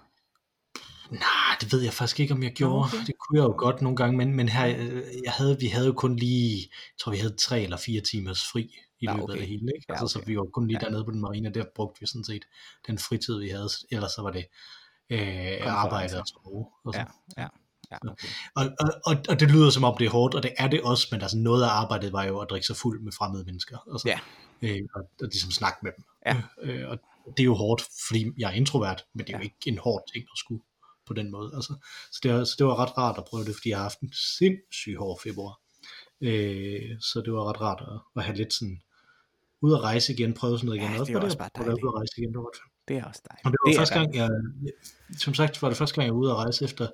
Nej, 1.10 1.56
det 1.60 1.72
ved 1.72 1.80
jeg 1.80 1.92
faktisk 1.92 2.20
ikke, 2.20 2.34
om 2.34 2.42
jeg 2.42 2.52
gjorde. 2.52 2.84
okay. 2.84 3.06
Det 3.06 3.14
kunne 3.18 3.38
jeg 3.40 3.44
jo 3.48 3.54
godt 3.58 3.82
nogle 3.82 3.96
gange, 3.96 4.16
men, 4.16 4.34
men 4.34 4.48
her, 4.48 4.66
øh, 4.78 5.02
jeg 5.24 5.32
havde, 5.32 5.56
vi 5.60 5.66
havde 5.66 5.86
jo 5.86 5.92
kun 5.92 6.16
lige, 6.16 6.58
jeg 6.70 6.98
tror 7.00 7.12
vi 7.12 7.18
havde 7.18 7.36
tre 7.36 7.62
eller 7.62 7.76
fire 7.76 8.00
timers 8.00 8.42
fri 8.52 8.74
i 9.00 9.04
Ja, 9.04 9.12
løbet 9.12 9.24
okay. 9.24 9.32
af 9.34 9.38
det 9.38 9.48
hele. 9.48 9.72
Ikke? 9.76 9.86
Ja, 9.88 9.94
Altså, 9.94 10.06
Så 10.12 10.18
okay. 10.18 10.26
vi 10.28 10.36
var 10.36 10.44
kun 10.44 10.66
lige 10.66 10.78
Ja. 10.80 10.84
dernede 10.86 11.04
på 11.04 11.10
den 11.10 11.20
marina, 11.20 11.48
der 11.50 11.64
brugte 11.74 12.00
vi 12.00 12.06
sådan 12.06 12.24
set 12.24 12.44
den 12.86 12.98
fritid, 12.98 13.38
vi 13.38 13.48
havde. 13.48 13.68
Ellers 13.90 14.12
så 14.12 14.22
var 14.22 14.30
det 14.30 14.46
øh, 15.10 15.58
arbejde 15.82 16.18
og 16.20 16.26
tog. 16.26 16.72
Og, 16.84 16.94
Ja, 16.94 16.98
sådan. 16.98 17.12
ja, 17.38 17.46
ja, 17.92 17.98
okay. 18.10 18.28
og, 18.56 18.64
og, 18.80 18.88
og, 19.06 19.14
og 19.28 19.40
det 19.40 19.50
lyder 19.50 19.70
som 19.70 19.84
om 19.84 19.96
det 19.98 20.06
er 20.06 20.10
hårdt, 20.10 20.34
og 20.34 20.42
det 20.42 20.52
er 20.58 20.68
det 20.68 20.80
også, 20.82 21.08
men 21.10 21.22
altså 21.22 21.38
noget 21.38 21.62
af 21.64 21.68
arbejdet 21.68 22.12
var 22.12 22.24
jo 22.24 22.38
at 22.40 22.46
drikke 22.50 22.66
sig 22.66 22.76
fuld 22.76 23.00
med 23.02 23.12
fremmede 23.12 23.44
mennesker. 23.44 23.78
Og, 23.78 24.00
Ja. 24.06 24.18
øh, 24.62 24.80
og, 24.94 25.02
og 25.22 25.26
ligesom 25.32 25.50
snakke 25.50 25.78
med 25.82 25.90
dem. 25.96 26.04
Ja. 26.26 26.42
Øh, 26.62 26.88
og 26.90 26.98
det 27.36 27.40
er 27.40 27.44
jo 27.44 27.54
hårdt, 27.54 27.82
fordi 28.08 28.26
jeg 28.38 28.48
er 28.50 28.54
introvert, 28.54 29.04
men 29.14 29.26
det 29.26 29.32
er 29.32 29.38
jo 29.38 29.42
Ja. 29.42 29.44
ikke 29.44 29.56
en 29.66 29.78
hård 29.78 30.02
ting 30.12 30.22
at 30.34 30.38
skulle 30.38 30.62
på 31.06 31.14
den 31.14 31.30
måde. 31.30 31.50
Altså, 31.54 31.74
så, 32.12 32.20
det 32.22 32.34
var, 32.34 32.44
så 32.44 32.54
det 32.58 32.66
var 32.66 32.76
ret 32.78 32.98
rart 32.98 33.18
at 33.18 33.24
prøve 33.24 33.44
det, 33.44 33.54
fordi 33.54 33.68
jeg 33.68 33.78
har 33.78 33.82
haft 33.82 34.00
en 34.00 34.12
sindssygt 34.38 34.98
hård 34.98 35.20
februar. 35.22 35.60
Øh, 36.20 37.00
så 37.00 37.22
det 37.24 37.32
var 37.32 37.48
ret 37.48 37.60
rart 37.60 37.80
at, 37.80 38.00
at 38.16 38.24
have 38.24 38.36
lidt 38.36 38.52
sådan 38.54 38.82
ud 39.62 39.72
at 39.74 39.80
rejse 39.82 40.12
igen, 40.12 40.34
prøve 40.34 40.58
sådan 40.58 40.66
noget 40.66 40.80
igen. 40.80 40.92
Ja, 40.92 40.98
det 41.04 41.14
er 41.14 41.20
på 41.20 41.24
også 41.24 41.38
bare 41.38 41.50
dejligt. 41.56 41.82
ude 41.84 41.88
at 41.88 41.94
rejse 41.94 42.12
igen, 42.18 42.28
det 42.32 42.38
var 42.38 42.50
fedt. 42.54 42.72
Det 42.88 42.96
er 42.96 43.04
også 43.04 43.22
dejligt. 43.30 43.46
Og 43.46 43.50
det 43.52 43.58
var 43.64 43.72
er 43.72 43.76
første 43.80 43.94
gang, 43.98 44.14
jeg, 44.14 44.28
som 45.18 45.34
sagt 45.34 45.62
var 45.62 45.68
det 45.68 45.76
første 45.78 45.94
gang, 45.94 46.06
jeg 46.06 46.14
var 46.14 46.20
ude 46.20 46.30
at 46.30 46.36
rejse 46.36 46.64
efter, 46.64 46.88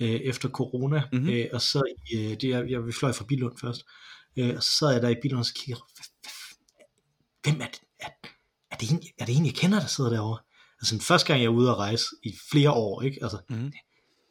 øh, 0.00 0.08
efter 0.10 0.48
corona, 0.48 1.02
Mhm. 1.12 1.18
mm-hmm. 1.22 1.32
øh, 1.36 1.46
og 1.52 1.60
så 1.60 1.82
i, 2.12 2.16
øh, 2.16 2.30
det, 2.40 2.44
jeg, 2.48 2.70
jeg, 2.70 2.86
vi 2.86 2.92
fløj 2.92 3.12
fra 3.12 3.24
Bilund 3.28 3.58
først, 3.60 3.82
øh, 4.36 4.56
og 4.56 4.62
så 4.62 4.72
sad 4.72 4.92
jeg 4.92 5.02
der 5.02 5.08
i 5.08 5.16
bilen 5.22 5.38
og 5.38 5.46
så 5.46 5.54
kiggede, 5.54 5.80
"Hva- 5.80 6.12
hva- 6.26 7.38
hvem 7.44 7.60
er 7.60 7.66
det, 7.66 7.80
er, 8.00 8.08
er, 8.70 8.76
det 8.76 8.90
en, 8.90 9.02
er 9.18 9.24
det 9.24 9.36
en, 9.36 9.46
jeg 9.46 9.54
kender, 9.54 9.80
der 9.80 9.86
sidder 9.86 10.10
derovre? 10.10 10.38
Altså 10.80 10.94
den 10.94 11.00
første 11.02 11.26
gang, 11.26 11.40
jeg 11.40 11.46
er 11.46 11.50
ude 11.60 11.70
at 11.70 11.76
rejse 11.76 12.04
i 12.22 12.32
flere 12.50 12.70
år, 12.72 13.02
ikke? 13.02 13.18
Altså, 13.22 13.38
Mhm. 13.50 13.72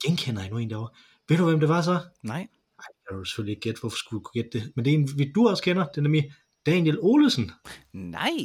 genkender 0.06 0.42
jeg 0.42 0.52
nu 0.52 0.58
en 0.58 0.70
derovre? 0.70 0.90
Ved 1.30 1.38
du, 1.38 1.46
hvem 1.46 1.60
det 1.60 1.70
var 1.70 1.82
så? 1.82 1.92
Nej, 1.92 2.02
Nej, 2.24 2.38
jeg 2.78 3.02
kan 3.10 3.18
jo 3.18 3.24
selvfølgelig 3.24 3.52
ikke 3.52 3.62
gætte, 3.62 3.80
hvorfor 3.80 3.98
skulle 3.98 4.20
du 4.20 4.24
kunne 4.24 4.44
gætte 4.44 4.60
det, 4.60 4.72
men 4.76 4.86
det 4.86 4.94
er 4.94 4.98
en, 4.98 5.10
vi- 5.18 5.32
du 5.36 5.48
også 5.50 5.64
kender, 5.64 5.86
det 5.88 5.98
er 5.98 6.02
nemlig 6.02 6.34
Daniel 6.66 6.98
Olesen. 7.02 7.52
nej. 7.94 8.38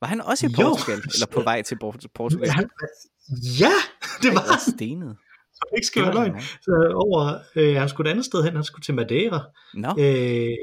Var 0.00 0.06
han 0.08 0.20
også 0.20 0.46
i 0.46 0.50
Jo. 0.50 0.68
Portugal? 0.68 0.98
Eller 1.14 1.26
på 1.32 1.42
vej 1.42 1.62
til 1.62 1.78
Port- 1.78 2.06
Portugal? 2.14 2.48
Han, 2.48 2.68
ja, 3.60 3.72
det 4.22 4.30
var 4.34 4.44
hvor 4.46 4.70
stenet. 4.70 5.16
så 5.54 5.60
det 5.70 5.76
ikke 5.78 5.86
skal 5.86 6.02
Det 6.02 6.08
være 6.14 6.16
løgn. 6.24 6.34
han, 6.34 6.42
Så 6.42 6.92
over, 6.94 7.38
øh, 7.56 7.74
han 7.76 7.88
skulle 7.88 8.08
et 8.08 8.12
andet 8.12 8.24
sted 8.24 8.42
hen, 8.44 8.54
han 8.54 8.64
skulle 8.64 8.82
til 8.84 8.94
Madeira. 8.94 9.40
Nå, 9.74 9.88
Øh, 9.88 10.56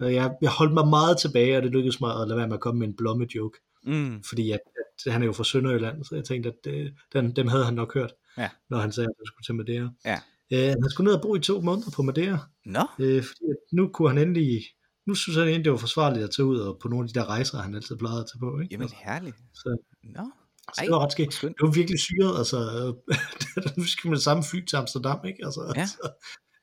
og 0.00 0.14
jeg, 0.14 0.30
jeg 0.42 0.50
holdt 0.50 0.74
mig 0.74 0.88
meget 0.88 1.18
tilbage, 1.18 1.56
og 1.56 1.62
det 1.62 1.70
lykkedes 1.70 2.00
mig 2.00 2.20
at 2.20 2.28
lade 2.28 2.38
være 2.38 2.48
med 2.48 2.54
at 2.56 2.60
komme 2.60 2.78
med 2.78 2.88
en 2.88 2.96
blomme 2.96 3.26
joke, 3.34 3.58
mm, 3.84 4.22
fordi 4.28 4.50
at, 4.50 4.60
at 5.06 5.12
han 5.12 5.22
er 5.22 5.26
jo 5.26 5.32
fra 5.32 5.44
Sønderjylland, 5.44 6.04
så 6.04 6.14
jeg 6.14 6.24
tænkte, 6.24 6.48
at 6.48 6.72
øh, 6.72 6.90
den, 7.12 7.36
dem 7.36 7.48
havde 7.48 7.64
han 7.64 7.74
nok 7.74 7.94
hørt, 7.94 8.12
Ja. 8.38 8.48
når 8.70 8.78
han 8.78 8.92
sagde, 8.92 9.06
at 9.08 9.14
han 9.18 9.26
skulle 9.26 9.44
til 9.44 9.54
Madeira. 9.54 9.88
Ja. 10.04 10.18
Øh, 10.52 10.68
han 10.82 10.90
skulle 10.90 11.04
ned 11.08 11.14
og 11.14 11.22
bo 11.22 11.34
i 11.36 11.40
to 11.40 11.60
måneder 11.60 11.90
på 11.96 12.02
Madeira, 12.02 12.38
nå, 12.66 12.80
øh, 12.98 13.22
fordi 13.22 13.44
at 13.50 13.56
nu 13.72 13.88
kunne 13.88 14.08
han 14.08 14.18
endelig, 14.18 14.62
nu 15.06 15.14
synes 15.14 15.36
han 15.36 15.46
egentlig, 15.46 15.64
det 15.64 15.72
var 15.72 15.78
forsvarligt 15.78 16.24
at 16.24 16.30
tage 16.36 16.46
ud 16.46 16.58
og 16.58 16.78
på 16.82 16.88
nogle 16.88 17.04
af 17.04 17.08
de 17.08 17.20
der 17.20 17.26
rejser, 17.26 17.58
han 17.58 17.74
altid 17.74 17.96
plejede 17.96 18.20
at 18.20 18.26
tage 18.32 18.40
på. 18.40 18.60
Ikke? 18.60 18.72
jamen 18.72 18.88
herligt. 18.88 19.36
Så, 19.54 19.76
Nå, 20.02 20.30
så 20.74 20.80
det 20.82 20.90
var 20.90 21.04
ret 21.04 21.12
skægt. 21.12 21.38
Det 21.42 21.54
var 21.60 21.70
virkelig 21.70 22.00
syret, 22.00 22.38
altså, 22.38 22.58
nu 23.78 23.84
skal 23.84 24.10
det 24.10 24.22
samme 24.22 24.42
fly 24.50 24.64
til 24.64 24.76
Amsterdam, 24.76 25.26
ikke? 25.26 25.44
Altså, 25.44 25.72
Ja. 25.76 25.86
så, 25.94 26.12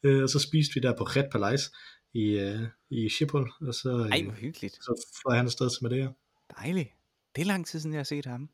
øh, 0.04 0.24
og 0.24 0.30
så 0.30 0.40
spiste 0.40 0.72
vi 0.76 0.80
der 0.82 0.94
på 0.98 1.04
Red 1.04 1.32
Palais 1.32 1.72
i, 2.14 2.26
øh, 2.40 2.62
i 2.90 3.10
Schiphol, 3.10 3.52
og 3.68 3.74
så, 3.74 3.90
Ej, 4.12 4.20
øh, 4.20 4.26
hvor 4.26 4.36
hyggeligt. 4.36 4.74
så 4.74 5.08
fløj 5.22 5.36
han 5.36 5.46
afsted 5.46 5.70
til 5.70 5.84
Madeira. 5.84 6.12
Dejligt. 6.58 6.90
Det 7.36 7.42
er 7.42 7.46
lang 7.46 7.68
tid 7.68 7.80
siden, 7.80 7.94
jeg 7.94 8.00
har 8.00 8.04
set 8.04 8.26
ham. 8.26 8.50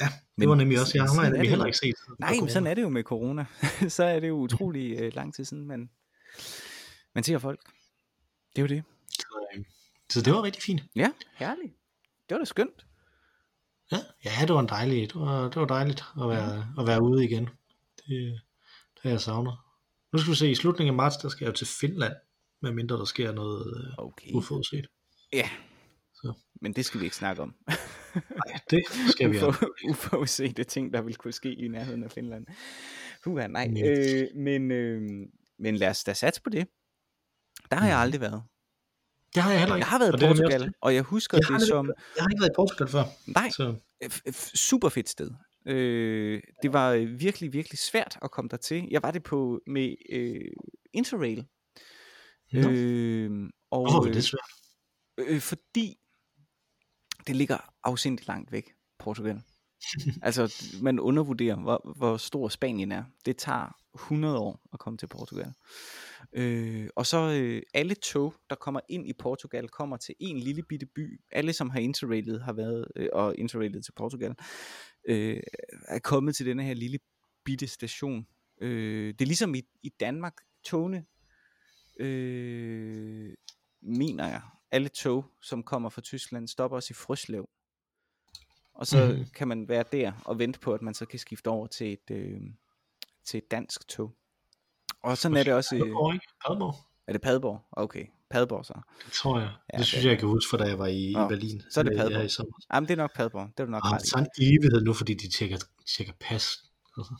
Ja, 0.00 0.06
det 0.06 0.12
Men 0.36 0.48
var 0.48 0.54
nemlig 0.54 0.80
også, 0.80 0.92
jeg 0.94 1.04
har 1.04 1.30
nemlig 1.30 1.50
heller 1.50 1.66
ikke 1.66 1.78
set. 1.78 1.94
Nej, 2.18 2.34
men 2.40 2.48
sådan 2.48 2.66
er 2.66 2.74
det 2.74 2.82
jo 2.82 2.88
med 2.88 3.02
corona. 3.02 3.44
så 3.88 4.04
er 4.04 4.20
det 4.20 4.28
jo 4.28 4.34
utrolig 4.36 5.00
øh, 5.00 5.14
lang 5.14 5.34
tid 5.34 5.44
siden, 5.44 5.66
man, 5.66 5.90
man 7.14 7.24
ser 7.24 7.38
folk. 7.38 7.60
Det 8.56 8.58
er 8.58 8.62
jo 8.62 8.66
det. 8.66 8.82
Så, 9.08 9.46
øh, 9.54 9.64
så 10.10 10.22
det 10.22 10.32
var 10.32 10.42
rigtig 10.42 10.62
fint. 10.62 10.82
Ja, 10.96 11.10
herligt. 11.34 11.72
Det 12.28 12.34
var 12.34 12.38
da 12.38 12.44
skønt. 12.44 12.86
Ja, 13.92 13.98
ja 14.24 14.30
det 14.40 14.54
var 14.54 14.60
en 14.60 14.68
dejlig, 14.68 15.12
det 15.12 15.20
var, 15.20 15.42
det 15.42 15.56
var 15.56 15.66
dejligt 15.66 16.04
at 16.22 16.28
være, 16.28 16.74
at 16.78 16.86
være 16.86 17.02
ude 17.02 17.24
igen. 17.24 17.48
Det, 17.96 18.40
det 18.94 19.02
har 19.02 19.10
jeg 19.10 19.20
savnet. 19.20 19.56
Nu 20.12 20.18
skal 20.18 20.30
vi 20.30 20.36
se, 20.36 20.50
i 20.50 20.54
slutningen 20.54 20.92
af 20.92 20.96
marts, 20.96 21.16
der 21.16 21.28
skal 21.28 21.44
jeg 21.44 21.48
jo 21.48 21.56
til 21.56 21.66
Finland, 21.80 22.12
medmindre 22.62 22.96
der 22.96 23.04
sker 23.04 23.32
noget 23.32 23.84
øh, 23.86 23.94
Okay. 23.98 24.32
uforudset. 24.34 24.86
Ja. 25.32 25.48
Så. 26.14 26.32
Men 26.60 26.72
det 26.72 26.84
skal 26.84 27.00
vi 27.00 27.04
ikke 27.04 27.16
snakke 27.16 27.42
om. 27.42 27.54
Nej, 28.14 28.60
det 28.70 28.82
skal 29.10 29.30
vi. 29.30 29.36
Ufo, 29.48 29.66
uforudsete 29.88 30.64
ting, 30.64 30.92
der 30.92 31.02
vil 31.02 31.16
kunne 31.16 31.32
ske 31.32 31.54
i 31.54 31.68
nærheden 31.68 32.04
af 32.04 32.10
Finland. 32.10 32.46
Puha, 33.24 33.46
nej. 33.46 33.68
Mm. 33.68 33.76
Øh, 33.76 34.26
men, 34.36 34.70
øh, 34.70 35.02
men 35.58 35.76
lad 35.76 35.88
os 35.88 36.04
da 36.04 36.12
satse 36.14 36.42
på 36.42 36.50
det. 36.50 36.68
Der 37.70 37.76
har 37.76 37.86
jeg 37.86 37.96
Mhm. 37.96 38.02
aldrig 38.02 38.20
været. 38.20 38.42
Det 39.34 39.42
har 39.42 39.50
jeg 39.50 39.60
heller 39.60 39.76
ikke. 39.76 39.84
Jeg 39.84 39.90
har 39.90 39.98
været 39.98 40.22
i 40.22 40.26
Portugal, 40.26 40.72
og 40.80 40.94
jeg 40.94 41.02
husker 41.02 41.38
Jeg 41.38 41.58
det 41.60 41.68
som... 41.68 41.86
Jeg 42.16 42.22
har 42.24 42.28
ikke 42.28 42.40
været 42.40 42.50
i 42.50 42.56
Portugal 42.56 42.88
før. 42.88 43.04
Nej, 43.26 43.50
Så, 43.50 43.74
super 44.54 44.88
fedt 44.88 45.08
sted. 45.08 45.30
Øh, 45.66 46.42
det 46.62 46.72
var 46.72 46.90
øh, 46.92 47.20
virkelig, 47.20 47.52
virkelig 47.52 47.78
svært 47.78 48.18
at 48.22 48.30
komme 48.30 48.48
der 48.48 48.56
til. 48.56 48.88
Jeg 48.90 49.02
var 49.02 49.10
det 49.10 49.22
på 49.22 49.60
med 49.66 49.94
øh, 50.10 50.40
Interrail. 50.92 51.46
Nå. 52.52 52.70
Øh, 52.70 53.50
og, 53.70 53.80
hvorfor 53.80 54.04
var 54.06 54.12
det 54.12 54.24
svært? 54.24 54.50
Øh, 55.18 55.40
fordi 55.40 55.96
det 57.26 57.36
ligger 57.36 57.58
afsindigt 57.84 58.28
langt 58.28 58.52
væk, 58.52 58.70
Portugal. 58.98 59.42
altså, 60.22 60.54
man 60.82 61.00
undervurderer, 61.00 61.56
hvor, 61.56 61.92
hvor 61.96 62.16
stor 62.16 62.48
Spanien 62.48 62.92
er. 62.92 63.04
Det 63.24 63.36
tager 63.36 63.76
100 63.94 64.38
år 64.38 64.60
at 64.72 64.78
komme 64.78 64.96
til 64.96 65.06
Portugal. 65.06 65.52
Øh, 66.32 66.88
og 66.96 67.06
så 67.06 67.40
øh, 67.42 67.62
alle 67.74 67.94
tog, 67.94 68.34
der 68.50 68.56
kommer 68.56 68.80
ind 68.88 69.08
i 69.08 69.12
Portugal, 69.12 69.68
kommer 69.68 69.96
til 69.96 70.14
en 70.18 70.38
lille 70.38 70.62
bitte 70.62 70.86
by. 70.86 71.20
Alle, 71.32 71.52
som 71.52 71.70
har 71.70 71.80
interrailet, 71.80 72.42
har 72.42 72.52
været 72.52 72.86
øh, 72.96 73.08
og 73.12 73.36
interrailet 73.36 73.84
til 73.84 73.92
Portugal, 73.92 74.34
øh, 75.08 75.40
er 75.88 75.98
kommet 75.98 76.36
til 76.36 76.46
denne 76.46 76.64
her 76.64 76.74
lille 76.74 76.98
bitte 77.44 77.66
station. 77.66 78.26
Øh, 78.60 79.08
det 79.08 79.20
er 79.20 79.26
ligesom 79.26 79.54
i, 79.54 79.62
i 79.82 79.88
Danmark, 80.00 80.34
togene, 80.64 81.04
øh, 82.00 83.34
mener 83.82 84.28
jeg, 84.28 84.42
alle 84.70 84.88
tog, 84.88 85.24
som 85.42 85.62
kommer 85.62 85.88
fra 85.88 86.00
Tyskland, 86.00 86.48
stopper 86.48 86.76
også 86.76 86.92
i 86.92 86.94
Frøslev. 86.94 87.48
Og 88.74 88.86
så 88.86 89.06
mm-hmm. 89.06 89.26
kan 89.34 89.48
man 89.48 89.68
være 89.68 89.84
der 89.92 90.12
og 90.24 90.38
vente 90.38 90.60
på, 90.60 90.74
at 90.74 90.82
man 90.82 90.94
så 90.94 91.06
kan 91.06 91.18
skifte 91.18 91.48
over 91.48 91.66
til 91.66 91.92
et, 91.92 92.10
øh, 92.10 92.40
til 93.30 93.38
et 93.38 93.50
dansk 93.50 93.88
tog. 93.88 94.12
Og 95.02 95.18
sådan 95.18 95.36
er 95.36 95.42
det 95.42 95.52
også... 95.54 95.76
Padborg, 95.78 96.14
ikke? 96.14 96.26
Padborg? 96.46 96.74
er 97.08 97.12
det 97.12 97.20
Padborg? 97.22 97.60
Okay, 97.72 98.06
Padborg 98.30 98.64
så. 98.66 98.74
Det 99.04 99.12
tror 99.12 99.38
jeg. 99.38 99.50
Ja, 99.72 99.78
det 99.78 99.86
synes 99.86 99.98
det- 100.02 100.04
jeg, 100.04 100.10
jeg 100.10 100.18
kan 100.18 100.28
huske, 100.28 100.50
fra 100.50 100.56
da 100.58 100.64
jeg 100.64 100.78
var 100.78 100.86
i, 100.86 101.12
Nå, 101.12 101.24
i 101.24 101.28
Berlin. 101.28 101.62
så 101.70 101.80
er 101.80 101.84
det 101.84 101.96
Padborg. 101.96 102.16
her 102.16 102.22
i 102.24 102.28
sommer. 102.28 102.52
Jamen, 102.74 102.88
det 102.88 102.92
er 102.94 102.96
nok 102.96 103.14
Padborg. 103.16 103.48
Det 103.56 103.60
er 103.60 103.64
du 103.64 103.70
nok 103.70 103.82
i. 104.02 104.06
så 104.06 104.18
en 104.18 104.26
evighed 104.46 104.82
nu, 104.84 104.92
fordi 104.92 105.14
de 105.14 105.30
tjekker, 105.30 105.56
tjekker 105.96 106.12
pas. 106.20 106.48
Altså. 106.98 107.14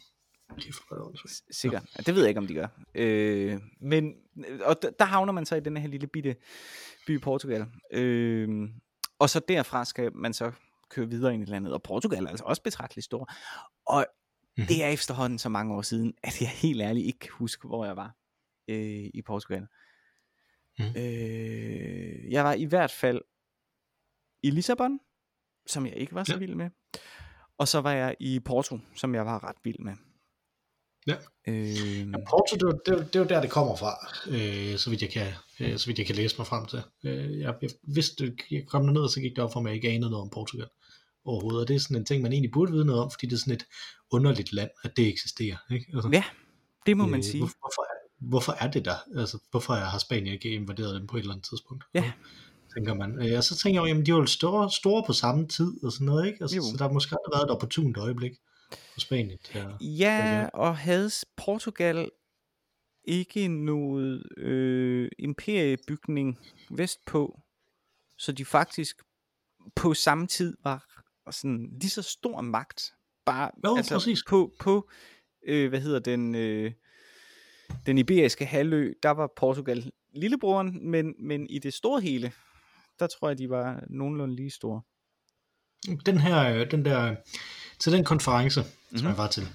S- 1.29 1.57
Sikkert. 1.61 1.83
Ja. 1.99 2.03
Det 2.07 2.14
ved 2.14 2.23
jeg 2.23 2.29
ikke, 2.29 2.38
om 2.38 2.46
de 2.46 2.55
gør. 2.55 2.66
Øh, 2.94 3.61
men, 3.81 4.14
og 4.64 4.77
d- 4.85 4.90
der 4.99 5.05
havner 5.05 5.33
man 5.33 5.46
så 5.46 5.57
i 5.57 5.61
den 5.61 5.77
her 5.77 5.88
lille 5.88 6.07
bitte 6.07 6.37
by 7.07 7.16
i 7.16 7.18
Portugal. 7.18 7.66
Øh, 7.92 8.49
og 9.18 9.31
så 9.31 9.40
derfra 9.49 9.85
skal 9.85 10.16
man 10.16 10.33
så 10.35 10.53
køre 10.90 11.09
videre 11.09 11.35
ind 11.35 11.42
i 11.42 11.51
landet. 11.51 11.73
Og 11.73 11.83
Portugal 11.83 12.25
er 12.25 12.29
altså 12.29 12.44
også 12.44 12.62
betragteligt 12.62 13.05
stor. 13.05 13.33
Og 13.87 14.07
Mhm. 14.61 14.66
det 14.68 14.85
er 14.85 14.88
efterhånden 14.88 15.38
så 15.38 15.49
mange 15.49 15.75
år 15.75 15.83
siden, 15.83 16.14
at 16.23 16.40
jeg 16.40 16.49
helt 16.49 16.81
ærligt 16.83 17.07
ikke 17.07 17.18
kan 17.18 17.31
huske, 17.33 17.68
hvor 17.68 17.85
jeg 17.85 17.96
var 17.96 18.16
øh, 18.68 19.11
i 19.14 19.23
Portugal. 19.27 19.66
Mhm. 20.79 20.96
Øh, 20.96 22.31
jeg 22.33 22.44
var 22.44 22.53
i 22.53 22.64
hvert 22.64 22.90
fald 22.90 23.20
i 24.42 24.51
Lissabon, 24.51 24.99
som 25.66 25.87
jeg 25.87 25.96
ikke 25.96 26.14
var 26.14 26.25
så 26.25 26.33
Ja. 26.33 26.38
vild 26.38 26.55
med. 26.55 26.70
Og 27.59 27.68
så 27.68 27.81
var 27.81 27.92
jeg 27.92 28.16
i 28.20 28.40
Porto, 28.40 28.79
som 28.96 29.14
jeg 29.14 29.27
var 29.27 29.44
ret 29.49 29.57
vild 29.64 29.79
med. 29.79 29.92
Ja. 31.07 31.16
Øh, 31.49 32.11
Ja, 32.11 32.16
Porto, 32.31 32.57
det, 32.57 32.62
er 32.62 32.66
jo- 32.66 32.81
det, 32.87 32.92
er 32.94 33.07
det 33.07 33.16
er 33.16 33.20
jo 33.20 33.27
der, 33.27 33.40
det 33.40 33.51
kommer 33.51 33.77
fra, 33.77 33.92
øh, 34.29 34.79
så, 34.79 34.90
vidt 34.90 35.03
jeg 35.03 35.11
kan, 35.11 35.33
øh, 35.61 35.79
så 35.79 35.87
vidt 35.87 35.99
jeg 35.99 36.07
kan 36.07 36.16
læse 36.16 36.38
mig 36.38 36.46
frem 36.46 36.66
til. 36.66 36.83
Øh, 37.05 37.38
jeg, 37.40 37.55
jeg 37.62 37.70
vidste, 37.83 38.37
jeg 38.51 38.66
kom 38.66 38.85
ned, 38.85 39.01
og 39.03 39.11
så 39.11 39.20
gik 39.20 39.37
det 39.37 39.44
op 39.44 39.53
for 39.53 39.61
mig, 39.61 39.70
at 39.70 39.75
jeg 39.75 39.85
ikke 39.85 39.88
anede 39.96 40.11
noget 40.11 40.23
om 40.23 40.31
Portugal 40.31 40.68
overhovedet. 41.25 41.61
Og 41.61 41.68
det 41.68 41.77
er 41.77 41.81
sådan 41.81 41.96
en 41.96 42.05
ting, 42.05 42.23
man 42.23 42.33
egentlig 42.33 42.53
burde 42.53 42.73
vide 42.73 42.85
noget 42.85 43.03
om, 43.03 43.11
fordi 43.11 43.27
det 43.27 43.33
er 43.33 43.38
sådan 43.38 43.55
et 43.55 43.66
underligt 44.11 44.53
land, 44.53 44.70
at 44.85 44.96
det 44.96 45.09
eksisterer. 45.09 45.57
Ikke? 45.70 45.87
Altså, 45.94 46.09
Ja, 46.12 46.25
det 46.87 46.96
må 46.96 47.07
man 47.07 47.20
øh, 47.20 47.25
sige. 47.25 47.38
Hvor, 47.38 47.46
hvorfor, 47.46 47.83
er, 47.83 48.29
hvorfor 48.29 48.53
er 48.53 48.70
det 48.70 48.85
der? 48.85 48.96
Altså, 49.16 49.38
hvorfor 49.51 49.75
har 49.75 49.99
Spanien 49.99 50.35
ikke 50.35 50.51
invaderet 50.51 50.94
dem 51.01 51.07
på 51.07 51.16
et 51.16 51.20
eller 51.20 51.33
andet 51.35 51.49
tidspunkt? 51.49 51.85
Ja. 51.94 52.12
Tænker 52.75 52.94
man. 52.94 53.29
Øh, 53.29 53.37
og 53.37 53.44
så 53.44 53.57
tænker 53.57 53.81
jeg, 53.81 53.83
jo, 53.83 53.87
jamen, 53.87 54.07
de 54.07 54.12
var 54.12 54.18
jo 54.18 54.27
store, 54.27 54.70
store 54.70 55.05
på 55.07 55.12
samme 55.12 55.49
tid, 55.49 55.85
og 55.85 55.92
sådan 55.92 56.07
noget, 56.07 56.27
ikke? 56.27 56.38
Altså, 56.40 56.57
Jo. 56.57 56.62
så 56.62 56.77
der 56.79 56.85
har 56.85 56.92
måske 56.92 57.16
aldrig 57.16 57.38
været 57.38 57.44
et 57.44 57.51
opportunt 57.51 57.96
øjeblik 57.96 58.33
på 58.70 59.01
Spanien. 59.01 59.38
Der. 59.53 59.77
Ja, 59.81 60.49
og 60.55 60.77
havde 60.77 61.11
Portugal 61.37 62.11
ikke 63.05 63.49
noget 63.49 64.23
øh, 64.37 65.11
imperiebygning 65.18 66.38
vestpå, 66.70 67.40
så 68.18 68.33
de 68.33 68.44
faktisk 68.44 68.96
på 69.77 69.94
samme 69.94 70.27
tid 70.27 70.57
var 70.64 70.87
sådan 71.31 71.68
lige 71.81 71.90
så 71.90 72.03
stor 72.03 72.40
magt, 72.40 72.92
bare 73.33 73.51
Jo, 73.64 73.77
altså 73.77 73.95
præcis. 73.95 74.23
på, 74.29 74.53
på 74.61 74.90
øh, 75.47 75.69
hvad 75.69 75.81
hedder 75.81 75.99
den, 75.99 76.35
øh, 76.35 76.73
den 77.87 77.99
iberiske 77.99 78.47
halvø, 78.47 78.93
der 79.03 79.11
var 79.11 79.29
Portugal 79.37 79.90
lillebroren, 80.14 80.90
men, 80.90 81.14
men 81.19 81.47
i 81.51 81.59
det 81.59 81.75
store 81.75 82.01
hele, 82.01 82.33
der 82.99 83.07
tror 83.07 83.29
jeg, 83.29 83.38
de 83.38 83.51
var 83.51 83.85
nogenlunde 83.90 84.37
lige 84.37 84.51
store. 84.51 84.83
den 86.07 86.19
her, 86.19 86.55
øh, 86.55 86.71
den 86.71 86.85
der, 86.85 87.16
til 87.79 87.93
den 87.93 88.05
konference, 88.05 88.61
mm-hmm. 88.61 88.77
Mhm. 88.90 88.99
som 88.99 89.09
jeg 89.09 89.19
var 89.19 89.29
til, 89.29 89.49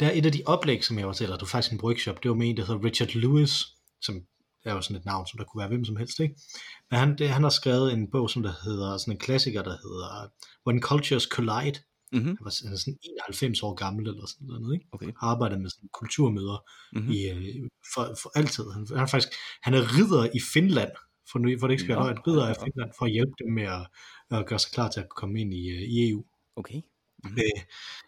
der 0.00 0.06
er 0.06 0.12
et 0.14 0.26
af 0.26 0.32
de 0.32 0.42
oplæg, 0.46 0.84
som 0.84 0.98
jeg 0.98 1.06
var 1.06 1.12
til, 1.12 1.24
eller 1.24 1.36
det 1.36 1.42
var 1.42 1.48
faktisk 1.48 1.72
en 1.72 1.80
workshop, 1.80 2.22
det 2.22 2.28
var 2.28 2.34
med 2.36 2.48
en, 2.48 2.56
der 2.56 2.64
hedder 2.66 2.84
Richard 2.84 3.08
Lewis, 3.08 3.66
som 4.00 4.22
er 4.64 4.72
jo 4.72 4.80
sådan 4.80 4.96
et 4.96 5.04
navn, 5.04 5.26
som 5.26 5.38
der 5.38 5.44
kunne 5.44 5.60
være 5.60 5.68
hvem 5.68 5.84
som 5.84 5.96
helst, 5.96 6.20
ikke? 6.20 6.34
Men 6.90 7.00
han, 7.00 7.18
det, 7.18 7.28
han 7.28 7.42
har 7.42 7.50
skrevet 7.50 7.92
en 7.92 8.10
bog, 8.10 8.30
som 8.30 8.42
der 8.42 8.52
hedder, 8.64 8.98
sådan 8.98 9.14
en 9.14 9.18
klassiker, 9.18 9.62
der 9.62 9.70
hedder 9.70 10.28
When 10.66 10.82
Cultures 10.82 11.22
Collide. 11.22 11.80
Mm-hmm. 12.12 12.26
Han, 12.28 12.44
var, 12.44 12.54
han 12.64 12.72
er 12.72 12.76
sådan 12.78 12.98
91 13.02 13.62
år 13.62 13.74
gammel, 13.74 14.08
eller 14.08 14.26
sådan 14.26 14.46
noget, 14.46 14.74
ikke? 14.74 14.86
Okay. 14.92 15.06
Har 15.20 15.26
arbejdet 15.34 15.60
med 15.60 15.70
sådan 15.70 15.88
kulturmøder 15.92 16.58
Mhm. 16.92 17.02
mm-hmm. 17.02 17.12
i, 17.14 17.28
øh, 17.28 17.68
for, 17.94 18.02
for 18.22 18.30
altid. 18.38 18.64
Han, 18.74 18.86
han, 18.90 18.98
er 18.98 19.06
faktisk, 19.06 19.32
han 19.62 19.74
er 19.74 19.82
ridder 19.98 20.24
i 20.34 20.40
Finland, 20.52 20.90
for, 21.30 21.38
nu, 21.38 21.58
for 21.60 21.66
det 21.66 21.72
ikke 21.72 21.82
skal 21.84 21.96
være 21.96 22.04
løgn, 22.04 22.18
ridder 22.26 22.50
i. 22.50 22.54
Finland, 22.64 22.90
for 22.98 23.04
at 23.04 23.12
hjælpe 23.12 23.32
dem 23.44 23.52
med 23.58 23.62
at, 23.62 23.84
at 24.38 24.46
gøre 24.46 24.58
sig 24.58 24.72
klar 24.72 24.88
til 24.90 25.00
at 25.00 25.08
komme 25.08 25.40
ind 25.40 25.54
i, 25.54 25.68
øh, 25.68 25.82
i 25.94 26.10
EU 26.10 26.24
Okay. 26.56 26.80
øh, 27.24 27.60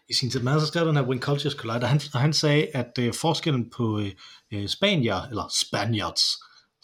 i 0.09 0.13
sin 0.13 0.29
tid. 0.29 0.39
Men 0.43 0.59
så 0.59 0.65
skrevet 0.67 0.87
den 0.87 0.95
her 0.95 1.07
When 1.07 1.21
Cultures 1.21 1.53
Collide, 1.53 1.83
og 1.85 1.89
han, 1.89 2.01
og 2.13 2.19
han 2.19 2.33
sagde, 2.33 2.67
at 2.67 2.91
øh, 2.99 3.13
forskellen 3.13 3.69
på 3.77 3.99
øh, 3.99 4.11
øh, 4.53 4.67
spanier, 4.67 5.21
eller 5.29 5.45
spaniards, 5.61 6.23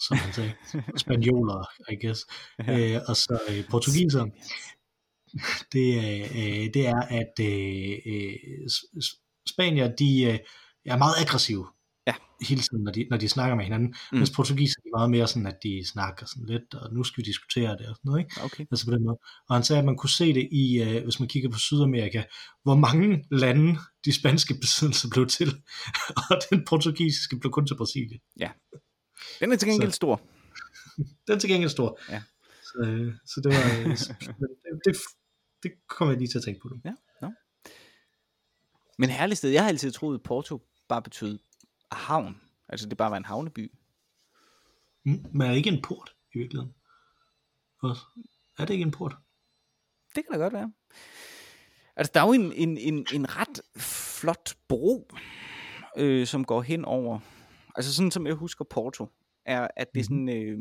som 0.06 0.16
han 0.16 0.32
sagde, 0.32 0.52
spanioler, 1.04 1.64
I 1.92 2.06
guess, 2.06 2.20
øh, 2.68 3.00
og 3.08 3.16
så 3.16 3.40
øh, 3.50 3.64
portugiser, 3.70 4.26
det, 5.72 5.96
øh, 6.36 6.74
det 6.74 6.86
er, 6.86 7.00
at 7.00 7.34
øh, 7.40 7.98
øh, 8.06 8.34
spanier, 9.50 9.96
de 9.96 10.22
øh, 10.22 10.38
er 10.86 10.98
meget 10.98 11.14
aggressive 11.20 11.66
Ja. 12.06 12.14
hele 12.48 12.60
tiden, 12.60 12.84
når 12.84 12.92
de, 12.92 13.06
når 13.10 13.16
de 13.16 13.28
snakker 13.28 13.56
med 13.56 13.64
hinanden, 13.64 13.94
Mm. 14.12 14.18
mens 14.18 14.30
portugiser 14.30 14.76
er 14.86 14.98
meget 14.98 15.10
mere 15.10 15.26
sådan, 15.28 15.46
at 15.46 15.56
de 15.62 15.82
snakker 15.92 16.26
sådan 16.26 16.46
lidt, 16.46 16.74
og 16.74 16.94
nu 16.94 17.04
skal 17.04 17.22
vi 17.22 17.26
diskutere 17.30 17.70
det 17.70 17.86
og 17.88 17.96
sådan 17.96 18.00
noget, 18.04 18.20
ikke? 18.20 18.40
Okay. 18.44 18.64
Altså 18.70 18.84
på 18.86 18.90
den 18.92 19.04
måde. 19.04 19.18
Og 19.48 19.56
han 19.56 19.64
sagde, 19.64 19.78
at 19.80 19.84
man 19.86 19.96
kunne 19.96 20.10
se 20.10 20.34
det 20.34 20.48
i, 20.52 20.82
øh, 20.82 21.04
hvis 21.04 21.20
man 21.20 21.28
kigger 21.28 21.50
på 21.50 21.58
Sydamerika, 21.58 22.22
hvor 22.62 22.74
mange 22.76 23.24
lande 23.30 23.78
de 24.04 24.12
spanske 24.20 24.54
besiddelser 24.60 25.08
blev 25.12 25.26
til, 25.26 25.48
og 26.30 26.36
den 26.50 26.64
portugisiske 26.68 27.36
blev 27.40 27.52
kun 27.52 27.66
til 27.66 27.76
Brasilien. 27.76 28.20
Den 29.40 29.52
er 29.52 29.56
til 29.56 29.68
gengæld 29.68 29.90
Så- 29.90 29.96
stor. 29.96 30.20
Den 31.26 31.34
er 31.34 31.38
til 31.38 31.50
gengæld 31.50 31.70
stor. 31.70 32.00
Ja. 32.10 32.22
Så, 32.62 32.78
øh, 32.86 33.12
så 33.26 33.40
det 33.44 33.50
var, 33.56 33.64
øh, 33.80 33.96
det, 33.96 34.80
det, 34.86 34.96
det 35.62 35.72
kommer 35.86 36.12
jeg 36.12 36.18
lige 36.18 36.28
til 36.28 36.38
at 36.38 36.44
tænke 36.44 36.60
på 36.60 36.68
nu. 36.68 36.80
Men 38.98 39.10
herligt 39.10 39.38
sted. 39.38 39.50
Jeg 39.50 39.62
har 39.62 39.68
altid 39.68 39.92
troet, 39.92 40.14
at 40.18 40.22
Porto 40.22 40.60
bare 40.88 41.02
betød 41.02 41.38
havn. 41.92 42.40
Altså 42.68 42.88
det 42.88 42.98
bare 42.98 43.10
var 43.10 43.16
en 43.16 43.24
havneby. 43.24 43.72
Mm, 45.04 45.24
Men 45.32 45.42
er 45.42 45.48
det 45.48 45.56
ikke 45.56 45.70
en 45.70 45.82
port 45.82 46.14
i 46.34 46.38
virkeligheden? 46.38 46.74
Også? 47.82 48.02
Er 48.58 48.64
det 48.64 48.74
ikke 48.74 48.82
en 48.82 48.90
port? 48.90 49.16
Det 50.14 50.24
kan 50.24 50.32
da 50.32 50.38
godt 50.38 50.52
være. 50.52 50.72
Altså 51.96 52.10
der 52.14 52.20
er 52.20 52.26
jo 52.26 52.32
en, 52.32 52.52
en, 52.52 52.78
en, 52.78 53.06
en 53.14 53.36
ret 53.36 53.60
flot 53.82 54.56
bro, 54.68 55.10
øh, 55.96 56.26
som 56.26 56.44
går 56.44 56.62
hen 56.62 56.84
over. 56.84 57.20
Altså 57.76 57.94
sådan 57.94 58.10
som 58.10 58.26
jeg 58.26 58.34
husker 58.34 58.64
Porto, 58.64 59.08
er 59.44 59.68
at 59.76 59.94
det 59.94 60.00
er 60.00 60.04
sådan 60.04 60.28
øh, 60.28 60.58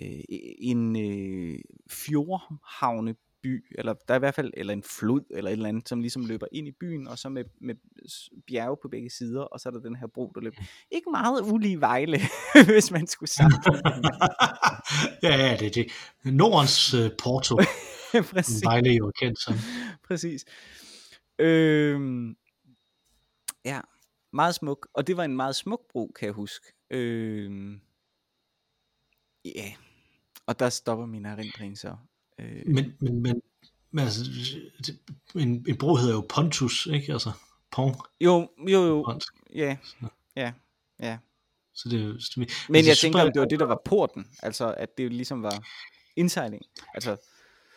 øh, 0.00 0.20
en 0.58 0.96
øh, 0.96 1.58
fjordhavne 1.90 3.14
by, 3.42 3.64
eller 3.78 3.94
der 4.08 4.14
er 4.14 4.18
i 4.18 4.18
hvert 4.18 4.34
fald, 4.34 4.52
eller 4.56 4.72
en 4.72 4.82
flod, 4.82 5.20
eller 5.30 5.50
et 5.50 5.52
eller 5.52 5.68
andet, 5.68 5.88
som 5.88 6.00
ligesom 6.00 6.26
løber 6.26 6.46
ind 6.52 6.68
i 6.68 6.72
byen, 6.72 7.08
og 7.08 7.18
så 7.18 7.28
med, 7.28 7.44
med 7.60 7.74
bjerge 8.46 8.76
på 8.82 8.88
begge 8.88 9.10
sider, 9.10 9.42
og 9.42 9.60
så 9.60 9.68
er 9.68 9.70
der 9.70 9.80
den 9.80 9.96
her 9.96 10.06
bro, 10.06 10.32
der 10.34 10.40
løber. 10.40 10.56
Ikke 10.90 11.10
meget 11.10 11.42
ulige 11.52 11.80
Vejle, 11.80 12.20
hvis 12.72 12.90
man 12.90 13.06
skulle 13.06 13.30
sammenligne. 13.30 14.10
ja, 15.22 15.36
ja, 15.36 15.56
det 15.56 15.66
er 15.66 15.70
det. 15.70 15.86
Nordens 16.24 16.94
uh, 16.94 17.10
Porto, 17.18 17.56
Præcis. 18.32 18.64
Vejle 18.64 18.90
jo 18.90 19.12
kendt 19.20 19.38
som. 19.38 19.54
Præcis. 20.04 20.44
Øhm, 21.38 22.36
ja, 23.64 23.80
meget 24.32 24.54
smuk. 24.54 24.88
Og 24.94 25.06
det 25.06 25.16
var 25.16 25.24
en 25.24 25.36
meget 25.36 25.56
smuk 25.56 25.80
bro, 25.92 26.12
kan 26.18 26.26
jeg 26.26 26.34
huske. 26.34 26.72
Øhm, 26.90 27.80
ja, 29.44 29.50
yeah. 29.60 29.72
og 30.46 30.58
der 30.58 30.68
stopper 30.68 31.06
min 31.06 31.26
erindring 31.26 31.78
så. 31.78 31.96
Øh, 32.38 32.62
Men, 32.66 32.92
men, 33.00 33.22
men, 33.22 33.42
men 33.90 34.04
altså, 34.04 34.22
en, 35.34 35.64
en 35.68 35.76
bro 35.76 35.94
hedder 35.94 36.14
jo 36.14 36.26
Pontus, 36.28 36.86
ikke? 36.86 37.12
Altså, 37.12 37.32
pont. 37.72 37.96
jo, 38.20 38.50
jo, 38.68 38.86
jo. 38.86 39.02
Pont. 39.06 39.24
Ja, 39.54 39.76
ja, 40.36 40.52
ja. 41.00 41.18
Så 41.74 41.88
det, 41.88 42.22
så 42.22 42.32
det, 42.36 42.52
Men 42.68 42.76
altså, 42.76 42.90
jeg 42.90 42.96
tænker, 42.96 43.22
om 43.22 43.32
det 43.32 43.40
var 43.40 43.46
det, 43.46 43.60
der 43.60 43.66
var 43.66 43.82
porten. 43.84 44.26
Altså, 44.42 44.74
at 44.76 44.98
det 44.98 45.12
ligesom 45.12 45.42
var 45.42 45.66
indsejling. 46.16 46.62
Altså, 46.94 47.10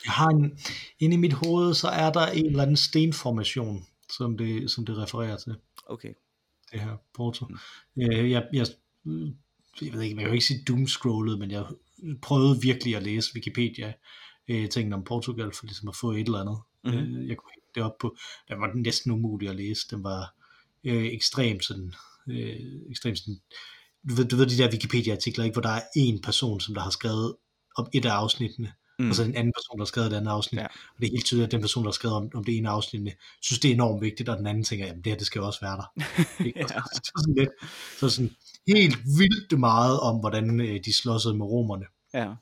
Jeg 0.06 0.14
har 0.14 0.28
en, 0.28 0.60
inde 1.00 1.14
i 1.14 1.18
mit 1.18 1.34
hoved, 1.34 1.74
så 1.74 1.88
er 1.88 2.12
der 2.12 2.28
en 2.28 2.46
eller 2.46 2.62
anden 2.62 2.78
stenformation, 2.78 3.86
som 4.18 4.38
det, 4.38 4.72
som 4.72 4.86
det 4.86 4.98
refererer 4.98 5.38
til, 5.38 5.56
okay. 5.86 6.14
det 6.72 6.80
her 6.80 6.98
Porto. 7.14 7.46
Øh, 7.98 8.32
jeg, 8.32 8.48
jeg, 8.54 8.68
jeg 9.82 9.94
ved 9.94 10.02
ikke, 10.02 10.16
man 10.16 10.24
kan 10.24 10.28
jo 10.30 10.34
ikke 10.34 10.46
sige 10.46 10.64
doomscrollet, 10.68 11.40
men 11.40 11.52
jeg 11.52 11.66
prøvede 12.22 12.62
virkelig 12.62 12.96
at 12.96 13.04
læse 13.04 13.32
Wikipedia 13.36 13.94
øh, 14.50 14.70
tingene 14.70 14.96
om 14.96 15.04
Portugal, 15.04 15.52
for 15.54 15.66
ligesom 15.66 15.90
at 15.90 15.96
få 15.96 16.12
et 16.12 16.20
eller 16.20 16.40
andet. 16.40 16.60
Mhm. 16.84 16.94
Mm-hmm. 16.96 17.16
Øh, 17.18 17.28
jeg 17.28 17.38
kunne 17.38 17.52
hænge 17.56 17.72
det 17.76 17.84
op 17.84 17.98
på. 18.02 18.16
Den 18.50 18.62
var 18.62 18.72
næsten 18.76 19.12
umulig 19.12 19.50
at 19.50 19.56
læse. 19.56 19.88
Den 19.92 20.04
var 20.04 20.36
øh, 20.84 21.06
ekstremt 21.06 21.66
sådan, 21.66 21.94
øh, 22.30 22.56
ekstremt 22.90 23.18
sådan, 23.20 23.40
du 24.10 24.14
ved, 24.16 24.26
du 24.26 24.36
ved 24.36 24.46
de 24.46 24.58
der 24.58 24.72
Wikipedia-artikler, 24.72 25.44
ikke, 25.44 25.56
hvor 25.56 25.62
der 25.62 25.70
er 25.70 25.82
en 25.96 26.22
person, 26.22 26.60
som 26.60 26.74
der 26.74 26.82
har 26.82 26.90
skrevet 26.90 27.36
om 27.78 27.88
et 27.94 28.06
af 28.06 28.12
afsnittene, 28.12 28.74
Mm. 29.00 29.10
og 29.10 29.16
så 29.16 29.24
en 29.24 29.36
anden 29.36 29.54
person, 29.56 29.78
der 29.78 29.82
har 29.82 29.86
skrevet 29.86 30.12
et 30.12 30.18
andet 30.18 30.32
afsnit. 30.32 30.60
Ja. 30.62 30.66
Og 30.66 31.00
det 31.00 31.08
er 31.08 31.12
helt 31.12 31.26
tydeligt, 31.26 31.46
at 31.46 31.52
den 31.52 31.62
person, 31.62 31.84
der 31.84 31.90
har 31.90 31.94
skrevet 31.94 32.18
om, 32.18 32.30
om 32.34 32.44
det 32.44 32.58
ene 32.58 32.70
afsnit, 32.70 33.14
synes, 33.42 33.60
det 33.60 33.70
er 33.70 33.74
enormt 33.74 34.02
vigtigt, 34.02 34.30
og 34.30 34.38
den 34.38 34.48
anden 34.48 34.64
tænker, 34.64 34.86
jamen 34.86 35.04
det 35.04 35.12
her, 35.12 35.18
det 35.18 35.28
skal 35.28 35.40
jo 35.40 35.46
også 35.46 35.60
være 35.62 35.78
der. 35.78 35.94
Ja. 36.62 36.68
Så, 36.68 36.90
så, 36.94 37.12
sådan 37.18 37.36
lidt, 37.38 37.50
så 38.00 38.10
sådan 38.10 38.32
helt 38.68 38.98
vildt 39.18 39.60
meget 39.60 40.00
om, 40.00 40.20
hvordan 40.20 40.60
øh, 40.62 40.80
de 40.86 40.94
slåsede 40.98 41.38
med 41.38 41.46
romerne, 41.46 41.86
Ja. 42.14 42.34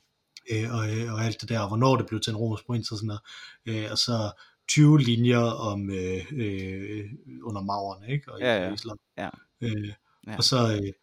Øh, 0.52 0.74
og, 0.76 0.90
øh, 0.98 1.14
og 1.14 1.26
alt 1.26 1.42
det 1.42 1.50
der, 1.50 1.60
og 1.60 1.68
hvornår 1.68 1.96
det 1.98 2.06
blev 2.08 2.20
til 2.22 2.32
en 2.32 2.38
romersk 2.38 2.66
provins 2.66 2.92
og 2.92 2.98
sådan 2.98 3.08
noget. 3.08 3.22
Øh, 3.86 3.92
og 3.92 3.98
så 3.98 4.32
20 4.70 5.00
linjer 5.00 5.40
om 5.40 5.90
øh, 5.90 6.26
øh, 6.32 7.06
under 7.44 7.62
maurerne, 7.62 8.14
ikke? 8.14 8.32
Og, 8.34 8.40
Ja, 8.40 8.66
ja. 8.66 8.74
islam. 8.74 8.98
Ja. 9.18 9.30
Øh, 9.62 9.94
Ja. 10.28 10.38
Og 10.38 10.44
så, 10.44 10.80
øh, 10.82 10.94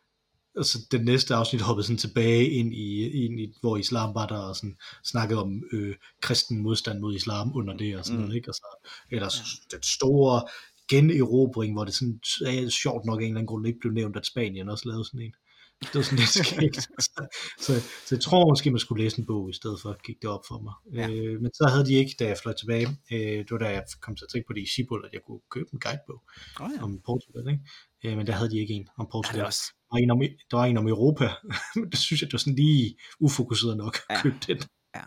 og 0.57 0.64
så 0.64 0.78
den 0.90 1.05
næste 1.05 1.34
afsnit 1.34 1.62
hoppede 1.62 1.86
sådan 1.86 1.99
tilbage 1.99 2.49
ind 2.51 2.74
i, 2.74 3.09
ind 3.24 3.40
i 3.40 3.53
hvor 3.61 3.76
islam 3.76 4.14
var 4.14 4.26
der, 4.26 4.36
og 4.38 4.57
sådan 4.57 4.76
snakkede 5.05 5.42
om 5.42 5.62
øh, 5.72 5.95
kristen 6.22 6.59
modstand 6.62 7.01
mod 7.01 7.14
islam 7.14 7.57
under 7.57 7.76
det, 7.76 7.97
og 7.97 8.05
sådan 8.05 8.16
Mm. 8.18 8.22
noget, 8.22 8.36
ikke? 8.36 8.51
Og 8.51 8.55
så, 8.55 8.88
ellers 9.11 9.34
ja. 9.36 9.76
den 9.76 9.82
store 9.82 10.42
generobring, 10.88 11.72
hvor 11.74 11.84
det 11.84 11.95
sådan, 11.95 12.20
er 12.47 12.68
sjovt 12.68 13.05
nok 13.05 13.20
af 13.20 13.24
en 13.24 13.28
eller 13.28 13.38
anden 13.38 13.47
grund 13.47 13.66
ikke 13.66 13.78
blev 13.80 13.92
nævnt, 13.92 14.16
at 14.16 14.26
Spanien 14.26 14.68
også 14.68 14.88
lavede 14.88 15.05
sådan 15.05 15.20
en. 15.20 15.34
Det 15.82 15.94
var 15.94 16.02
sådan 16.02 16.18
lidt 16.18 16.28
skægt. 16.28 16.76
så, 16.76 17.26
så, 17.58 17.72
så, 18.06 18.14
jeg 18.14 18.20
tror 18.20 18.48
måske, 18.50 18.70
man 18.70 18.78
skulle 18.78 19.04
læse 19.04 19.18
en 19.18 19.26
bog 19.26 19.50
i 19.50 19.52
stedet 19.52 19.80
for, 19.82 19.90
at 19.90 20.02
gik 20.02 20.16
det 20.22 20.30
op 20.30 20.40
for 20.48 20.58
mig. 20.66 20.74
Ja. 20.94 21.08
Ja. 21.08 21.14
Øh, 21.14 21.40
men 21.42 21.50
så 21.54 21.66
havde 21.72 21.86
de 21.86 21.94
ikke, 21.94 22.14
da 22.18 22.24
jeg 22.28 22.36
fløj 22.42 22.54
tilbage, 22.54 22.86
øh, 23.12 23.18
det 23.38 23.50
var 23.50 23.58
da 23.58 23.68
jeg 23.68 23.84
kom 24.00 24.16
til 24.16 24.24
at 24.24 24.28
tænke 24.32 24.46
på 24.46 24.52
det 24.52 24.60
i 24.62 24.68
Sibul, 24.74 25.04
at 25.06 25.12
jeg 25.12 25.20
kunne 25.26 25.40
købe 25.50 25.68
en 25.72 25.80
guidebog 25.80 26.22
Oh, 26.60 26.70
ja. 26.76 26.82
om 26.82 27.00
Portugal, 27.08 27.44
ikke? 27.52 27.62
Øh, 28.04 28.16
men 28.16 28.26
der 28.26 28.32
havde 28.32 28.50
de 28.50 28.58
ikke 28.58 28.74
en 28.74 28.86
om 28.98 29.04
Ja, 29.06 29.10
Portugal. 29.12 29.34
det 29.38 29.42
er 29.42 29.46
også, 29.46 29.64
Der 29.90 29.92
var 29.96 29.98
en 30.04 30.10
om, 30.10 30.20
der 30.50 30.56
var 30.56 30.64
en 30.64 30.76
om 30.76 30.88
Europa, 30.88 31.26
men 31.76 31.90
det 31.90 31.98
synes 31.98 32.20
jeg, 32.22 32.26
det 32.28 32.32
var 32.32 32.38
sådan 32.46 32.54
lige 32.64 32.96
ufokuseret 33.20 33.76
nok 33.76 33.96
Ja. 34.10 34.14
at 34.14 34.22
købe 34.22 34.36
den. 34.46 34.58
ja. 34.96 35.04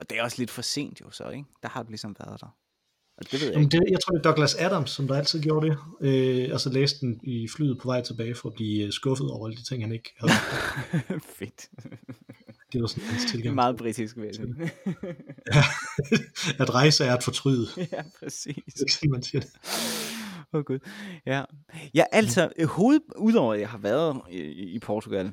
Og 0.00 0.10
det 0.10 0.18
er 0.18 0.22
også 0.22 0.38
lidt 0.38 0.50
for 0.50 0.62
sent 0.62 1.00
jo 1.00 1.10
så, 1.10 1.28
ikke? 1.30 1.44
Der 1.62 1.68
har 1.68 1.82
du 1.82 1.88
ligesom 1.88 2.16
været 2.18 2.40
der. 2.40 2.56
Og 3.18 3.24
det 3.32 3.40
ved 3.40 3.46
jeg 3.46 3.54
Jamen 3.54 3.70
det, 3.70 3.82
jeg 3.90 3.98
tror, 4.00 4.12
det 4.12 4.26
er 4.26 4.30
Douglas 4.30 4.54
Adams, 4.54 4.90
som 4.90 5.08
der 5.08 5.14
altid 5.16 5.42
gjorde 5.42 5.66
det, 5.66 5.78
øh, 6.00 6.50
og 6.52 6.60
så 6.60 6.70
læste 6.70 7.00
den 7.00 7.20
i 7.22 7.48
flyet 7.56 7.78
på 7.78 7.88
vej 7.88 8.02
tilbage 8.02 8.34
for 8.34 8.48
at 8.48 8.54
blive 8.54 8.86
øh, 8.86 8.92
skuffet 8.92 9.30
over 9.30 9.46
alle 9.46 9.56
de 9.56 9.64
ting, 9.64 9.82
han 9.82 9.92
ikke 9.92 10.14
havde. 10.18 10.32
Fedt. 11.38 11.70
Det 12.72 12.80
var 12.80 12.86
sådan 12.86 13.04
hans 13.08 13.22
Det 13.22 13.28
er 13.28 13.32
tilgang. 13.32 13.54
meget 13.54 13.76
britisk 13.76 14.16
ved 14.16 14.32
det. 14.32 14.70
at 16.62 16.74
rejse 16.74 17.04
er 17.04 17.16
at 17.16 17.22
fortryde. 17.22 17.66
ja, 17.76 18.02
præcis. 18.22 18.54
Det 18.74 18.82
er 18.82 18.92
sådan, 18.92 19.10
man 19.10 19.22
siger 19.22 19.40
det. 19.40 19.50
Åh 20.52 20.58
oh, 20.58 20.64
gud. 20.64 20.78
Ja. 21.26 21.44
ja, 21.94 22.04
altså, 22.12 22.52
øh, 22.58 22.66
hoved, 22.66 23.00
udover 23.18 23.54
at 23.54 23.60
jeg 23.60 23.68
har 23.68 23.78
været 23.78 24.20
i, 24.30 24.40
i 24.74 24.78
Portugal, 24.78 25.32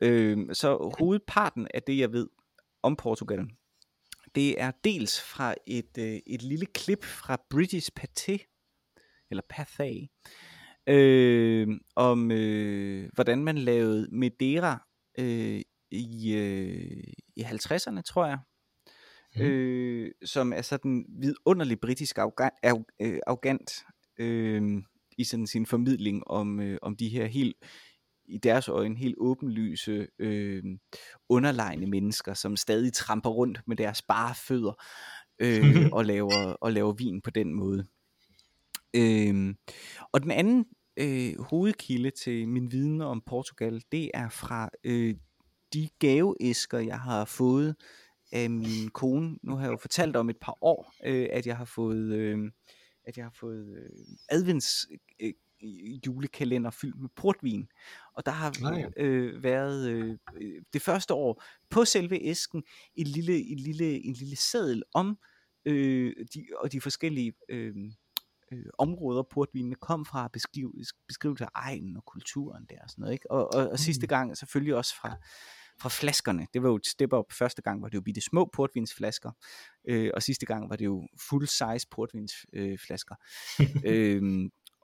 øh, 0.00 0.38
så 0.52 0.94
hovedparten 0.98 1.68
af 1.74 1.82
det, 1.82 1.98
jeg 1.98 2.12
ved 2.12 2.28
om 2.82 2.96
Portugal, 2.96 3.40
det 4.34 4.60
er 4.60 4.70
dels 4.84 5.20
fra 5.20 5.54
et, 5.66 5.98
øh, 5.98 6.20
et 6.26 6.42
lille 6.42 6.66
klip 6.66 7.04
fra 7.04 7.42
British 7.50 7.90
Pathé, 8.00 8.36
eller 9.30 9.42
Pathé, 9.52 10.08
øh, 10.86 11.68
om 11.96 12.30
øh, 12.30 13.10
hvordan 13.14 13.44
man 13.44 13.58
lavede 13.58 14.08
Madeira 14.12 14.88
øh, 15.18 15.60
i, 15.90 16.34
øh, 16.34 17.04
i 17.36 17.42
50'erne, 17.42 18.02
tror 18.02 18.26
jeg. 18.26 18.38
Mhm. 19.36 19.44
Øh, 19.44 20.10
som 20.24 20.52
er 20.52 20.62
sådan 20.62 21.06
vidunderlig 21.20 21.80
britisk 21.80 22.18
arrogant, 22.18 22.54
øh, 23.00 23.18
arrogant 23.26 23.84
øh, 24.18 24.82
i 25.18 25.24
sådan 25.24 25.46
sin 25.46 25.66
formidling 25.66 26.26
om, 26.26 26.60
øh, 26.60 26.78
om 26.82 26.96
de 26.96 27.08
her 27.08 27.26
helt 27.26 27.56
i 28.26 28.38
deres 28.38 28.68
øjne 28.68 28.96
helt 28.96 29.14
åbenlyse 29.18 30.06
øh, 30.18 30.64
underlegne 31.28 31.86
mennesker, 31.86 32.34
som 32.34 32.56
stadig 32.56 32.92
tramper 32.92 33.30
rundt 33.30 33.60
med 33.66 33.76
deres 33.76 34.02
bare 34.02 34.34
fødder 34.34 34.82
øh, 35.38 35.86
og, 35.96 36.04
laver, 36.04 36.56
og 36.60 36.72
laver 36.72 36.92
vin 36.92 37.20
på 37.20 37.30
den 37.30 37.54
måde. 37.54 37.86
Øh, 38.96 39.54
og 40.12 40.22
den 40.22 40.30
anden 40.30 40.66
øh, 40.96 41.40
hovedkilde 41.40 42.10
til 42.10 42.48
min 42.48 42.72
viden 42.72 43.00
om 43.00 43.22
Portugal, 43.26 43.82
det 43.92 44.10
er 44.14 44.28
fra 44.28 44.70
øh, 44.84 45.14
de 45.74 45.88
gaveæsker, 45.98 46.78
jeg 46.78 47.00
har 47.00 47.24
fået 47.24 47.76
af 48.32 48.50
min 48.50 48.88
kone. 48.88 49.38
Nu 49.42 49.56
har 49.56 49.64
jeg 49.64 49.72
jo 49.72 49.76
fortalt 49.76 50.16
om 50.16 50.30
et 50.30 50.36
par 50.40 50.58
år, 50.60 50.94
øh, 51.04 51.28
at 51.32 51.46
jeg 51.46 51.56
har 51.56 51.64
fået, 51.64 52.12
øh, 52.12 52.38
at 53.04 53.16
jeg 53.16 53.24
har 53.24 53.34
fået 53.40 53.66
øh, 53.76 53.90
advents 54.28 54.86
øh, 55.20 55.32
julekalender 56.06 56.70
fyldt 56.70 57.00
med 57.00 57.08
portvin. 57.16 57.68
Og 58.14 58.26
der 58.26 58.32
har 58.32 58.52
Nej. 58.60 58.90
øh, 58.96 59.42
været 59.42 59.90
øh, 59.90 60.18
øh, 60.40 60.62
det 60.72 60.82
første 60.82 61.14
år 61.14 61.42
på 61.70 61.84
selve 61.84 62.22
æsken 62.22 62.62
en 62.94 63.06
lille, 63.06 63.38
en 63.38 63.58
lille, 63.58 64.06
en 64.06 64.12
lille 64.12 64.36
seddel 64.36 64.82
om 64.94 65.18
øh, 65.64 66.12
de, 66.34 66.46
og 66.58 66.72
de 66.72 66.80
forskellige 66.80 67.34
øh, 67.48 67.74
øh, 68.52 68.66
områder, 68.78 69.22
portvinene 69.22 69.74
kom 69.74 70.04
fra, 70.04 70.28
beskriv, 70.32 70.74
beskrivelse 71.08 71.44
af 71.44 71.48
egnen 71.54 71.96
og 71.96 72.04
kulturen 72.04 72.66
der 72.70 72.82
og 72.82 72.90
sådan 72.90 73.02
noget. 73.02 73.12
Ikke? 73.12 73.30
Og, 73.30 73.54
og, 73.54 73.68
og 73.68 73.78
sidste 73.78 74.06
gang 74.06 74.36
selvfølgelig 74.36 74.74
også 74.74 74.96
fra, 74.96 75.16
fra 75.80 75.88
flaskerne. 75.88 76.46
Det 76.54 76.62
var 76.62 76.68
jo 76.68 76.76
et 76.76 76.86
step 76.86 77.12
up. 77.12 77.32
Første 77.32 77.62
gang 77.62 77.82
var 77.82 77.88
det 77.88 77.94
jo 77.94 78.00
bitte 78.00 78.20
små 78.20 78.50
portvinsflasker, 78.52 79.30
øh, 79.88 80.10
og 80.14 80.22
sidste 80.22 80.46
gang 80.46 80.70
var 80.70 80.76
det 80.76 80.84
jo 80.84 81.08
full 81.28 81.48
size 81.48 81.86
portvinsflasker. 81.90 82.34
Øh, 82.64 82.78
flasker. 82.78 83.14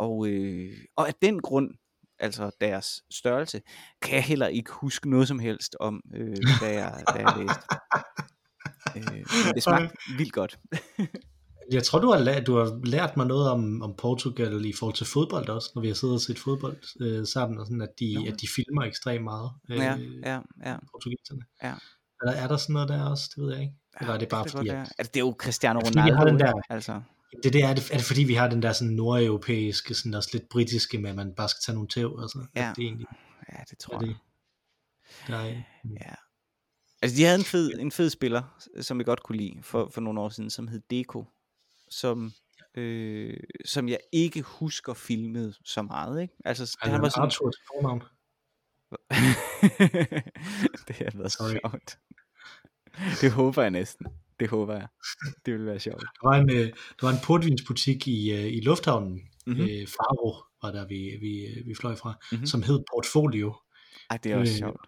Og, 0.01 0.27
øh, 0.29 0.73
og 0.97 1.09
af 1.09 1.15
den 1.23 1.41
grund, 1.41 1.71
altså 2.19 2.51
deres 2.61 3.03
størrelse, 3.11 3.61
kan 4.03 4.15
jeg 4.15 4.23
heller 4.25 4.47
ikke 4.47 4.71
huske 4.73 5.11
noget 5.11 5.29
som 5.29 5.39
helst 5.39 5.77
om, 5.81 6.01
øh, 6.17 6.37
da, 6.61 6.73
jeg, 6.73 7.03
da 7.15 7.19
jeg 7.19 7.35
læste. 7.39 7.63
Øh, 8.97 9.25
det 9.55 9.63
smagte 9.63 9.97
vildt 10.19 10.33
godt. 10.33 10.59
Jeg 11.73 11.83
tror, 11.83 11.99
du 11.99 12.11
har, 12.13 12.19
lært, 12.19 12.47
du 12.47 12.57
har 12.57 12.81
lært 12.85 13.17
mig 13.17 13.27
noget 13.27 13.51
om, 13.51 13.83
om 13.83 13.95
Portugal 13.99 14.65
i 14.67 14.73
forhold 14.79 14.95
til 14.97 15.07
fodbold 15.07 15.49
også, 15.49 15.71
når 15.75 15.83
vi 15.83 15.89
har 15.89 15.95
siddet 15.95 16.15
og 16.15 16.21
set 16.21 16.39
fodbold 16.39 16.77
øh, 17.01 17.27
sammen, 17.27 17.59
og 17.59 17.67
sådan, 17.67 17.83
at 17.83 17.89
de, 18.01 18.15
Nå. 18.15 18.21
at 18.27 18.41
de 18.41 18.47
filmer 18.57 18.83
ekstremt 18.83 19.25
meget, 19.25 19.51
øh, 19.71 19.77
Ja, 19.77 19.97
ja, 20.25 20.39
ja. 20.65 20.77
portugiserne. 20.93 21.43
Ja. 21.63 21.69
Er, 22.23 22.27
der, 22.27 22.33
er 22.33 22.49
der 22.49 22.57
sådan 22.57 22.73
noget 22.73 22.89
der 22.89 23.05
også? 23.11 23.31
Det 23.37 23.45
ved 23.45 23.53
jeg 23.53 23.63
ikke. 23.63 23.75
Eller 24.01 24.15
er 24.15 24.19
det 24.19 24.29
bare 24.29 24.45
kan 24.45 24.51
fordi, 24.51 24.69
godt 24.69 24.79
at, 24.79 24.93
altså, 24.99 25.11
det 25.15 25.21
er 25.21 25.25
jo 25.25 25.35
Cristiano 25.39 25.81
Fordi 25.81 25.99
vi 26.05 26.11
har 26.11 26.21
Ronaldo, 26.21 26.31
den 26.31 26.39
der- 26.41 26.63
altså. 26.71 27.01
Det, 27.43 27.53
det 27.53 27.65
er, 27.65 27.75
det, 27.75 27.91
er 27.93 27.97
det 27.97 28.05
fordi, 28.07 28.25
vi 28.25 28.35
har 28.35 28.49
den 28.49 28.63
der 28.63 28.73
sådan 28.73 28.95
nordeuropæiske, 28.95 29.95
sådan 29.95 30.15
også 30.15 30.31
lidt 30.33 30.49
britiske, 30.49 30.99
med 30.99 31.11
at 31.11 31.17
man 31.17 31.35
bare 31.35 31.49
skal 31.49 31.61
tage 31.67 31.75
nogle 31.75 31.89
tæv, 31.89 32.19
altså, 32.23 32.47
Ja. 32.57 32.71
at 32.71 32.77
det 32.77 32.83
egentlig 32.85 33.07
Ja, 33.53 33.57
det 33.71 33.79
tror 33.79 33.95
er 33.95 34.01
jeg. 34.01 34.09
det, 34.09 34.17
der 35.29 35.37
er, 35.37 35.63
mm. 35.85 35.93
Ja. 35.93 36.15
Altså, 37.03 37.17
de 37.17 37.25
havde 37.25 37.39
en 37.39 37.45
fed, 37.45 37.71
en 37.79 37.93
fed 37.93 38.11
spiller, 38.11 38.61
som 38.81 38.99
jeg 38.99 39.07
godt 39.07 39.23
kunne 39.23 39.39
lide 39.39 39.63
for, 39.63 39.89
for 39.95 40.01
nogle 40.01 40.21
år 40.21 40.29
siden, 40.29 40.51
som 40.51 40.69
hed 40.69 40.81
Deko, 40.91 41.25
som, 41.91 42.33
øh, 42.75 43.37
som 43.65 43.89
jeg 43.89 43.99
ikke 44.13 44.43
husker 44.43 44.95
filmet 44.95 45.57
så 45.65 45.83
meget, 45.83 46.23
ikke? 46.23 46.35
Altså, 46.45 46.65
det, 46.65 46.77
Han 46.81 46.93
han 46.93 47.03
var 47.03 47.09
sådan, 47.09 47.23
Arthur 47.25 47.51
til 47.51 47.61
fornavn. 47.75 48.03
det 50.89 50.97
har 50.97 51.19
været 51.19 51.33
Sorry. 51.33 51.51
sjovt. 51.63 51.99
Det 53.21 53.33
håber 53.33 53.63
jeg 53.63 53.71
næsten. 53.71 54.07
Det 54.41 54.49
håber 54.49 54.75
jeg. 54.75 54.87
Det 55.47 55.55
vil 55.55 55.67
være 55.67 55.81
sjovt. 55.81 56.01
Der 56.01 56.29
var 56.29 56.37
en, 56.37 56.51
øh, 56.51 56.67
der 57.01 57.07
var 57.07 57.11
en 57.11 57.19
portvinsbutik 57.25 58.09
i, 58.09 58.33
øh, 58.33 58.47
i 58.53 58.61
lufthavnen, 58.61 59.21
Mhm. 59.47 59.57
mm-hmm. 59.57 59.87
Faro 59.87 60.35
var 60.63 60.71
der, 60.73 60.87
vi, 60.87 61.17
vi, 61.21 61.63
vi 61.67 61.75
fløj 61.75 61.95
fra, 61.97 62.09
Mhm. 62.11 62.19
mm-hmm. 62.33 62.47
som 62.47 62.63
hed 62.63 62.79
Portfolio. 62.95 63.55
Ej, 64.11 64.17
det 64.17 64.33
er 64.33 64.37
også 64.37 64.53
Øh, 64.53 64.59
sjovt. 64.59 64.81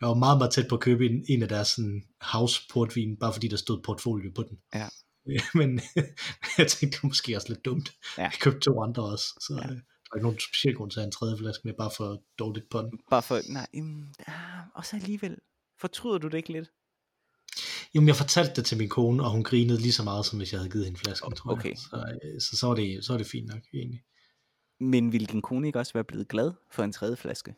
Jeg 0.00 0.08
var 0.08 0.14
meget, 0.14 0.38
meget 0.38 0.52
tæt 0.52 0.66
på 0.68 0.74
at 0.74 0.80
købe 0.80 1.06
en, 1.06 1.24
en 1.28 1.42
af 1.42 1.48
deres 1.48 1.68
sådan, 1.68 2.02
house 2.20 2.62
portvin, 2.72 3.16
bare 3.16 3.32
fordi 3.32 3.48
der 3.48 3.56
stod 3.56 3.82
Portfolio 3.84 4.30
på 4.34 4.42
den. 4.48 4.58
Ja. 4.74 4.88
Men 5.60 5.80
jeg 6.58 6.66
tænkte, 6.68 6.96
det 6.96 7.02
var 7.02 7.08
måske 7.08 7.36
også 7.36 7.48
lidt 7.48 7.64
dumt. 7.64 7.92
Ja. 8.18 8.22
Jeg 8.22 8.32
købte 8.40 8.60
to 8.60 8.82
andre 8.82 9.02
også, 9.02 9.24
så 9.46 9.52
Ja. 9.62 9.68
der 9.68 9.74
var 10.10 10.16
ikke 10.16 10.22
nogen 10.28 10.40
speciel 10.40 10.74
grund 10.76 10.90
til 10.90 10.98
at 10.98 11.02
have 11.02 11.06
en 11.06 11.12
tredje 11.12 11.38
flaske 11.38 11.60
med, 11.64 11.74
bare 11.78 11.90
for 11.96 12.22
dårligt 12.38 12.66
på 12.70 12.78
den. 12.82 12.90
Bare 13.10 13.22
for, 13.22 13.38
nej, 13.52 13.66
um, 13.80 14.08
ah, 14.26 14.34
og 14.74 14.84
så 14.86 14.96
alligevel, 14.96 15.36
fortryder 15.80 16.18
du 16.18 16.28
det 16.28 16.36
ikke 16.36 16.52
lidt? 16.52 16.68
Jamen, 17.94 18.08
jeg 18.08 18.16
fortalte 18.16 18.52
det 18.56 18.64
til 18.64 18.78
min 18.78 18.88
kone, 18.88 19.24
og 19.24 19.30
hun 19.30 19.42
grinede 19.42 19.80
lige 19.80 19.92
så 19.92 20.02
meget, 20.02 20.26
som 20.26 20.38
hvis 20.38 20.52
jeg 20.52 20.60
havde 20.60 20.70
givet 20.70 20.84
hende 20.84 20.98
flasken, 20.98 21.32
tror 21.32 21.52
Okay. 21.52 21.68
jeg. 21.68 21.78
Så, 21.78 22.18
øh, 22.24 22.40
så, 22.40 22.56
så, 22.56 22.66
var 22.66 22.74
det, 22.74 23.04
så 23.04 23.12
var 23.12 23.18
det 23.18 23.26
fint 23.26 23.46
nok, 23.46 23.62
egentlig. 23.74 24.02
Men 24.80 25.12
ville 25.12 25.26
din 25.26 25.42
kone 25.42 25.66
ikke 25.66 25.78
også 25.78 25.92
være 25.92 26.04
blevet 26.04 26.28
glad 26.28 26.52
for 26.70 26.82
en 26.82 26.92
tredje 26.92 27.16
flaske? 27.16 27.54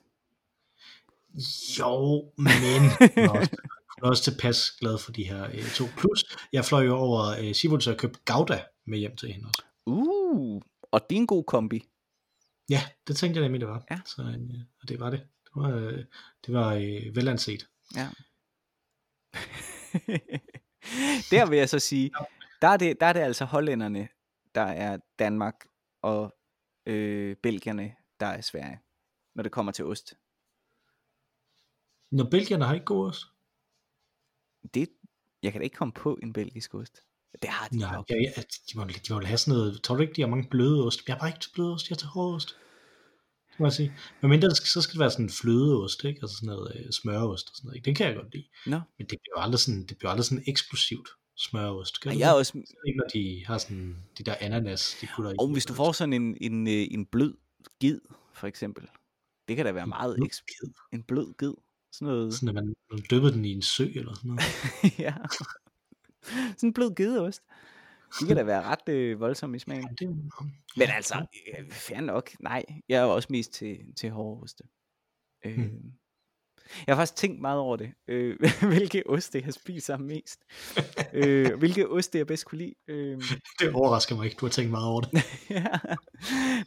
Jo, 1.79 2.33
men 2.37 2.81
hun 3.15 3.25
er 3.25 3.29
også, 3.31 3.57
hun 3.97 4.05
er 4.05 4.09
også 4.09 4.23
tilpas 4.25 4.71
glad 4.81 4.99
for 4.99 5.13
de 5.13 5.25
her 5.25 5.45
øh, 5.55 5.71
to. 5.75 5.85
Plus, 5.99 6.25
jeg 6.53 6.65
fløj 6.65 6.85
jo 6.85 6.95
over 6.97 7.27
øh, 7.41 7.55
Sivul, 7.55 7.81
så 7.83 7.91
jeg 7.91 7.99
købte 7.99 8.21
Gouda 8.25 8.65
med 8.87 8.99
hjem 8.99 9.17
til 9.17 9.33
hende 9.33 9.47
også. 9.49 9.63
Uh, 9.87 10.63
og 10.83 11.01
det 11.11 11.17
er 11.17 11.21
en 11.21 11.27
god 11.27 11.45
kombi. 11.45 11.83
Ja, 12.71 12.83
det 13.07 13.17
tænkte 13.17 13.41
jeg 13.41 13.49
nemlig, 13.49 13.61
det 13.61 13.69
var. 13.69 13.85
Ja. 13.91 14.01
Så, 14.07 14.23
øh, 14.23 14.61
og 14.83 14.89
det 14.89 15.01
var 15.01 15.11
det. 15.11 15.21
Det 15.21 15.51
var, 15.55 15.71
øh, 15.71 16.05
det 16.47 16.55
var 16.55 16.75
øh, 16.75 17.17
velanset. 17.17 17.67
Ja. 17.97 18.09
der 21.31 21.49
vil 21.49 21.59
jeg 21.59 21.69
så 21.69 21.79
sige, 21.79 22.11
der 22.63 22.69
er 22.69 22.77
det, 22.77 23.01
der 23.01 23.07
er 23.07 23.13
det 23.13 23.21
altså 23.21 23.45
hollænderne, 23.45 24.09
der 24.55 24.63
er 24.63 24.99
Danmark, 25.19 25.55
og 26.03 26.37
øh, 26.87 27.37
belgierne, 27.37 27.95
der 28.21 28.27
er 28.27 28.41
Sverige, 28.41 28.81
når 29.35 29.43
det 29.43 29.53
kommer 29.53 29.73
til 29.73 29.85
ost. 29.85 30.15
Når 32.11 32.31
belgierne 32.31 32.65
har 32.65 32.75
ikke 32.75 32.87
god 32.87 33.09
ost. 33.09 33.27
Det, 34.75 34.89
jeg 35.43 35.53
kan 35.53 35.61
da 35.61 35.65
ikke 35.65 35.77
komme 35.77 35.93
på 35.93 36.19
en 36.23 36.33
belgisk 36.33 36.75
ost. 36.75 37.03
Det 37.43 37.51
har 37.51 37.69
de 37.69 37.79
Nej, 37.79 37.95
nok. 37.95 38.11
ja, 38.11 38.17
ja, 38.17 38.43
de, 38.73 38.79
må, 38.79 38.85
de 38.85 39.13
må 39.13 39.21
have 39.21 39.39
sådan 39.39 39.59
noget, 39.59 39.83
tror 39.83 39.95
du 39.95 40.03
ikke, 40.03 40.15
de 40.15 40.21
har 40.21 40.29
mange 40.29 40.49
bløde 40.51 40.87
ost? 40.87 41.07
Jeg 41.07 41.15
har 41.15 41.21
bare 41.21 41.29
ikke 41.29 41.41
til 41.41 41.51
bløde 41.55 41.75
ost, 41.75 41.91
jeg 41.91 41.95
har 41.95 41.99
til 41.99 42.09
hård 42.09 42.35
ost. 42.35 42.57
Det 43.53 43.61
må 43.61 43.67
jeg 43.67 43.73
sige. 43.73 43.93
Men 44.21 44.31
mindre, 44.31 44.51
så 44.51 44.83
skal 44.83 44.93
det 44.93 45.01
være 45.01 45.11
sådan 45.11 45.25
en 45.25 45.31
flødeost, 45.31 46.05
ikke? 46.05 46.19
Altså 46.23 46.37
sådan 46.37 46.47
noget 46.47 46.73
øh, 46.77 46.91
smøreost 46.93 47.49
og 47.51 47.57
sådan 47.57 47.67
noget. 47.69 47.77
ikke? 47.77 47.85
Den 47.87 47.95
kan 47.95 48.07
jeg 48.07 48.15
godt 48.17 48.35
lide. 48.35 48.45
Nå. 48.67 48.81
Men 48.99 49.07
det 49.11 49.19
bliver 49.23 49.39
aldrig 49.39 49.59
sådan, 49.61 49.87
det 49.87 49.99
bliver 49.99 50.11
aldrig 50.11 50.25
sådan 50.25 50.45
eksplosivt 50.47 51.09
smøreost. 51.37 52.01
Gør 52.01 52.11
Og 52.11 52.15
det 52.15 52.21
jeg 52.21 52.27
er 52.29 52.31
det? 52.33 52.39
også, 52.39 52.53
Ikke 52.87 52.99
når 52.99 53.07
de 53.15 53.45
har 53.47 53.59
sådan, 53.59 53.97
de 54.19 54.23
der 54.23 54.35
ananas, 54.41 54.97
de 55.01 55.09
putter 55.17 55.31
i. 55.31 55.35
og 55.39 55.49
hvis 55.53 55.67
du 55.67 55.75
får 55.75 55.93
sådan 55.93 56.13
en, 56.13 56.37
en, 56.41 56.67
øh, 56.67 56.87
en 56.91 57.07
blød 57.07 57.35
gid, 57.81 58.01
for 58.35 58.47
eksempel, 58.47 58.87
det 59.49 59.57
kan 59.57 59.65
da 59.67 59.73
være 59.73 59.87
meget 59.87 60.17
blød 60.17 60.73
en 60.93 61.03
blød 61.03 61.35
gid. 61.39 61.53
Sådan 61.93 62.09
noget, 62.09 62.35
Sådan 62.35 62.49
at 62.49 62.55
man, 62.55 62.75
man 62.93 63.03
dyppede 63.11 63.33
den 63.33 63.45
i 63.45 63.53
en 63.53 63.63
sø 63.63 63.85
eller 63.95 64.15
sådan 64.15 64.29
noget. 64.29 64.43
ja. 65.07 65.15
Sådan 66.57 66.69
en 66.69 66.73
blød 66.73 66.95
gedeost. 66.95 67.43
De 68.21 68.27
kan 68.27 68.37
da 68.37 68.43
være 68.43 68.63
ret 68.63 68.89
øh, 68.89 69.21
voldsomme 69.21 69.57
i 69.57 69.59
smagen. 69.59 69.83
Ja, 70.01 70.07
det, 70.07 70.31
Men 70.77 70.89
altså, 70.89 71.27
øh, 71.59 71.71
fair 71.71 72.01
nok. 72.01 72.31
Nej, 72.41 72.65
jeg 72.89 72.99
er 72.99 73.03
jo 73.03 73.15
også 73.15 73.29
mest 73.31 73.53
til, 73.53 73.79
til 73.97 74.11
hårde 74.11 74.43
oste. 74.43 74.65
Øh, 75.45 75.57
Hmm. 75.57 75.93
Jeg 76.87 76.95
har 76.97 77.03
faktisk 77.03 77.17
tænkt 77.17 77.41
meget 77.41 77.59
over 77.59 77.77
det. 77.77 77.93
Øh, 78.09 78.39
hvilke 78.73 79.03
oste 79.07 79.43
jeg 79.45 79.55
spiser 79.55 79.97
mest. 79.97 80.45
øh, 81.13 81.59
hvilke 81.59 81.89
oste 81.89 82.19
jeg 82.19 82.27
bedst 82.27 82.45
kunne 82.45 82.59
lide. 82.59 82.75
Øh, 82.89 83.23
det 83.61 83.73
overrasker 83.75 84.17
mig 84.17 84.25
ikke, 84.25 84.37
du 84.37 84.47
har 84.47 84.51
tænkt 84.51 84.71
meget 84.71 84.87
over 84.89 85.01
det. 85.01 85.23
ja. 85.51 85.67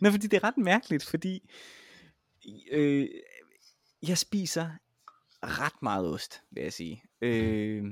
Nå, 0.02 0.12
fordi 0.12 0.28
det 0.28 0.38
er 0.38 0.44
ret 0.44 0.58
mærkeligt, 0.58 1.06
fordi 1.06 1.50
øh, 2.72 3.08
jeg 4.08 4.18
spiser 4.18 4.70
ret 5.44 5.82
meget 5.82 6.14
ost, 6.14 6.42
vil 6.52 6.64
jeg 6.64 6.74
sige. 6.74 7.04
Øh, 7.22 7.86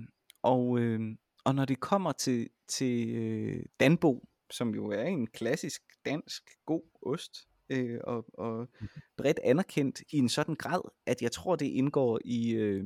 og, 0.44 0.80
øh, 0.80 1.00
og 1.44 1.56
når 1.56 1.66
det 1.66 1.80
kommer 1.80 2.12
til, 2.12 2.50
til 2.68 3.10
øh, 3.10 3.66
Danbo, 3.80 4.28
som 4.52 4.76
jo 4.76 4.88
er 4.88 5.04
en 5.04 5.28
klassisk 5.28 5.82
dansk 6.06 6.44
god 6.66 6.84
ost, 7.02 7.48
øh, 7.70 8.00
og, 8.04 8.26
og 8.34 8.70
bredt 9.18 9.40
anerkendt 9.44 10.02
i 10.12 10.18
en 10.18 10.30
sådan 10.30 10.56
grad, 10.56 10.82
at 11.06 11.22
jeg 11.22 11.32
tror, 11.32 11.56
det 11.56 11.66
indgår 11.66 12.20
i, 12.26 12.52
øh, 12.52 12.86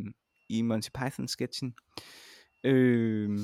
i 0.50 0.62
Monty 0.62 0.90
Python-sketchen. 0.98 1.76
Øh, 2.64 3.40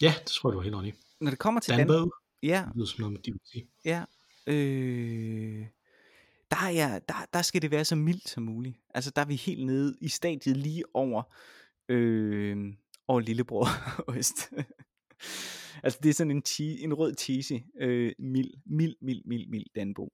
Ja, 0.00 0.14
det 0.18 0.26
tror 0.26 0.50
jeg, 0.50 0.54
du 0.54 0.58
har 0.76 0.82
helt 0.82 0.94
i. 0.94 0.98
når 1.20 1.30
det 1.30 1.38
kommer 1.38 1.60
til 1.60 1.74
Danbo, 1.74 1.92
Danbo, 1.92 2.10
ja, 2.42 2.64
det 2.66 2.76
lyder 2.76 2.86
som 2.86 3.00
noget 3.00 3.12
med 3.26 3.38
sige. 3.44 3.68
Ja, 3.84 4.04
øh, 4.46 5.66
der, 6.50 6.56
er 6.56 6.70
jeg, 6.70 7.00
der, 7.08 7.14
der 7.32 7.42
skal 7.42 7.62
det 7.62 7.70
være 7.70 7.84
så 7.84 7.96
mildt 7.96 8.28
som 8.28 8.42
muligt. 8.42 8.76
Altså 8.94 9.10
der 9.10 9.22
er 9.22 9.26
vi 9.26 9.36
helt 9.36 9.66
nede 9.66 9.96
i 10.00 10.08
stadiet 10.08 10.56
lige 10.56 10.84
over, 10.94 11.22
øh, 11.88 12.74
over 13.08 13.20
lillebror 13.20 13.66
ost. 14.18 14.52
altså 15.82 15.98
det 16.02 16.08
er 16.08 16.14
sådan 16.14 16.30
en, 16.30 16.42
che- 16.48 16.84
en 16.84 16.94
rød 16.94 17.14
cheesy, 17.18 17.52
øh, 17.80 18.12
mild, 18.18 18.50
mild, 18.66 18.94
mild, 19.00 19.22
mild, 19.24 19.46
mild 19.48 19.66
Danbo. 19.74 20.12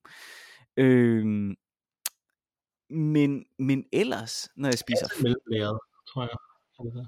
Øh, 0.77 1.25
men, 2.91 3.45
men 3.59 3.85
ellers, 3.93 4.49
når 4.57 4.69
jeg 4.69 4.79
spiser 4.79 5.03
Altså 5.03 5.23
mellemlæret, 5.23 5.79
tror 6.09 6.23
jeg. 6.23 7.07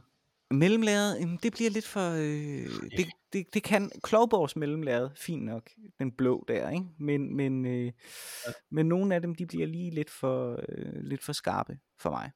Mellemlæret, 0.51 1.43
det 1.43 1.53
bliver 1.53 1.71
lidt 1.71 1.87
for... 1.87 2.11
Øh, 2.11 2.91
det, 2.97 3.07
det, 3.33 3.55
det 3.55 3.63
kan... 3.63 3.91
Klovborgs 4.03 4.57
mellemlæret, 4.57 5.13
fint 5.17 5.45
nok. 5.45 5.71
Den 5.99 6.13
blå 6.13 6.45
der, 6.49 6.71
ikke? 6.71 6.87
Men, 6.99 7.37
men, 7.37 7.67
øh, 7.67 7.85
ja. 7.85 8.53
men 8.71 8.87
nogle 8.87 9.15
af 9.15 9.23
dem, 9.23 9.35
de 9.35 9.47
bliver 9.47 9.67
lige 9.67 9.91
lidt 9.91 10.11
for, 10.11 10.61
øh, 10.69 11.03
lidt 11.03 11.23
for 11.23 11.33
skarpe 11.33 11.79
for 12.01 12.11
mig. 12.11 12.31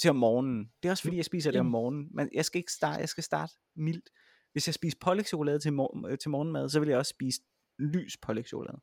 Til 0.00 0.10
om 0.10 0.16
morgenen. 0.16 0.70
Det 0.82 0.88
er 0.88 0.90
også 0.92 1.02
fordi, 1.02 1.16
jeg 1.16 1.24
spiser 1.24 1.50
det 1.50 1.60
om 1.60 1.66
morgenen. 1.66 2.08
Men 2.14 2.28
jeg 2.34 2.44
skal 2.44 2.58
ikke 2.58 2.72
starte, 2.72 3.00
jeg 3.00 3.08
skal 3.08 3.24
starte 3.24 3.52
mildt. 3.76 4.10
Hvis 4.52 4.68
jeg 4.68 4.74
spiser 4.74 4.96
pålægtschokolade 5.00 5.58
til, 5.58 5.72
mor- 5.72 6.08
øh, 6.08 6.18
til 6.18 6.30
morgenmad, 6.30 6.68
så 6.68 6.80
vil 6.80 6.88
jeg 6.88 6.98
også 6.98 7.10
spise 7.10 7.40
lys 7.78 8.16
pålægtschokolade. 8.16 8.78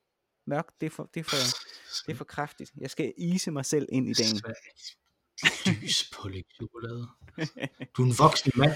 Mørk, 0.47 0.67
det 0.79 0.85
er 0.85 0.89
for, 0.89 1.09
det 1.13 1.19
er 1.19 1.23
for, 1.23 1.35
det 2.05 2.13
er 2.13 2.15
for 2.17 2.25
kraftigt. 2.25 2.71
Jeg 2.81 2.89
skal 2.89 3.13
ise 3.17 3.51
mig 3.51 3.65
selv 3.65 3.87
ind 3.91 4.09
i 4.09 4.13
dagen. 4.13 4.41
Lys 5.65 6.11
på 6.13 6.29
chokolade. 6.55 7.07
Du 7.97 8.01
er 8.01 8.05
en 8.05 8.15
voksen 8.19 8.51
mand. 8.55 8.71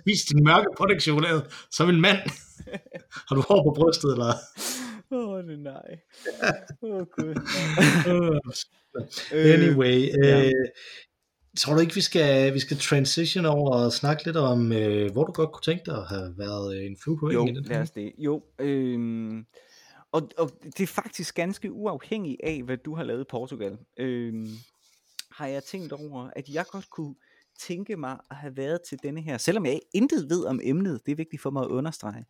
Spis 0.00 0.24
din 0.24 0.44
mørke 0.44 0.66
pålægtschokolade 0.78 1.50
som 1.70 1.88
en 1.88 2.00
mand. 2.00 2.18
Har 3.28 3.34
du 3.36 3.42
hår 3.48 3.62
på 3.64 3.72
brystet, 3.80 4.12
eller? 4.12 4.32
Åh, 5.52 5.52
oh, 5.52 5.62
nej. 5.62 6.00
Åh, 6.82 6.90
oh, 6.90 7.06
gud. 7.06 7.34
anyway, 9.54 10.08
ja. 10.24 10.46
øh, 10.46 10.52
tror 11.58 11.74
du 11.74 11.80
ikke, 11.80 11.94
vi 11.94 12.00
skal, 12.00 12.54
vi 12.54 12.58
skal 12.58 12.76
transition 12.76 13.46
over 13.46 13.70
og 13.70 13.92
snakke 13.92 14.24
lidt 14.24 14.36
om, 14.36 14.72
øh, 14.72 15.12
hvor 15.12 15.24
du 15.24 15.32
godt 15.32 15.52
kunne 15.52 15.62
tænke 15.62 15.82
dig 15.86 15.96
at 15.96 16.08
have 16.08 16.34
været 16.38 16.76
øh, 16.76 16.86
en 16.86 16.96
flue 17.02 17.18
på 17.18 17.30
Jo, 17.30 17.46
i 17.46 17.48
den 17.48 17.64
lad 17.64 17.80
os 17.80 17.90
det. 17.90 18.12
Jo, 18.18 18.42
øhm, 18.58 19.46
og, 20.12 20.30
og 20.38 20.50
det 20.62 20.80
er 20.80 20.86
faktisk 20.86 21.34
ganske 21.34 21.72
uafhængigt 21.72 22.40
af, 22.44 22.62
hvad 22.62 22.76
du 22.76 22.94
har 22.94 23.04
lavet 23.04 23.20
i 23.20 23.30
Portugal. 23.30 23.78
Øhm, 23.98 24.48
har 25.30 25.46
jeg 25.46 25.64
tænkt 25.64 25.92
over, 25.92 26.30
at 26.36 26.48
jeg 26.48 26.64
godt 26.70 26.90
kunne 26.90 27.14
tænke 27.60 27.96
mig 27.96 28.18
at 28.30 28.36
have 28.36 28.56
været 28.56 28.80
til 28.88 28.98
denne 29.02 29.20
her, 29.20 29.38
selvom 29.38 29.66
jeg 29.66 29.80
intet 29.94 30.30
ved 30.30 30.44
om 30.44 30.60
emnet, 30.62 31.00
det 31.06 31.12
er 31.12 31.16
vigtigt 31.16 31.42
for 31.42 31.50
mig 31.50 31.62
at 31.62 31.68
understrege, 31.68 32.24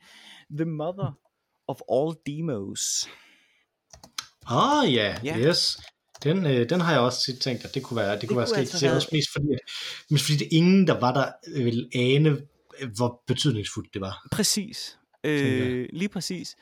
The 0.51 0.65
Mother 0.65 1.19
of 1.69 1.79
All 1.93 2.15
Demos. 2.27 3.09
Ah 4.47 4.95
ja, 4.95 5.17
Ja. 5.25 5.39
yes. 5.39 5.79
Den, 6.23 6.47
øh, 6.47 6.69
den 6.71 6.81
har 6.81 6.93
jeg 6.93 7.01
også 7.01 7.23
tit 7.27 7.41
tænkt, 7.41 7.65
at 7.65 7.75
det 7.75 7.83
kunne 7.83 7.97
være, 7.97 8.13
det, 8.13 8.21
det 8.21 8.29
kunne 8.29 8.37
være 8.39 8.47
sket. 8.47 8.59
altså 8.59 8.87
være- 8.87 9.01
mest 9.13 9.29
fordi, 9.33 9.47
at, 9.53 9.59
mest 10.11 10.25
fordi 10.25 10.39
det 10.39 10.49
ingen, 10.53 10.87
der 10.87 11.01
var 11.01 11.13
der, 11.15 11.33
øh, 11.55 11.65
ville 11.65 11.89
ane, 11.95 12.29
øh, 12.81 12.89
hvor 12.97 13.23
betydningsfuldt 13.27 13.95
det 13.95 14.01
var. 14.01 14.27
Præcis. 14.33 14.99
Øh, 15.25 15.89
lige 15.93 16.09
præcis. 16.09 16.57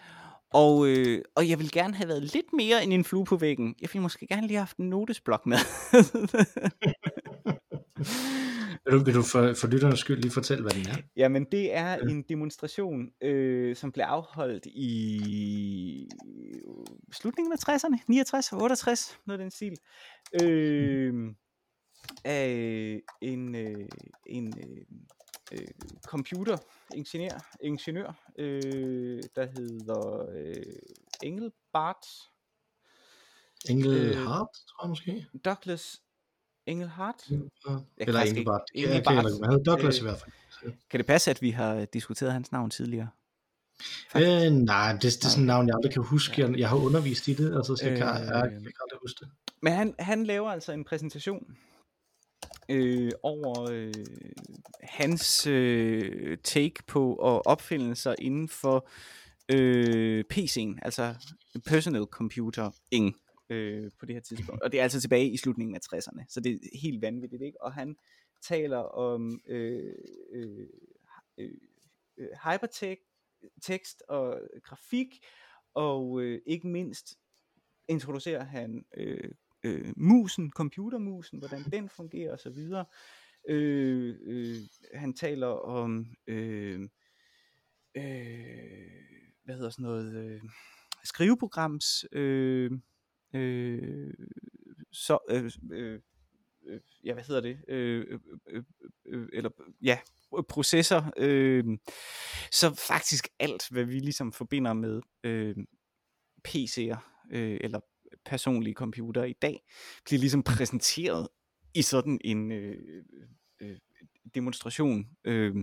Og, 0.52 0.86
øh, 0.86 1.22
og 1.36 1.48
jeg 1.48 1.58
vil 1.58 1.70
gerne 1.70 1.94
have 1.94 2.08
været 2.08 2.22
lidt 2.22 2.52
mere 2.52 2.84
end 2.84 2.92
en 2.92 3.04
flue 3.04 3.24
på 3.24 3.36
væggen. 3.36 3.74
Jeg 3.80 3.88
ville 3.92 4.02
måske 4.02 4.26
gerne 4.26 4.42
lige 4.46 4.56
have 4.56 4.60
haft 4.66 4.76
en 4.76 4.90
notesblok 4.90 5.46
med. 5.46 5.58
Vil 8.84 8.94
du, 8.94 9.04
vil 9.04 9.14
du 9.14 9.22
for, 9.22 9.54
for 9.54 9.66
lytternes 9.68 9.98
skyld 9.98 10.22
lige 10.22 10.32
fortælle, 10.32 10.62
hvad 10.62 10.72
den 10.72 10.86
er? 10.86 10.96
Jamen, 11.16 11.44
det 11.52 11.74
er 11.74 11.96
en 11.96 12.22
demonstration, 12.22 13.10
øh, 13.22 13.76
som 13.76 13.92
blev 13.92 14.04
afholdt 14.04 14.66
i 14.66 16.08
slutningen 17.12 17.52
af 17.52 17.68
60'erne, 17.68 18.04
69, 18.08 18.52
68, 18.52 19.18
noget 19.26 19.40
den 19.40 19.50
stil, 19.50 19.76
øh, 20.42 21.34
af 22.24 23.00
en, 23.20 23.54
øh, 23.54 23.88
en 24.26 24.54
øh, 24.58 24.84
øh, 25.52 25.68
computeringeniør, 26.06 27.56
ingeniør, 27.60 28.30
øh, 28.38 29.22
der 29.36 29.46
hedder 29.46 30.26
øh, 30.34 30.62
Engelbart 31.22 32.06
Engel 33.68 34.06
Øh, 34.06 34.14
tror 34.14 34.82
jeg 34.82 34.88
måske. 34.88 35.26
Douglas 35.44 36.02
Engelhardt? 36.66 37.16
Jeg 37.30 37.38
kan 37.68 38.08
Eller 38.08 38.20
Engelbart. 38.20 38.60
ikke- 38.74 38.86
kan 38.88 38.94
jeg 38.94 38.98
Engelbart. 38.98 39.32
ikke. 39.34 39.44
Han 39.44 39.52
hedder 39.52 39.64
Douglas 39.72 39.96
Øh, 39.98 40.00
i 40.00 40.04
hvert 40.04 40.18
fald. 40.18 40.72
Kan 40.90 40.98
det 41.00 41.06
passe, 41.06 41.30
at 41.30 41.42
vi 41.42 41.50
har 41.50 41.84
diskuteret 41.84 42.32
hans 42.32 42.52
navn 42.52 42.70
tidligere? 42.70 43.08
Øh, 44.16 44.52
nej, 44.52 44.92
det, 44.92 45.02
det 45.02 45.24
er 45.24 45.28
sådan 45.28 45.42
et 45.42 45.46
navn, 45.46 45.66
jeg 45.68 45.74
aldrig 45.74 45.92
kan 45.92 46.02
huske. 46.02 46.40
Jeg, 46.42 46.58
jeg 46.58 46.68
har 46.68 46.76
undervist 46.76 47.28
i 47.28 47.34
det, 47.34 47.56
altså, 47.56 47.76
så 47.76 47.86
jeg, 47.88 47.96
kan, 47.98 48.06
jeg, 48.06 48.14
jeg, 48.14 48.46
Øh. 48.46 48.52
jeg 48.52 48.62
kan 48.62 48.82
aldrig 48.82 48.98
huske 49.02 49.18
det. 49.24 49.28
Men 49.62 49.72
han, 49.72 49.94
han 49.98 50.24
laver 50.24 50.50
altså 50.50 50.72
en 50.72 50.84
præsentation 50.84 51.56
øh, 52.68 53.10
over 53.22 53.70
øh, 53.70 53.94
hans 54.82 55.46
øh, 55.46 56.38
take 56.44 56.74
på 56.86 57.14
og 57.14 57.46
opfindelser 57.46 58.14
inden 58.18 58.48
for 58.48 58.88
øh, 59.48 60.24
PC'en, 60.32 60.78
altså 60.82 61.14
personal 61.66 62.04
computing 62.04 63.16
øh, 63.54 63.90
på 64.00 64.06
det 64.06 64.14
her 64.14 64.20
tidspunkt. 64.20 64.62
Og 64.64 64.72
det 64.72 64.78
er 64.78 64.82
altså 64.82 65.00
tilbage 65.00 65.30
i 65.30 65.36
slutningen 65.36 65.76
af 65.76 65.80
60'erne, 65.94 66.24
så 66.28 66.40
det 66.40 66.52
er 66.52 66.78
helt 66.78 67.02
vanvittigt, 67.02 67.42
ikke? 67.42 67.62
Og 67.62 67.72
han 67.72 67.96
taler 68.42 68.78
om 68.78 69.40
øh, 69.48 69.94
øh, 70.32 70.66
øh, 71.38 71.50
øh, 72.18 72.28
hypertekst 72.44 74.02
og 74.08 74.40
grafik, 74.62 75.24
og 75.74 76.20
øh, 76.22 76.40
ikke 76.46 76.68
mindst 76.68 77.18
introducerer 77.88 78.44
han 78.44 78.84
øh, 78.96 79.30
øh, 79.64 79.92
musen, 79.96 80.50
computermusen, 80.50 81.38
hvordan 81.38 81.62
den 81.72 81.88
fungerer 81.88 82.32
og 82.32 82.38
så 82.38 82.50
videre. 82.50 82.84
Øh, 83.48 84.16
øh, 84.22 84.56
han 84.94 85.14
taler 85.14 85.46
om 85.46 86.06
øh, 86.26 86.80
øh, 87.94 88.04
hvad 89.44 89.54
hedder 89.54 89.70
sådan 89.70 89.82
noget 89.82 90.14
øh, 90.14 90.42
skriveprograms 91.04 92.04
øh, 92.12 92.70
øh, 93.34 94.14
så 94.92 95.18
øh, 95.30 95.50
øh, 95.72 96.00
øh, 96.66 96.80
ja 97.04 97.12
hvad 97.12 97.24
hedder 97.24 97.40
det 97.40 97.58
øh, 97.68 98.06
øh, 98.08 98.20
øh, 98.48 98.64
øh, 99.06 99.28
eller 99.32 99.50
ja 99.82 99.98
processer 100.48 101.10
øh, 101.16 101.64
så 102.52 102.74
faktisk 102.88 103.28
alt 103.38 103.68
hvad 103.70 103.84
vi 103.84 103.98
ligesom 103.98 104.32
forbinder 104.32 104.72
med 104.72 105.00
øh, 105.24 105.56
PC'er 106.48 106.98
øh, 107.32 107.58
eller 107.60 107.80
personlige 108.24 108.74
computer 108.74 109.24
i 109.24 109.34
dag 109.42 109.60
bliver 110.04 110.20
ligesom 110.20 110.42
præsenteret 110.42 111.28
i 111.74 111.82
sådan 111.82 112.20
en 112.24 112.52
øh, 112.52 113.04
øh, 113.60 113.78
demonstration, 114.34 115.06
øh, 115.24 115.54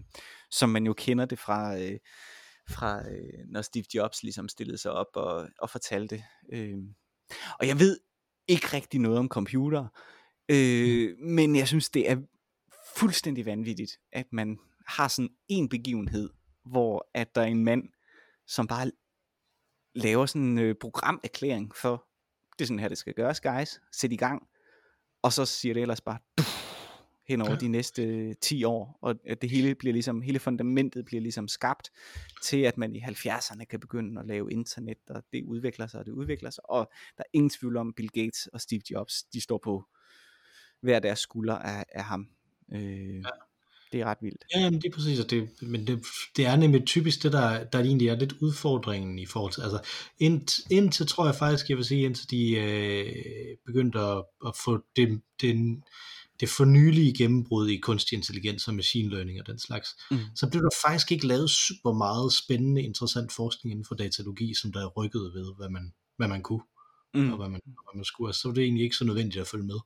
som 0.51 0.69
man 0.69 0.85
jo 0.85 0.93
kender 0.93 1.25
det 1.25 1.39
fra, 1.39 1.79
øh, 1.79 1.99
fra 2.69 3.09
øh, 3.09 3.45
når 3.47 3.61
Steve 3.61 3.85
Jobs 3.95 4.23
ligesom 4.23 4.49
stillede 4.49 4.77
sig 4.77 4.91
op 4.91 5.07
og, 5.13 5.49
og 5.59 5.69
fortalte. 5.69 6.23
Øh. 6.53 6.77
Og 7.59 7.67
jeg 7.67 7.79
ved 7.79 7.99
ikke 8.47 8.67
rigtig 8.73 8.99
noget 8.99 9.19
om 9.19 9.27
computer, 9.27 9.87
øh, 10.49 11.17
men 11.19 11.55
jeg 11.55 11.67
synes 11.67 11.89
det 11.89 12.09
er 12.09 12.17
fuldstændig 12.95 13.45
vanvittigt, 13.45 13.99
at 14.11 14.25
man 14.31 14.59
har 14.87 15.07
sådan 15.07 15.29
en 15.47 15.69
begivenhed, 15.69 16.29
hvor 16.65 17.09
at 17.13 17.35
der 17.35 17.41
er 17.41 17.45
en 17.45 17.63
mand, 17.63 17.83
som 18.47 18.67
bare 18.67 18.91
laver 19.95 20.25
sådan 20.25 20.41
en 20.41 20.59
øh, 20.59 20.75
programerklæring 20.81 21.75
for, 21.75 22.05
det 22.51 22.61
er 22.61 22.67
sådan 22.67 22.79
her, 22.79 22.89
det 22.89 22.97
skal 22.97 23.13
gøres, 23.13 23.41
guys. 23.41 23.81
Sæt 23.91 24.11
i 24.11 24.15
gang. 24.15 24.47
Og 25.21 25.33
så 25.33 25.45
siger 25.45 25.73
det 25.73 25.81
ellers 25.81 26.01
bare, 26.01 26.17
hen 27.27 27.41
over 27.41 27.51
Ja. 27.51 27.57
de 27.57 27.67
næste 27.67 28.03
øh, 28.03 28.35
10 28.41 28.63
år, 28.63 28.97
og 29.01 29.15
at 29.25 29.41
det 29.41 29.49
hele 29.49 29.75
bliver 29.75 29.93
ligesom, 29.93 30.21
hele 30.21 30.39
fundamentet 30.39 31.05
bliver 31.05 31.21
ligesom 31.21 31.47
skabt 31.47 31.89
til, 32.43 32.57
at 32.57 32.77
man 32.77 32.95
i 32.95 32.99
70'erne 32.99 33.63
kan 33.63 33.79
begynde 33.79 34.21
at 34.21 34.27
lave 34.27 34.51
internet, 34.51 34.97
og 35.09 35.23
det 35.33 35.43
udvikler 35.43 35.87
sig, 35.87 35.99
og 35.99 36.05
det 36.05 36.11
udvikler 36.11 36.49
sig, 36.49 36.69
og 36.69 36.91
der 37.17 37.23
er 37.23 37.29
ingen 37.33 37.49
tvivl 37.49 37.77
om, 37.77 37.93
Bill 37.93 38.09
Gates 38.09 38.47
og 38.53 38.61
Steve 38.61 38.81
Jobs, 38.91 39.23
de 39.23 39.41
står 39.41 39.59
på 39.63 39.83
hver 40.81 40.99
deres 40.99 41.19
skulder 41.19 41.55
af, 41.55 41.85
af 41.91 42.03
ham. 42.03 42.27
Øh, 42.73 43.15
ja. 43.15 43.21
Det 43.91 44.01
er 44.01 44.05
ret 44.05 44.17
vildt. 44.21 44.45
Ja, 44.55 44.59
jamen, 44.59 44.81
det 44.81 44.87
er 44.87 44.93
præcis, 44.95 45.19
og 45.19 45.29
det, 45.29 45.49
men 45.61 45.87
det, 45.87 46.05
det 46.37 46.45
er 46.45 46.55
nemlig 46.55 46.85
typisk 46.85 47.23
det, 47.23 47.31
der, 47.31 47.63
der 47.63 47.79
egentlig 47.79 48.07
er 48.07 48.15
lidt 48.15 48.33
udfordringen 48.33 49.19
i 49.19 49.25
forhold 49.25 49.53
til, 49.53 49.61
altså 49.61 49.79
ind, 50.19 50.47
indtil 50.71 51.07
tror 51.07 51.25
jeg 51.25 51.35
faktisk, 51.35 51.69
jeg 51.69 51.77
vil 51.77 51.85
sige, 51.85 52.05
indtil 52.05 52.29
de 52.29 52.51
øh, 52.55 53.57
begyndte 53.65 53.99
at, 53.99 54.23
at 54.47 54.53
få 54.65 54.79
det, 54.95 55.21
den, 55.41 55.83
det 56.41 56.49
fornyelige 56.49 57.13
gennembrud 57.17 57.69
i 57.69 57.77
kunstig 57.77 58.15
intelligens 58.15 58.67
og 58.67 58.73
machine 58.75 59.09
learning 59.09 59.39
og 59.39 59.47
den 59.47 59.59
slags, 59.59 59.89
Mm. 60.11 60.17
så 60.35 60.49
blev 60.49 60.61
der 60.61 60.69
faktisk 60.85 61.11
ikke 61.11 61.27
lavet 61.27 61.49
super 61.49 61.93
meget 61.93 62.33
spændende, 62.33 62.81
interessant 62.83 63.31
forskning 63.31 63.71
inden 63.71 63.85
for 63.85 63.95
datalogi, 63.95 64.53
som 64.61 64.71
der 64.71 64.87
rykkede 64.87 65.33
ved, 65.33 65.55
hvad 65.57 65.69
man, 65.69 65.93
hvad 66.17 66.27
man 66.27 66.41
kunne, 66.41 66.63
Mm. 67.13 67.31
og 67.31 67.37
hvad 67.37 67.49
man, 67.49 67.61
hvad 67.65 67.95
man 67.95 68.05
skulle, 68.05 68.29
altså, 68.29 68.41
så 68.41 68.47
var 68.47 68.53
det 68.55 68.63
egentlig 68.63 68.83
ikke 68.83 68.95
så 68.95 69.05
nødvendigt 69.05 69.41
at 69.41 69.47
følge 69.47 69.65
med 69.65 69.79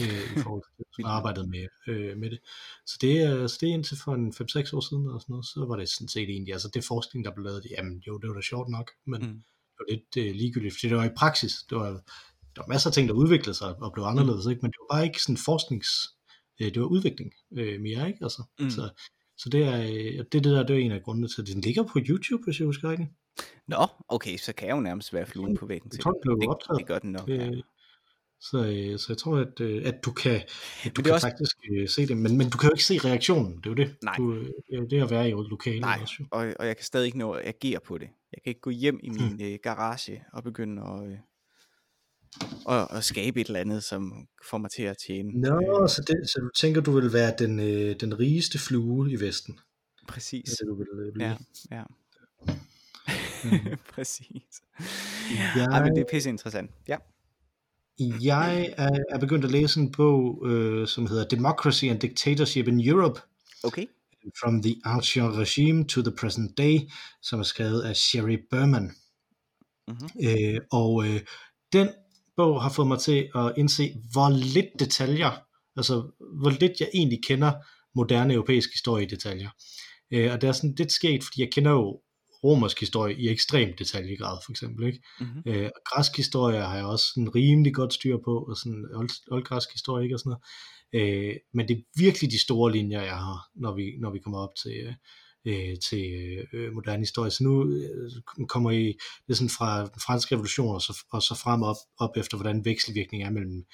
øh, 0.00 0.24
i 0.36 0.36
forhold 0.44 0.62
til 0.64 0.72
det, 0.78 0.86
som 0.96 1.04
arbejdede 1.04 1.46
med, 1.46 1.66
øh, 1.88 2.16
med 2.18 2.30
det. 2.30 2.38
Så 2.86 2.98
det, 3.00 3.14
er, 3.22 3.46
så 3.46 3.58
det 3.60 3.68
er 3.68 3.72
indtil 3.74 3.96
for 4.04 4.14
en 4.14 4.32
5-6 4.32 4.76
år 4.76 4.80
siden, 4.88 5.04
eller 5.06 5.18
sådan 5.18 5.32
noget, 5.32 5.46
så 5.46 5.64
var 5.68 5.76
det 5.76 5.88
sådan 5.88 6.08
set 6.08 6.28
egentlig, 6.30 6.52
altså 6.52 6.68
det 6.74 6.84
forskning, 6.84 7.24
der 7.24 7.34
blev 7.34 7.44
lavet, 7.44 7.66
jamen 7.70 7.98
jo, 8.06 8.18
det 8.18 8.28
var 8.28 8.34
da 8.34 8.40
sjovt 8.42 8.68
nok, 8.68 8.90
men 9.06 9.20
mm. 9.22 9.34
det 9.72 9.78
var 9.80 9.86
lidt 9.94 10.10
øh, 10.16 10.34
ligegyldigt, 10.34 10.74
fordi 10.74 10.88
det 10.88 10.96
var 10.96 11.04
i 11.04 11.16
praksis, 11.22 11.52
det 11.70 11.78
var, 11.78 11.90
der 12.56 12.62
var 12.62 12.68
masser 12.68 12.90
af 12.90 12.94
ting, 12.94 13.08
der 13.08 13.14
udviklede 13.14 13.54
sig 13.54 13.74
og 13.82 13.92
blev 13.92 14.04
anderledes, 14.04 14.46
ikke? 14.46 14.60
men 14.62 14.70
det 14.70 14.78
var 14.80 14.94
bare 14.96 15.04
ikke 15.04 15.22
sådan 15.22 15.36
forsknings, 15.36 15.88
øh, 16.60 16.66
det 16.74 16.80
var 16.80 16.86
udvikling 16.86 17.30
øh, 17.58 17.80
mere, 17.80 18.06
ikke? 18.08 18.18
Altså, 18.22 18.42
Mm. 18.60 18.70
så, 18.70 18.82
så 19.36 19.48
det 19.48 19.64
er, 19.64 19.78
øh, 19.82 20.18
det, 20.18 20.32
det 20.32 20.44
der, 20.44 20.62
det 20.66 20.76
er 20.76 20.80
en 20.80 20.92
af 20.92 21.02
grundene 21.02 21.28
til, 21.28 21.42
at 21.42 21.48
den 21.48 21.60
ligger 21.60 21.82
på 21.82 21.98
YouTube, 22.08 22.44
hvis 22.44 22.58
jeg 22.58 22.66
husker 22.66 22.90
rigtigt. 22.90 23.10
Nå, 23.68 23.86
okay, 24.08 24.36
så 24.36 24.52
kan 24.54 24.68
jeg 24.68 24.76
jo 24.76 24.80
nærmest 24.80 25.12
være 25.14 25.26
fluen 25.26 25.56
på 25.56 25.66
væggen 25.66 25.86
Jeg 25.86 25.92
til 25.92 26.00
tror, 26.00 26.12
det. 26.12 26.48
optaget. 26.48 26.78
Det 26.78 26.86
gør 26.86 26.98
den 26.98 27.12
nok, 27.12 27.28
ja. 27.28 27.46
Øh, 27.50 27.62
så, 28.40 28.58
øh, 28.66 28.98
så 28.98 29.06
jeg 29.08 29.18
tror, 29.18 29.36
at, 29.38 29.60
at 29.60 30.04
du 30.04 30.12
kan, 30.12 30.32
at 30.34 30.42
du 30.84 30.90
det 30.96 31.04
kan 31.04 31.14
også- 31.14 31.26
faktisk 31.26 31.56
se 31.94 32.06
det, 32.06 32.16
men, 32.16 32.36
men 32.38 32.50
du 32.50 32.58
kan 32.58 32.68
jo 32.68 32.74
ikke 32.74 32.84
se 32.84 32.98
reaktionen, 32.98 33.56
det 33.56 33.66
er 33.66 33.70
jo 33.70 33.74
det. 33.74 33.96
Nej. 34.02 34.14
Du, 34.16 34.34
det 34.34 34.52
er 34.72 34.76
jo 34.78 34.86
det 34.90 35.02
at 35.02 35.10
være 35.10 35.28
i 35.28 35.32
et 35.32 35.46
lokale 35.50 35.80
Nej, 35.80 35.98
også. 36.02 36.14
Jo. 36.20 36.24
og, 36.30 36.52
og 36.58 36.66
jeg 36.66 36.76
kan 36.76 36.84
stadig 36.84 37.06
ikke 37.06 37.18
nå 37.18 37.32
at 37.32 37.46
agere 37.48 37.80
på 37.86 37.98
det. 37.98 38.08
Jeg 38.32 38.42
kan 38.44 38.50
ikke 38.50 38.60
gå 38.60 38.70
hjem 38.70 39.00
i 39.02 39.08
min 39.10 39.42
øh, 39.42 39.58
garage 39.62 40.24
og 40.32 40.42
begynde 40.42 40.82
at, 40.82 41.18
og, 42.64 42.90
og 42.90 43.04
skabe 43.04 43.40
et 43.40 43.46
eller 43.46 43.60
andet, 43.60 43.84
som 43.84 44.26
får 44.50 44.58
mig 44.58 44.70
til 44.70 44.82
at 44.82 44.96
tjene. 45.06 45.40
Nå, 45.40 45.86
så, 45.88 46.04
det, 46.06 46.30
så 46.30 46.38
du 46.40 46.50
tænker, 46.56 46.80
du 46.80 46.92
vil 46.92 47.12
være 47.12 47.34
den, 47.38 47.60
øh, 47.60 47.96
den 48.00 48.18
rigeste 48.18 48.58
flue 48.58 49.10
i 49.12 49.20
Vesten. 49.20 49.58
Præcis. 50.08 50.44
Det 50.50 50.66
du 50.68 50.74
vil 50.74 50.86
øh, 51.06 51.12
blive. 51.12 51.28
Ja, 51.28 51.76
ja. 51.76 51.82
Mhm. 53.44 53.78
Præcis. 53.94 54.42
Jeg- 55.56 55.68
Ej, 55.72 55.82
men 55.84 55.94
det 55.96 56.00
er 56.00 56.04
pisse 56.10 56.28
interessant. 56.28 56.70
Ja. 56.88 56.96
Jeg 58.22 58.74
er, 58.76 58.90
er 59.10 59.18
begyndt 59.18 59.44
at 59.44 59.50
læse 59.50 59.80
en 59.80 59.92
bog, 59.92 60.46
øh, 60.46 60.88
som 60.88 61.06
hedder 61.06 61.24
Democracy 61.28 61.84
and 61.84 62.00
Dictatorship 62.00 62.68
in 62.68 62.88
Europe, 62.88 63.20
Okay. 63.64 63.86
From 64.42 64.62
the 64.62 64.76
Ancien 64.84 65.38
Regime 65.38 65.84
to 65.84 66.02
the 66.02 66.12
Present 66.16 66.58
Day, 66.58 66.78
som 67.22 67.40
er 67.40 67.44
skrevet 67.44 67.82
af 67.82 67.96
Sherry 67.96 68.38
Berman. 68.50 68.92
Mhm. 69.88 70.08
Øh, 70.28 70.60
og 70.72 71.06
øh, 71.06 71.20
den 71.72 71.88
bog 72.36 72.62
har 72.62 72.70
fået 72.70 72.88
mig 72.88 72.98
til 72.98 73.28
at 73.34 73.52
indse, 73.56 73.92
hvor 74.12 74.28
lidt 74.30 74.66
detaljer, 74.78 75.30
altså 75.76 75.94
hvor 76.40 76.50
lidt 76.50 76.80
jeg 76.80 76.88
egentlig 76.94 77.18
kender 77.26 77.52
moderne 77.94 78.34
europæisk 78.34 78.72
historie 78.72 79.06
i 79.06 79.08
detaljer. 79.08 79.50
Øh, 80.12 80.32
og 80.32 80.40
det 80.40 80.48
er 80.48 80.52
sådan 80.52 80.74
lidt 80.78 80.92
sket, 80.92 81.24
fordi 81.24 81.40
jeg 81.40 81.52
kender 81.52 81.70
jo 81.70 82.00
romersk 82.44 82.80
historie 82.80 83.16
i 83.16 83.28
ekstrem 83.28 83.76
detaljegrad, 83.78 84.38
for 84.44 84.52
eksempel. 84.52 84.86
Ikke? 84.86 85.02
Mm-hmm. 85.20 85.42
Øh, 85.46 85.70
og 85.76 85.80
græsk 85.84 86.16
historie 86.16 86.60
har 86.60 86.76
jeg 86.76 86.84
også 86.84 87.06
sådan 87.14 87.34
rimelig 87.34 87.74
godt 87.74 87.94
styr 87.94 88.16
på, 88.24 88.44
og 88.48 88.56
sådan 88.56 88.84
old, 88.94 89.10
oldgræsk 89.30 89.72
historie, 89.72 90.04
ikke? 90.04 90.16
og 90.16 90.20
sådan 90.20 90.30
noget. 90.30 90.42
Øh, 90.94 91.34
men 91.54 91.68
det 91.68 91.76
er 91.76 91.82
virkelig 91.98 92.30
de 92.30 92.38
store 92.38 92.72
linjer, 92.72 93.02
jeg 93.02 93.18
har, 93.18 93.48
når 93.54 93.74
vi, 93.74 93.84
når 94.00 94.10
vi 94.12 94.18
kommer 94.18 94.38
op 94.38 94.54
til, 94.62 94.72
øh, 94.86 94.94
til 95.90 96.06
øh, 96.52 96.72
moderne 96.72 97.02
historie. 97.02 97.30
Så 97.30 97.44
nu 97.44 97.74
øh, 97.74 98.46
kommer 98.48 98.70
I 98.70 98.84
det 99.26 99.28
er 99.28 99.34
sådan 99.34 99.48
fra 99.48 99.80
den 99.80 100.00
franske 100.04 100.34
revolution, 100.34 100.74
og 100.74 100.82
så, 100.82 101.04
og 101.12 101.22
så 101.22 101.34
frem 101.34 101.62
op, 101.62 101.76
op 101.98 102.16
efter, 102.16 102.36
hvordan 102.36 102.64
vekselvirkningen 102.64 103.26
er 103.26 103.30
mellem, 103.30 103.64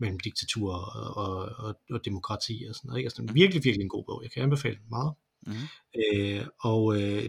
mellem 0.00 0.20
diktatur 0.20 0.74
og, 0.74 1.16
og, 1.16 1.48
og, 1.58 1.74
og 1.90 2.04
demokrati 2.04 2.66
og 2.68 2.74
sådan 2.74 2.88
noget. 2.88 2.98
Ikke? 2.98 3.06
Altså, 3.06 3.22
det 3.22 3.30
er 3.30 3.34
virkelig, 3.34 3.64
virkelig 3.64 3.82
en 3.82 3.88
god 3.88 4.04
bog. 4.04 4.22
Jeg 4.22 4.30
kan 4.30 4.42
anbefale 4.42 4.76
den 4.76 4.88
meget. 4.90 5.12
Mm-hmm. 5.46 5.66
Øh, 5.98 6.46
og 6.60 7.02
øh, 7.02 7.28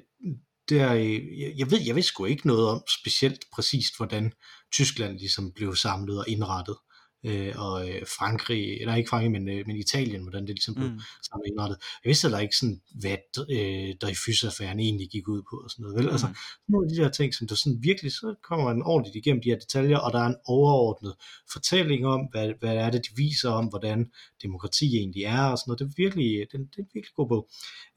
der, 0.70 0.94
øh, 0.94 1.40
jeg, 1.40 1.54
jeg 1.58 1.72
ved, 1.72 1.82
jeg 1.86 1.96
ved 1.96 2.04
sgu 2.04 2.26
ikke 2.26 2.48
noget 2.48 2.68
om 2.68 2.84
specielt 3.02 3.46
præcist, 3.54 3.98
hvordan 3.98 4.34
Tyskland 4.74 5.20
ligesom 5.20 5.52
blev 5.52 5.76
samlet 5.76 6.20
og 6.20 6.30
indrettet. 6.30 6.76
Øh, 7.24 7.54
og 7.58 7.90
øh, 7.90 8.02
Frankrig, 8.18 8.82
eller 8.82 8.96
ikke 8.96 9.10
Frankrig, 9.10 9.32
men, 9.32 9.50
øh, 9.50 9.68
men 9.68 9.76
Italien, 9.76 10.22
hvordan 10.22 10.42
det 10.48 10.50
ligesom 10.56 10.76
blev 10.76 10.88
Mm. 10.90 11.00
samlet 11.28 11.44
og 11.46 11.48
indrettet. 11.52 11.78
Jeg 12.04 12.10
vidste 12.10 12.26
heller 12.28 12.40
ikke 12.40 12.56
sådan, 12.58 12.82
hvad 13.02 13.18
øh, 13.56 13.90
Dreyfus-affæren 14.02 14.80
egentlig 14.80 15.10
gik 15.10 15.28
ud 15.28 15.42
på 15.50 15.56
og 15.64 15.70
sådan 15.72 15.84
noget. 15.84 15.98
Vel? 15.98 16.10
Altså, 16.12 16.28
Mm. 16.28 16.36
nogle 16.72 16.86
af 16.86 16.90
de 16.96 17.02
der 17.04 17.10
ting, 17.10 17.34
som 17.36 17.48
du 17.48 17.56
sådan 17.56 17.78
virkelig, 17.82 18.12
så 18.12 18.36
kommer 18.44 18.66
man 18.74 18.82
ordentligt 18.84 19.16
igennem 19.16 19.42
de 19.44 19.50
her 19.50 19.60
detaljer, 19.60 19.98
og 19.98 20.14
der 20.14 20.20
er 20.20 20.28
en 20.28 20.36
overordnet 20.46 21.14
fortælling 21.52 22.06
om, 22.08 22.22
hvad, 22.32 22.54
hvad 22.60 22.76
er 22.76 22.90
det, 22.90 23.02
de 23.06 23.16
viser 23.16 23.50
om, 23.50 23.66
hvordan 23.66 24.12
demokrati 24.44 24.98
egentlig 24.98 25.24
er, 25.24 25.42
og 25.52 25.58
sådan 25.58 25.70
noget. 25.70 25.80
Det 25.80 25.86
er 25.86 26.04
virkelig, 26.04 26.30
det, 26.52 26.58
er- 26.60 26.64
det 26.72 26.78
er 26.78 26.82
en 26.88 26.90
virkelig 26.94 27.16
god 27.16 27.28
bog. 27.28 27.50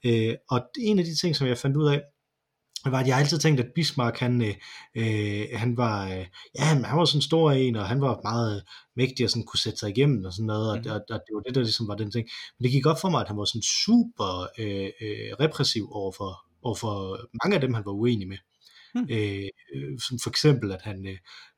Øh, 0.05 0.35
og 0.49 0.61
en 0.79 0.99
af 0.99 1.05
de 1.05 1.15
ting, 1.15 1.35
som 1.35 1.47
jeg 1.47 1.57
fandt 1.57 1.77
ud 1.77 1.87
af, 1.87 2.01
var, 2.91 3.03
jeg 3.05 3.15
har 3.15 3.21
altid 3.21 3.39
tænkt, 3.39 3.59
at 3.59 3.71
Bismarck, 3.75 4.19
han, 4.19 4.41
øh, 4.41 4.55
øh, 4.95 5.47
han 5.53 5.77
var, 5.77 6.05
øh, 6.05 6.25
ja, 6.55 6.63
han 6.63 6.97
var 6.97 7.05
sådan 7.05 7.17
en 7.17 7.21
stor 7.21 7.51
en, 7.51 7.75
og 7.75 7.87
han 7.87 8.01
var 8.01 8.19
meget 8.23 8.63
mægtig 8.95 9.23
og 9.25 9.29
sådan 9.29 9.43
kunne 9.43 9.59
sætte 9.59 9.79
sig 9.79 9.89
igennem 9.89 10.25
og 10.25 10.33
sådan 10.33 10.45
noget, 10.45 10.85
mm. 10.85 10.91
og, 10.91 10.95
og, 10.95 11.01
og 11.09 11.21
det 11.27 11.35
var 11.35 11.41
det, 11.41 11.55
der 11.55 11.61
ligesom 11.61 11.87
var 11.87 11.95
den 11.95 12.11
ting. 12.11 12.27
Men 12.57 12.63
det 12.63 12.71
gik 12.71 12.83
godt 12.83 13.01
for 13.01 13.09
mig, 13.09 13.21
at 13.21 13.27
han 13.27 13.37
var 13.37 13.45
sådan 13.45 13.61
super 13.61 14.47
øh, 14.59 14.89
øh, 15.01 15.31
repressiv 15.39 15.89
overfor, 15.91 16.45
overfor 16.63 17.19
mange 17.43 17.55
af 17.55 17.61
dem, 17.61 17.73
han 17.73 17.85
var 17.85 17.91
uenig 17.91 18.27
med. 18.27 18.37
Hmm. 18.93 19.07
Øh, 19.09 19.49
som 20.07 20.19
for 20.23 20.29
eksempel, 20.29 20.71
at 20.71 20.81
han, 20.81 21.07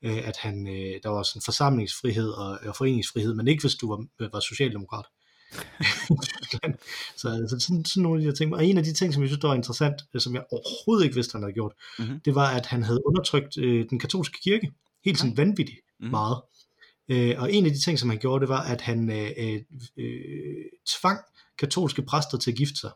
øh, 0.04 0.28
at 0.28 0.38
han 0.38 0.68
øh, 0.68 1.00
der 1.04 1.10
var 1.10 1.24
sådan 1.24 1.42
forsamlingsfrihed 1.46 2.30
og, 2.30 2.60
og 2.68 2.76
foreningsfrihed, 2.76 3.34
men 3.34 3.48
ikke 3.48 3.64
hvis 3.64 3.76
du 3.76 3.90
var, 3.90 4.30
var 4.34 4.40
socialdemokrat. 4.40 5.06
så 7.18 7.30
altså, 7.30 7.60
sådan, 7.60 7.86
sådan 7.86 8.04
nogle 8.04 8.18
af 8.18 8.22
de 8.22 8.28
her 8.28 8.36
ting. 8.36 8.56
Og 8.56 8.66
en 8.66 8.78
af 8.78 8.84
de 8.84 8.94
ting, 8.94 9.14
som 9.14 9.24
jeg 9.24 9.30
synes, 9.30 9.42
der 9.42 9.48
var 9.48 9.56
interessant, 9.56 9.96
øh, 10.14 10.22
som 10.22 10.36
jeg 10.36 10.44
overhovedet 10.52 11.04
ikke 11.04 11.16
vidste, 11.16 11.32
han 11.32 11.42
havde 11.42 11.54
gjort, 11.54 11.74
mm-hmm. 12.00 12.20
det 12.26 12.36
var, 12.36 12.48
at 12.48 12.66
han 12.66 12.84
havde 12.84 13.08
undertrykt 13.08 13.58
øh, 13.58 13.90
den 13.90 14.00
katolske 14.00 14.38
kirke. 14.44 14.72
Helt 15.06 15.20
sådan 15.20 15.38
vanvittigt 15.38 15.80
mm-hmm. 16.00 16.12
meget. 16.12 16.38
Øh, 17.10 17.36
og 17.38 17.54
en 17.54 17.66
af 17.66 17.72
de 17.72 17.82
ting, 17.82 18.00
som 18.00 18.10
han 18.10 18.20
gjorde, 18.20 18.42
det 18.42 18.50
var, 18.50 18.62
at 18.62 18.82
han 18.82 19.12
øh, 19.12 19.32
øh, 19.38 19.62
øh 19.98 20.66
tvang 21.00 21.20
katolske 21.60 22.02
præster 22.02 22.38
til 22.38 22.52
at 22.52 22.58
gifte 22.58 22.80
sig. 22.80 22.92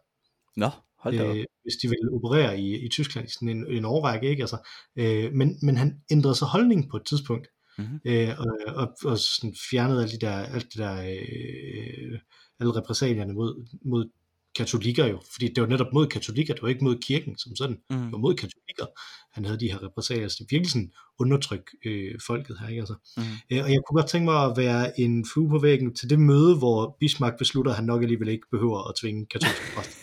Nå, 0.55 0.69
hold 0.99 1.17
da 1.17 1.33
øh, 1.33 1.45
Hvis 1.63 1.75
de 1.81 1.87
ville 1.87 2.13
operere 2.13 2.59
i, 2.59 2.85
i 2.85 2.89
Tyskland 2.89 3.27
i 3.27 3.31
sådan 3.31 3.49
en, 3.49 3.67
en 3.67 3.85
årrække, 3.85 4.29
ikke? 4.29 4.43
Altså, 4.43 4.57
øh, 4.95 5.33
men, 5.33 5.59
men 5.61 5.77
han 5.77 6.01
ændrede 6.11 6.35
sig 6.35 6.47
holdning 6.47 6.89
på 6.89 6.97
et 6.97 7.05
tidspunkt. 7.05 7.47
Mm-hmm. 7.79 7.99
Øh, 8.05 8.39
og, 8.39 8.75
og, 8.75 8.87
og 9.05 9.17
sådan 9.19 9.55
fjernede 9.69 10.01
alt, 10.03 10.11
de 10.11 10.25
der, 10.25 10.31
alt 10.31 10.67
det 10.73 10.77
der 10.77 10.95
øh, 11.01 12.19
alle 12.59 12.75
repressalierne 12.75 13.33
mod, 13.33 13.67
mod 13.85 14.09
katolikker 14.55 15.05
jo, 15.05 15.21
fordi 15.33 15.47
det 15.53 15.61
var 15.61 15.69
netop 15.69 15.93
mod 15.93 16.07
katolikker, 16.07 16.53
det 16.53 16.63
var 16.63 16.69
ikke 16.69 16.83
mod 16.83 16.97
kirken 16.97 17.37
som 17.37 17.55
sådan, 17.55 17.77
mm. 17.89 17.97
det 17.97 18.11
var 18.11 18.17
mod 18.17 18.35
katolikker, 18.35 18.85
han 19.33 19.45
havde 19.45 19.59
de 19.59 19.71
her 19.71 19.83
repressalier, 19.83 20.27
så 20.27 20.37
det 20.39 20.51
virkelig 20.51 20.71
sådan 20.71 20.91
undertryk 21.19 21.65
øh, 21.85 22.19
folket 22.27 22.59
her, 22.59 22.67
ikke 22.67 22.79
altså. 22.79 22.95
Mm. 23.17 23.23
Øh, 23.51 23.63
og 23.63 23.69
jeg 23.73 23.79
kunne 23.87 23.99
godt 24.01 24.09
tænke 24.09 24.25
mig 24.25 24.45
at 24.45 24.57
være 24.57 24.99
en 24.99 25.25
flue 25.33 25.49
på 25.49 25.59
væggen 25.59 25.95
til 25.95 26.09
det 26.09 26.19
møde, 26.19 26.57
hvor 26.57 26.97
Bismarck 26.99 27.37
beslutter, 27.37 27.71
at 27.71 27.75
han 27.75 27.85
nok 27.85 28.01
alligevel 28.01 28.27
ikke 28.29 28.47
behøver 28.51 28.89
at 28.89 28.95
tvinge 29.01 29.25
katolske 29.25 29.71
præster. 29.75 29.99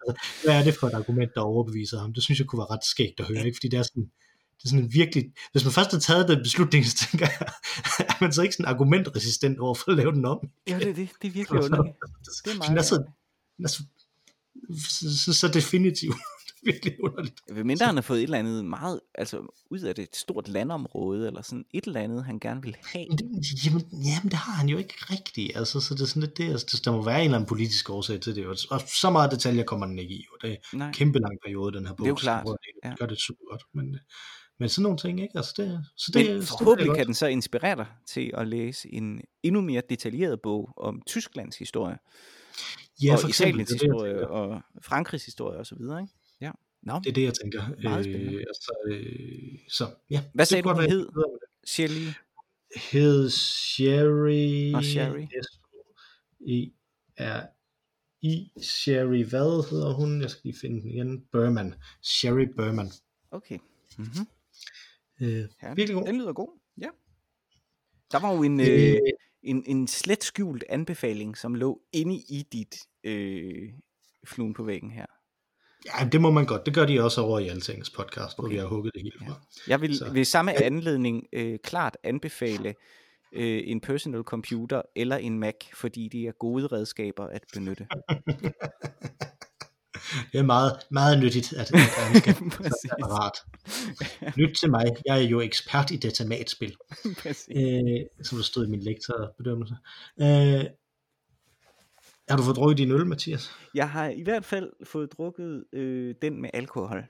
altså, 0.00 0.12
hvad 0.44 0.54
er 0.60 0.64
det 0.64 0.74
for 0.80 0.86
et 0.86 0.94
argument, 0.94 1.30
der 1.34 1.40
overbeviser 1.40 1.98
ham? 2.00 2.14
Det 2.14 2.22
synes 2.22 2.38
jeg 2.38 2.46
kunne 2.46 2.58
være 2.62 2.74
ret 2.76 2.84
skægt 2.84 3.20
at 3.20 3.26
høre, 3.26 3.46
ikke? 3.46 3.56
fordi 3.56 3.68
det 3.68 3.78
er 3.78 3.82
sådan, 3.82 4.10
det 4.62 4.68
er 4.68 4.68
sådan 4.68 4.92
virkelig, 4.92 5.24
hvis 5.52 5.64
man 5.64 5.72
først 5.72 5.92
har 5.92 5.98
taget 5.98 6.28
den 6.28 6.38
beslutning, 6.38 6.86
så 6.90 6.96
tænker 6.96 7.26
jeg, 7.26 7.46
er 7.98 8.16
man 8.20 8.32
så 8.32 8.42
ikke 8.42 8.54
sådan 8.54 8.74
argumentresistent 8.74 9.58
over 9.58 9.74
for 9.74 9.90
at 9.90 9.96
lave 9.96 10.12
den 10.12 10.24
om? 10.24 10.38
Ja, 10.68 10.78
det 10.78 10.88
er 10.88 10.94
det. 10.94 11.08
Det 11.22 11.28
er 11.28 11.32
virkelig 11.32 11.62
underligt. 11.64 11.96
Det 12.44 12.52
er 12.52 12.72
meget 12.72 12.84
så, 12.84 13.04
så, 13.66 15.24
så, 15.24 15.32
så 15.32 15.48
definitivt. 15.48 16.16
virkelig 16.72 16.96
underligt. 17.04 17.40
Ved 17.52 17.64
mindre 17.64 17.86
han 17.86 17.94
har 17.94 18.02
fået 18.02 18.18
et 18.18 18.22
eller 18.22 18.38
andet 18.38 18.64
meget, 18.64 19.00
altså 19.14 19.54
ud 19.70 19.80
af 19.80 19.94
det 19.94 20.02
et 20.02 20.16
stort 20.16 20.48
landområde, 20.48 21.26
eller 21.26 21.42
sådan 21.42 21.64
et 21.74 21.84
eller 21.84 22.00
andet, 22.00 22.24
han 22.24 22.40
gerne 22.40 22.62
vil 22.62 22.76
have. 22.84 23.06
Jamen, 23.64 23.82
jamen 23.92 24.30
det 24.30 24.34
har 24.34 24.52
han 24.52 24.68
jo 24.68 24.78
ikke 24.78 24.94
rigtigt, 25.10 25.56
altså, 25.56 25.80
så 25.80 25.94
det 25.94 26.00
er 26.00 26.06
sådan 26.06 26.22
lidt 26.22 26.38
det, 26.38 26.50
altså, 26.50 26.80
der 26.84 26.92
må 26.92 27.04
være 27.04 27.18
en 27.18 27.24
eller 27.24 27.36
anden 27.36 27.48
politisk 27.48 27.90
årsag 27.90 28.20
til 28.20 28.36
det, 28.36 28.46
og 28.46 28.80
så 29.02 29.10
meget 29.12 29.30
detaljer 29.30 29.64
kommer 29.64 29.86
den 29.86 29.98
ikke 29.98 30.14
i, 30.14 30.24
og 30.32 30.38
det 30.42 30.50
er 30.72 30.86
en 30.86 30.92
kæmpe 30.92 31.18
lang 31.18 31.38
periode, 31.44 31.76
den 31.76 31.86
her 31.86 31.94
bog, 31.94 32.04
det 32.04 32.04
er 32.04 32.08
jo 32.08 32.14
klart. 32.14 32.46
det 32.46 32.90
ja. 32.90 32.94
gør 32.98 33.06
det 33.06 33.20
super 33.20 33.44
godt, 33.50 33.62
men, 33.74 33.98
men 34.62 34.68
sådan 34.68 34.82
nogle 34.82 34.98
ting, 34.98 35.22
ikke? 35.22 35.36
Altså 35.36 35.54
det, 35.56 35.84
så 35.96 36.12
det, 36.14 36.30
Men 36.30 36.42
forhåbentlig 36.42 36.88
det 36.88 36.96
kan 36.96 37.06
den 37.06 37.14
så 37.14 37.26
inspirere 37.26 37.76
dig 37.76 37.86
til 38.06 38.30
at 38.34 38.48
læse 38.48 38.88
en 38.94 39.20
endnu 39.42 39.60
mere 39.60 39.82
detaljeret 39.88 40.40
bog 40.42 40.72
om 40.76 41.02
Tysklands 41.06 41.58
historie. 41.58 41.98
Ja, 43.02 43.14
for 43.14 43.22
og 43.22 43.28
eksempel, 43.28 43.60
Italiens 43.60 43.68
det 43.68 43.80
historie, 43.80 44.14
det, 44.14 44.26
og 44.26 44.62
Frankrigs 44.82 45.24
historie 45.24 45.58
osv., 45.60 45.80
ikke? 45.80 46.06
Ja. 46.40 46.50
No. 46.82 46.98
Det 46.98 47.08
er 47.10 47.12
det, 47.12 47.24
jeg 47.24 47.34
tænker. 47.42 47.62
Meget 47.82 48.04
spændende. 48.04 48.34
Øh, 48.34 48.44
altså, 48.48 48.72
øh, 48.86 49.58
så, 49.68 49.86
ja. 50.10 50.24
Hvad 50.34 50.44
sagde 50.44 50.62
du, 50.62 50.68
den 50.68 50.90
hed? 50.90 51.08
Shelly? 51.66 52.08
Hed 52.90 53.30
Sherry... 53.30 54.74
Og 54.74 54.84
Sherry. 54.84 55.26
I 56.40 56.72
er 57.16 57.46
i 58.22 58.50
Sherry, 58.62 59.24
hvad 59.24 59.70
hedder 59.70 59.94
hun? 59.94 60.20
Jeg 60.20 60.30
skal 60.30 60.40
lige 60.44 60.58
finde 60.60 60.80
den 60.80 60.90
igen. 60.90 61.24
Berman. 61.32 61.74
Sherry 62.02 62.46
Berman. 62.56 62.90
Okay. 63.30 63.58
Mm-hmm. 63.98 64.26
Øh, 65.22 65.48
ja, 65.62 65.74
virkelig 65.74 65.94
god. 65.94 66.06
Den 66.06 66.18
lyder 66.18 66.32
god, 66.32 66.58
ja. 66.80 66.88
Der 68.12 68.20
var 68.20 68.32
jo 68.34 68.42
en, 68.42 68.60
øh, 68.60 68.98
en, 69.42 69.64
en 69.66 69.88
slet 69.88 70.24
skjult 70.24 70.64
anbefaling, 70.68 71.36
som 71.36 71.54
lå 71.54 71.80
inde 71.92 72.14
i 72.14 72.46
dit 72.52 72.76
øh, 73.04 73.68
fluen 74.26 74.54
på 74.54 74.64
væggen 74.64 74.90
her. 74.90 75.06
Ja, 75.86 76.08
det 76.08 76.20
må 76.20 76.30
man 76.30 76.46
godt. 76.46 76.66
Det 76.66 76.74
gør 76.74 76.86
de 76.86 77.04
også 77.04 77.20
over 77.20 77.38
i 77.38 77.48
Altingens 77.48 77.90
podcast, 77.90 78.38
okay. 78.38 78.42
hvor 78.42 78.48
vi 78.48 78.56
har 78.56 78.66
hugget 78.66 78.94
det 78.94 79.02
hele 79.02 79.18
fra. 79.18 79.40
Ja. 79.66 79.70
Jeg 79.70 79.80
vil 79.80 79.96
Så. 79.96 80.12
ved 80.12 80.24
samme 80.24 80.62
anledning 80.62 81.26
øh, 81.32 81.58
klart 81.64 81.96
anbefale 82.04 82.74
øh, 83.32 83.62
en 83.64 83.80
personal 83.80 84.22
computer 84.22 84.82
eller 84.96 85.16
en 85.16 85.38
Mac, 85.38 85.54
fordi 85.74 86.08
de 86.08 86.26
er 86.26 86.32
gode 86.32 86.66
redskaber 86.66 87.26
at 87.26 87.44
benytte. 87.54 87.86
det 90.32 90.38
er 90.38 90.42
meget, 90.42 90.72
meget 90.90 91.18
nyttigt, 91.18 91.52
at, 91.52 91.74
at 91.74 91.80
han 91.80 92.20
skal 92.22 92.90
apparat. 93.02 93.32
Lyt 94.36 94.56
til 94.60 94.70
mig, 94.70 94.84
jeg 95.06 95.22
er 95.22 95.28
jo 95.28 95.40
ekspert 95.40 95.90
i 95.90 95.96
datamatspil, 95.96 96.76
øh, 97.58 98.00
som 98.22 98.38
der 98.38 98.42
stod 98.42 98.66
i 98.66 98.70
min 98.70 98.82
lektorbedømmelse. 98.82 99.74
Øh, 100.20 100.64
har 102.28 102.36
du 102.36 102.42
fået 102.42 102.56
drukket 102.56 102.78
din 102.78 102.90
øl, 102.90 103.06
Mathias? 103.06 103.50
Jeg 103.74 103.90
har 103.90 104.08
i 104.08 104.22
hvert 104.22 104.44
fald 104.44 104.70
fået 104.84 105.12
drukket 105.12 105.64
øh, 105.72 106.14
den 106.22 106.42
med 106.42 106.50
alkohol. 106.54 107.04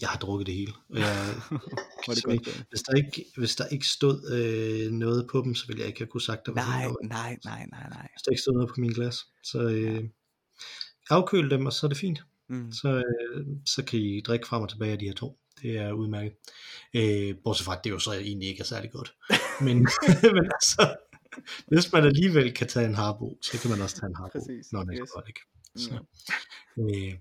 Jeg 0.00 0.08
har 0.08 0.18
drukket 0.18 0.46
det 0.46 0.54
hele. 0.54 0.72
Jeg, 0.90 1.00
Var 2.06 2.14
det 2.14 2.24
godt, 2.24 2.64
hvis, 2.70 2.82
der 2.82 2.94
ikke, 2.96 3.24
hvis 3.36 3.56
der 3.56 3.66
ikke 3.66 3.86
stod 3.86 4.16
øh, 4.30 4.92
noget 4.92 5.28
på 5.30 5.42
dem, 5.44 5.54
så 5.54 5.66
ville 5.66 5.80
jeg 5.80 5.86
ikke 5.88 6.00
have 6.00 6.06
kunne 6.06 6.20
sagt 6.20 6.46
det. 6.46 6.54
Nej, 6.54 6.86
nej, 7.02 7.36
nej, 7.44 7.66
nej, 7.70 7.88
nej. 7.88 8.08
Hvis 8.12 8.22
der 8.24 8.30
ikke 8.30 8.42
stod 8.42 8.54
noget 8.54 8.68
på 8.68 8.74
min 8.78 8.92
glas. 8.92 9.26
Så 9.44 9.58
øh, 9.58 10.04
afkøle 11.10 11.50
dem, 11.50 11.66
og 11.66 11.72
så 11.72 11.86
er 11.86 11.88
det 11.88 11.98
fint. 11.98 12.24
Mm. 12.48 12.72
Så, 12.72 12.88
øh, 12.88 13.46
så 13.66 13.84
kan 13.84 13.98
I 13.98 14.20
drikke 14.20 14.46
frem 14.46 14.62
og 14.62 14.68
tilbage 14.68 14.92
af 14.92 14.98
de 14.98 15.04
her 15.04 15.14
to. 15.14 15.38
Det 15.62 15.78
er 15.78 15.92
udmærket. 15.92 16.32
Øh, 16.94 17.34
bortset 17.44 17.64
fra, 17.64 17.76
at 17.76 17.84
det 17.84 17.90
jo 17.90 17.98
så 17.98 18.12
egentlig 18.12 18.48
ikke 18.48 18.60
er 18.60 18.64
særlig 18.64 18.90
godt. 18.90 19.14
Men, 19.60 19.76
men 20.36 20.44
altså, 20.54 20.96
hvis 21.66 21.92
man 21.92 22.04
alligevel 22.04 22.54
kan 22.54 22.66
tage 22.66 22.86
en 22.86 22.94
harbo, 22.94 23.38
så 23.42 23.58
kan 23.60 23.70
man 23.70 23.80
også 23.80 23.96
tage 23.96 24.08
en 24.08 24.16
harbo, 24.16 24.38
Præcis. 24.38 24.72
når 24.72 24.80
er 24.80 25.00
yes. 25.00 25.10
godt, 25.14 25.28
ikke? 25.28 25.40
Så, 25.76 25.98
øh, 26.78 27.14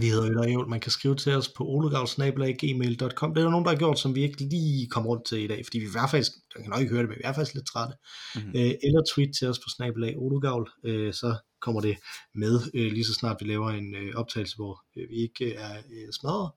vi 0.00 0.08
hedder 0.08 0.24
Øl 0.24 0.38
og 0.38 0.50
Ævl. 0.50 0.68
Man 0.68 0.80
kan 0.80 0.90
skrive 0.90 1.14
til 1.14 1.32
os 1.32 1.48
på 1.48 1.64
olugavl.gmail.com. 1.64 3.34
Det 3.34 3.40
er 3.40 3.44
der 3.44 3.50
nogen, 3.50 3.64
der 3.64 3.70
har 3.70 3.78
gjort, 3.78 3.98
som 3.98 4.14
vi 4.14 4.22
ikke 4.22 4.44
lige 4.44 4.88
kom 4.88 5.06
rundt 5.06 5.26
til 5.26 5.38
i 5.38 5.46
dag, 5.46 5.66
fordi 5.66 5.78
vi 5.78 5.86
er 5.96 6.08
faktisk, 6.10 6.32
der 6.54 6.60
kan 6.60 6.70
nok 6.70 6.80
ikke 6.80 6.92
høre 6.92 7.02
det, 7.02 7.08
men 7.08 7.18
vi 7.18 7.22
er 7.24 7.32
faktisk 7.32 7.54
lidt 7.54 7.66
trætte. 7.66 7.94
Mm-hmm. 8.34 8.52
Øh, 8.56 8.72
eller 8.86 9.02
tweet 9.14 9.30
til 9.38 9.48
os 9.48 9.58
på 9.58 9.68
snabelag 9.76 10.14
olugavl, 10.16 10.70
øh, 10.84 11.12
så 11.12 11.36
kommer 11.64 11.80
det 11.80 11.96
med 12.34 12.60
øh, 12.74 12.92
lige 12.92 13.04
så 13.04 13.14
snart 13.14 13.36
vi 13.40 13.46
laver 13.46 13.70
en 13.70 13.94
øh, 13.94 14.14
optagelse, 14.14 14.56
hvor 14.56 14.84
øh, 14.96 15.10
vi 15.10 15.16
ikke 15.16 15.44
øh, 15.44 15.64
er 15.64 15.76
øh, 15.90 16.12
smadret, 16.12 16.50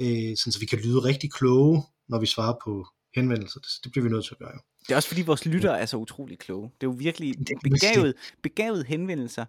øh, 0.00 0.36
sådan 0.36 0.52
så 0.52 0.58
vi 0.60 0.66
kan 0.66 0.78
lyde 0.78 0.98
rigtig 0.98 1.32
kloge, 1.32 1.82
når 2.08 2.20
vi 2.20 2.26
svarer 2.26 2.54
på 2.64 2.86
henvendelser. 3.14 3.60
Det, 3.60 3.70
det 3.84 3.92
bliver 3.92 4.04
vi 4.04 4.10
nødt 4.10 4.24
til 4.24 4.34
at 4.34 4.38
gøre 4.38 4.52
jo. 4.54 4.60
Det 4.80 4.92
er 4.92 4.96
også 4.96 5.08
fordi 5.08 5.22
vores 5.22 5.46
lyttere 5.46 5.80
er 5.80 5.86
så 5.86 5.96
utrolig 5.96 6.38
kloge. 6.38 6.70
Det 6.80 6.86
er 6.86 6.90
jo 6.90 6.96
virkelig 6.98 7.34
begavet, 7.62 8.14
begavet 8.42 8.86
henvendelser. 8.86 9.44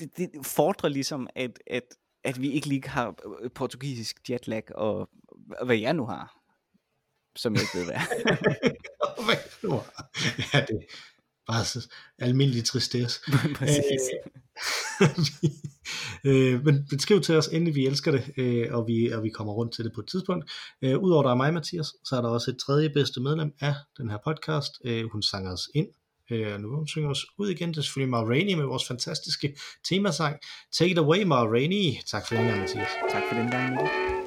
Det, 0.00 0.16
det 0.16 0.30
fordrer 0.42 0.88
ligesom, 0.88 1.28
at, 1.34 1.58
at, 1.66 1.82
at 2.24 2.40
vi 2.40 2.50
ikke 2.50 2.68
lige 2.68 2.88
har 2.88 3.14
øh, 3.42 3.50
portugisisk 3.50 4.30
jetlag, 4.30 4.64
og 4.74 5.10
hvad 5.64 5.76
jeg 5.76 5.94
nu 5.94 6.06
har, 6.06 6.38
som 7.36 7.54
jeg 7.54 7.62
ikke 7.62 7.78
ved 7.78 7.84
hvad. 7.84 8.00
Ja, 10.54 10.60
det, 10.60 10.84
bare 11.52 11.82
almindelig 12.18 12.64
tristesse. 12.64 13.20
øh, 16.24 16.64
men, 16.64 16.86
men 16.90 17.00
skriv 17.00 17.20
til 17.20 17.36
os 17.36 17.48
endelig, 17.48 17.74
vi 17.74 17.86
elsker 17.86 18.10
det, 18.10 18.32
øh, 18.36 18.66
og, 18.70 18.86
vi, 18.86 19.08
og 19.08 19.22
vi 19.22 19.30
kommer 19.30 19.52
rundt 19.52 19.74
til 19.74 19.84
det 19.84 19.92
på 19.94 20.00
et 20.00 20.06
tidspunkt. 20.06 20.50
Øh, 20.82 20.98
Udover 20.98 21.22
der 21.22 21.30
er 21.30 21.34
mig, 21.34 21.54
Mathias, 21.54 21.94
så 22.04 22.16
er 22.16 22.20
der 22.20 22.28
også 22.28 22.50
et 22.50 22.58
tredje 22.58 22.90
bedste 22.90 23.20
medlem 23.20 23.52
af 23.60 23.74
den 23.98 24.10
her 24.10 24.18
podcast. 24.24 24.72
Øh, 24.84 25.04
hun 25.12 25.22
sanger 25.22 25.52
os 25.52 25.68
ind. 25.74 25.88
Øh, 26.30 26.60
nu 26.60 26.76
hun 26.76 26.86
synger 26.86 27.10
os 27.10 27.26
ud 27.38 27.48
igen. 27.48 27.68
Det 27.68 27.78
er 27.78 27.82
selvfølgelig 27.82 28.10
Mar 28.10 28.24
Rainey 28.24 28.54
med 28.54 28.64
vores 28.64 28.86
fantastiske 28.86 29.56
temasang. 29.88 30.36
Take 30.72 30.90
it 30.90 30.98
away, 30.98 31.22
Mar 31.22 31.46
Rainey. 31.46 31.92
Tak 32.06 32.28
for 32.28 32.34
den 32.34 32.46
gang, 32.46 32.60
Mathias. 32.60 32.88
Tak 33.10 33.22
for 33.28 33.36
den 33.36 33.50
gang, 33.50 33.74
Mathias. 33.74 34.21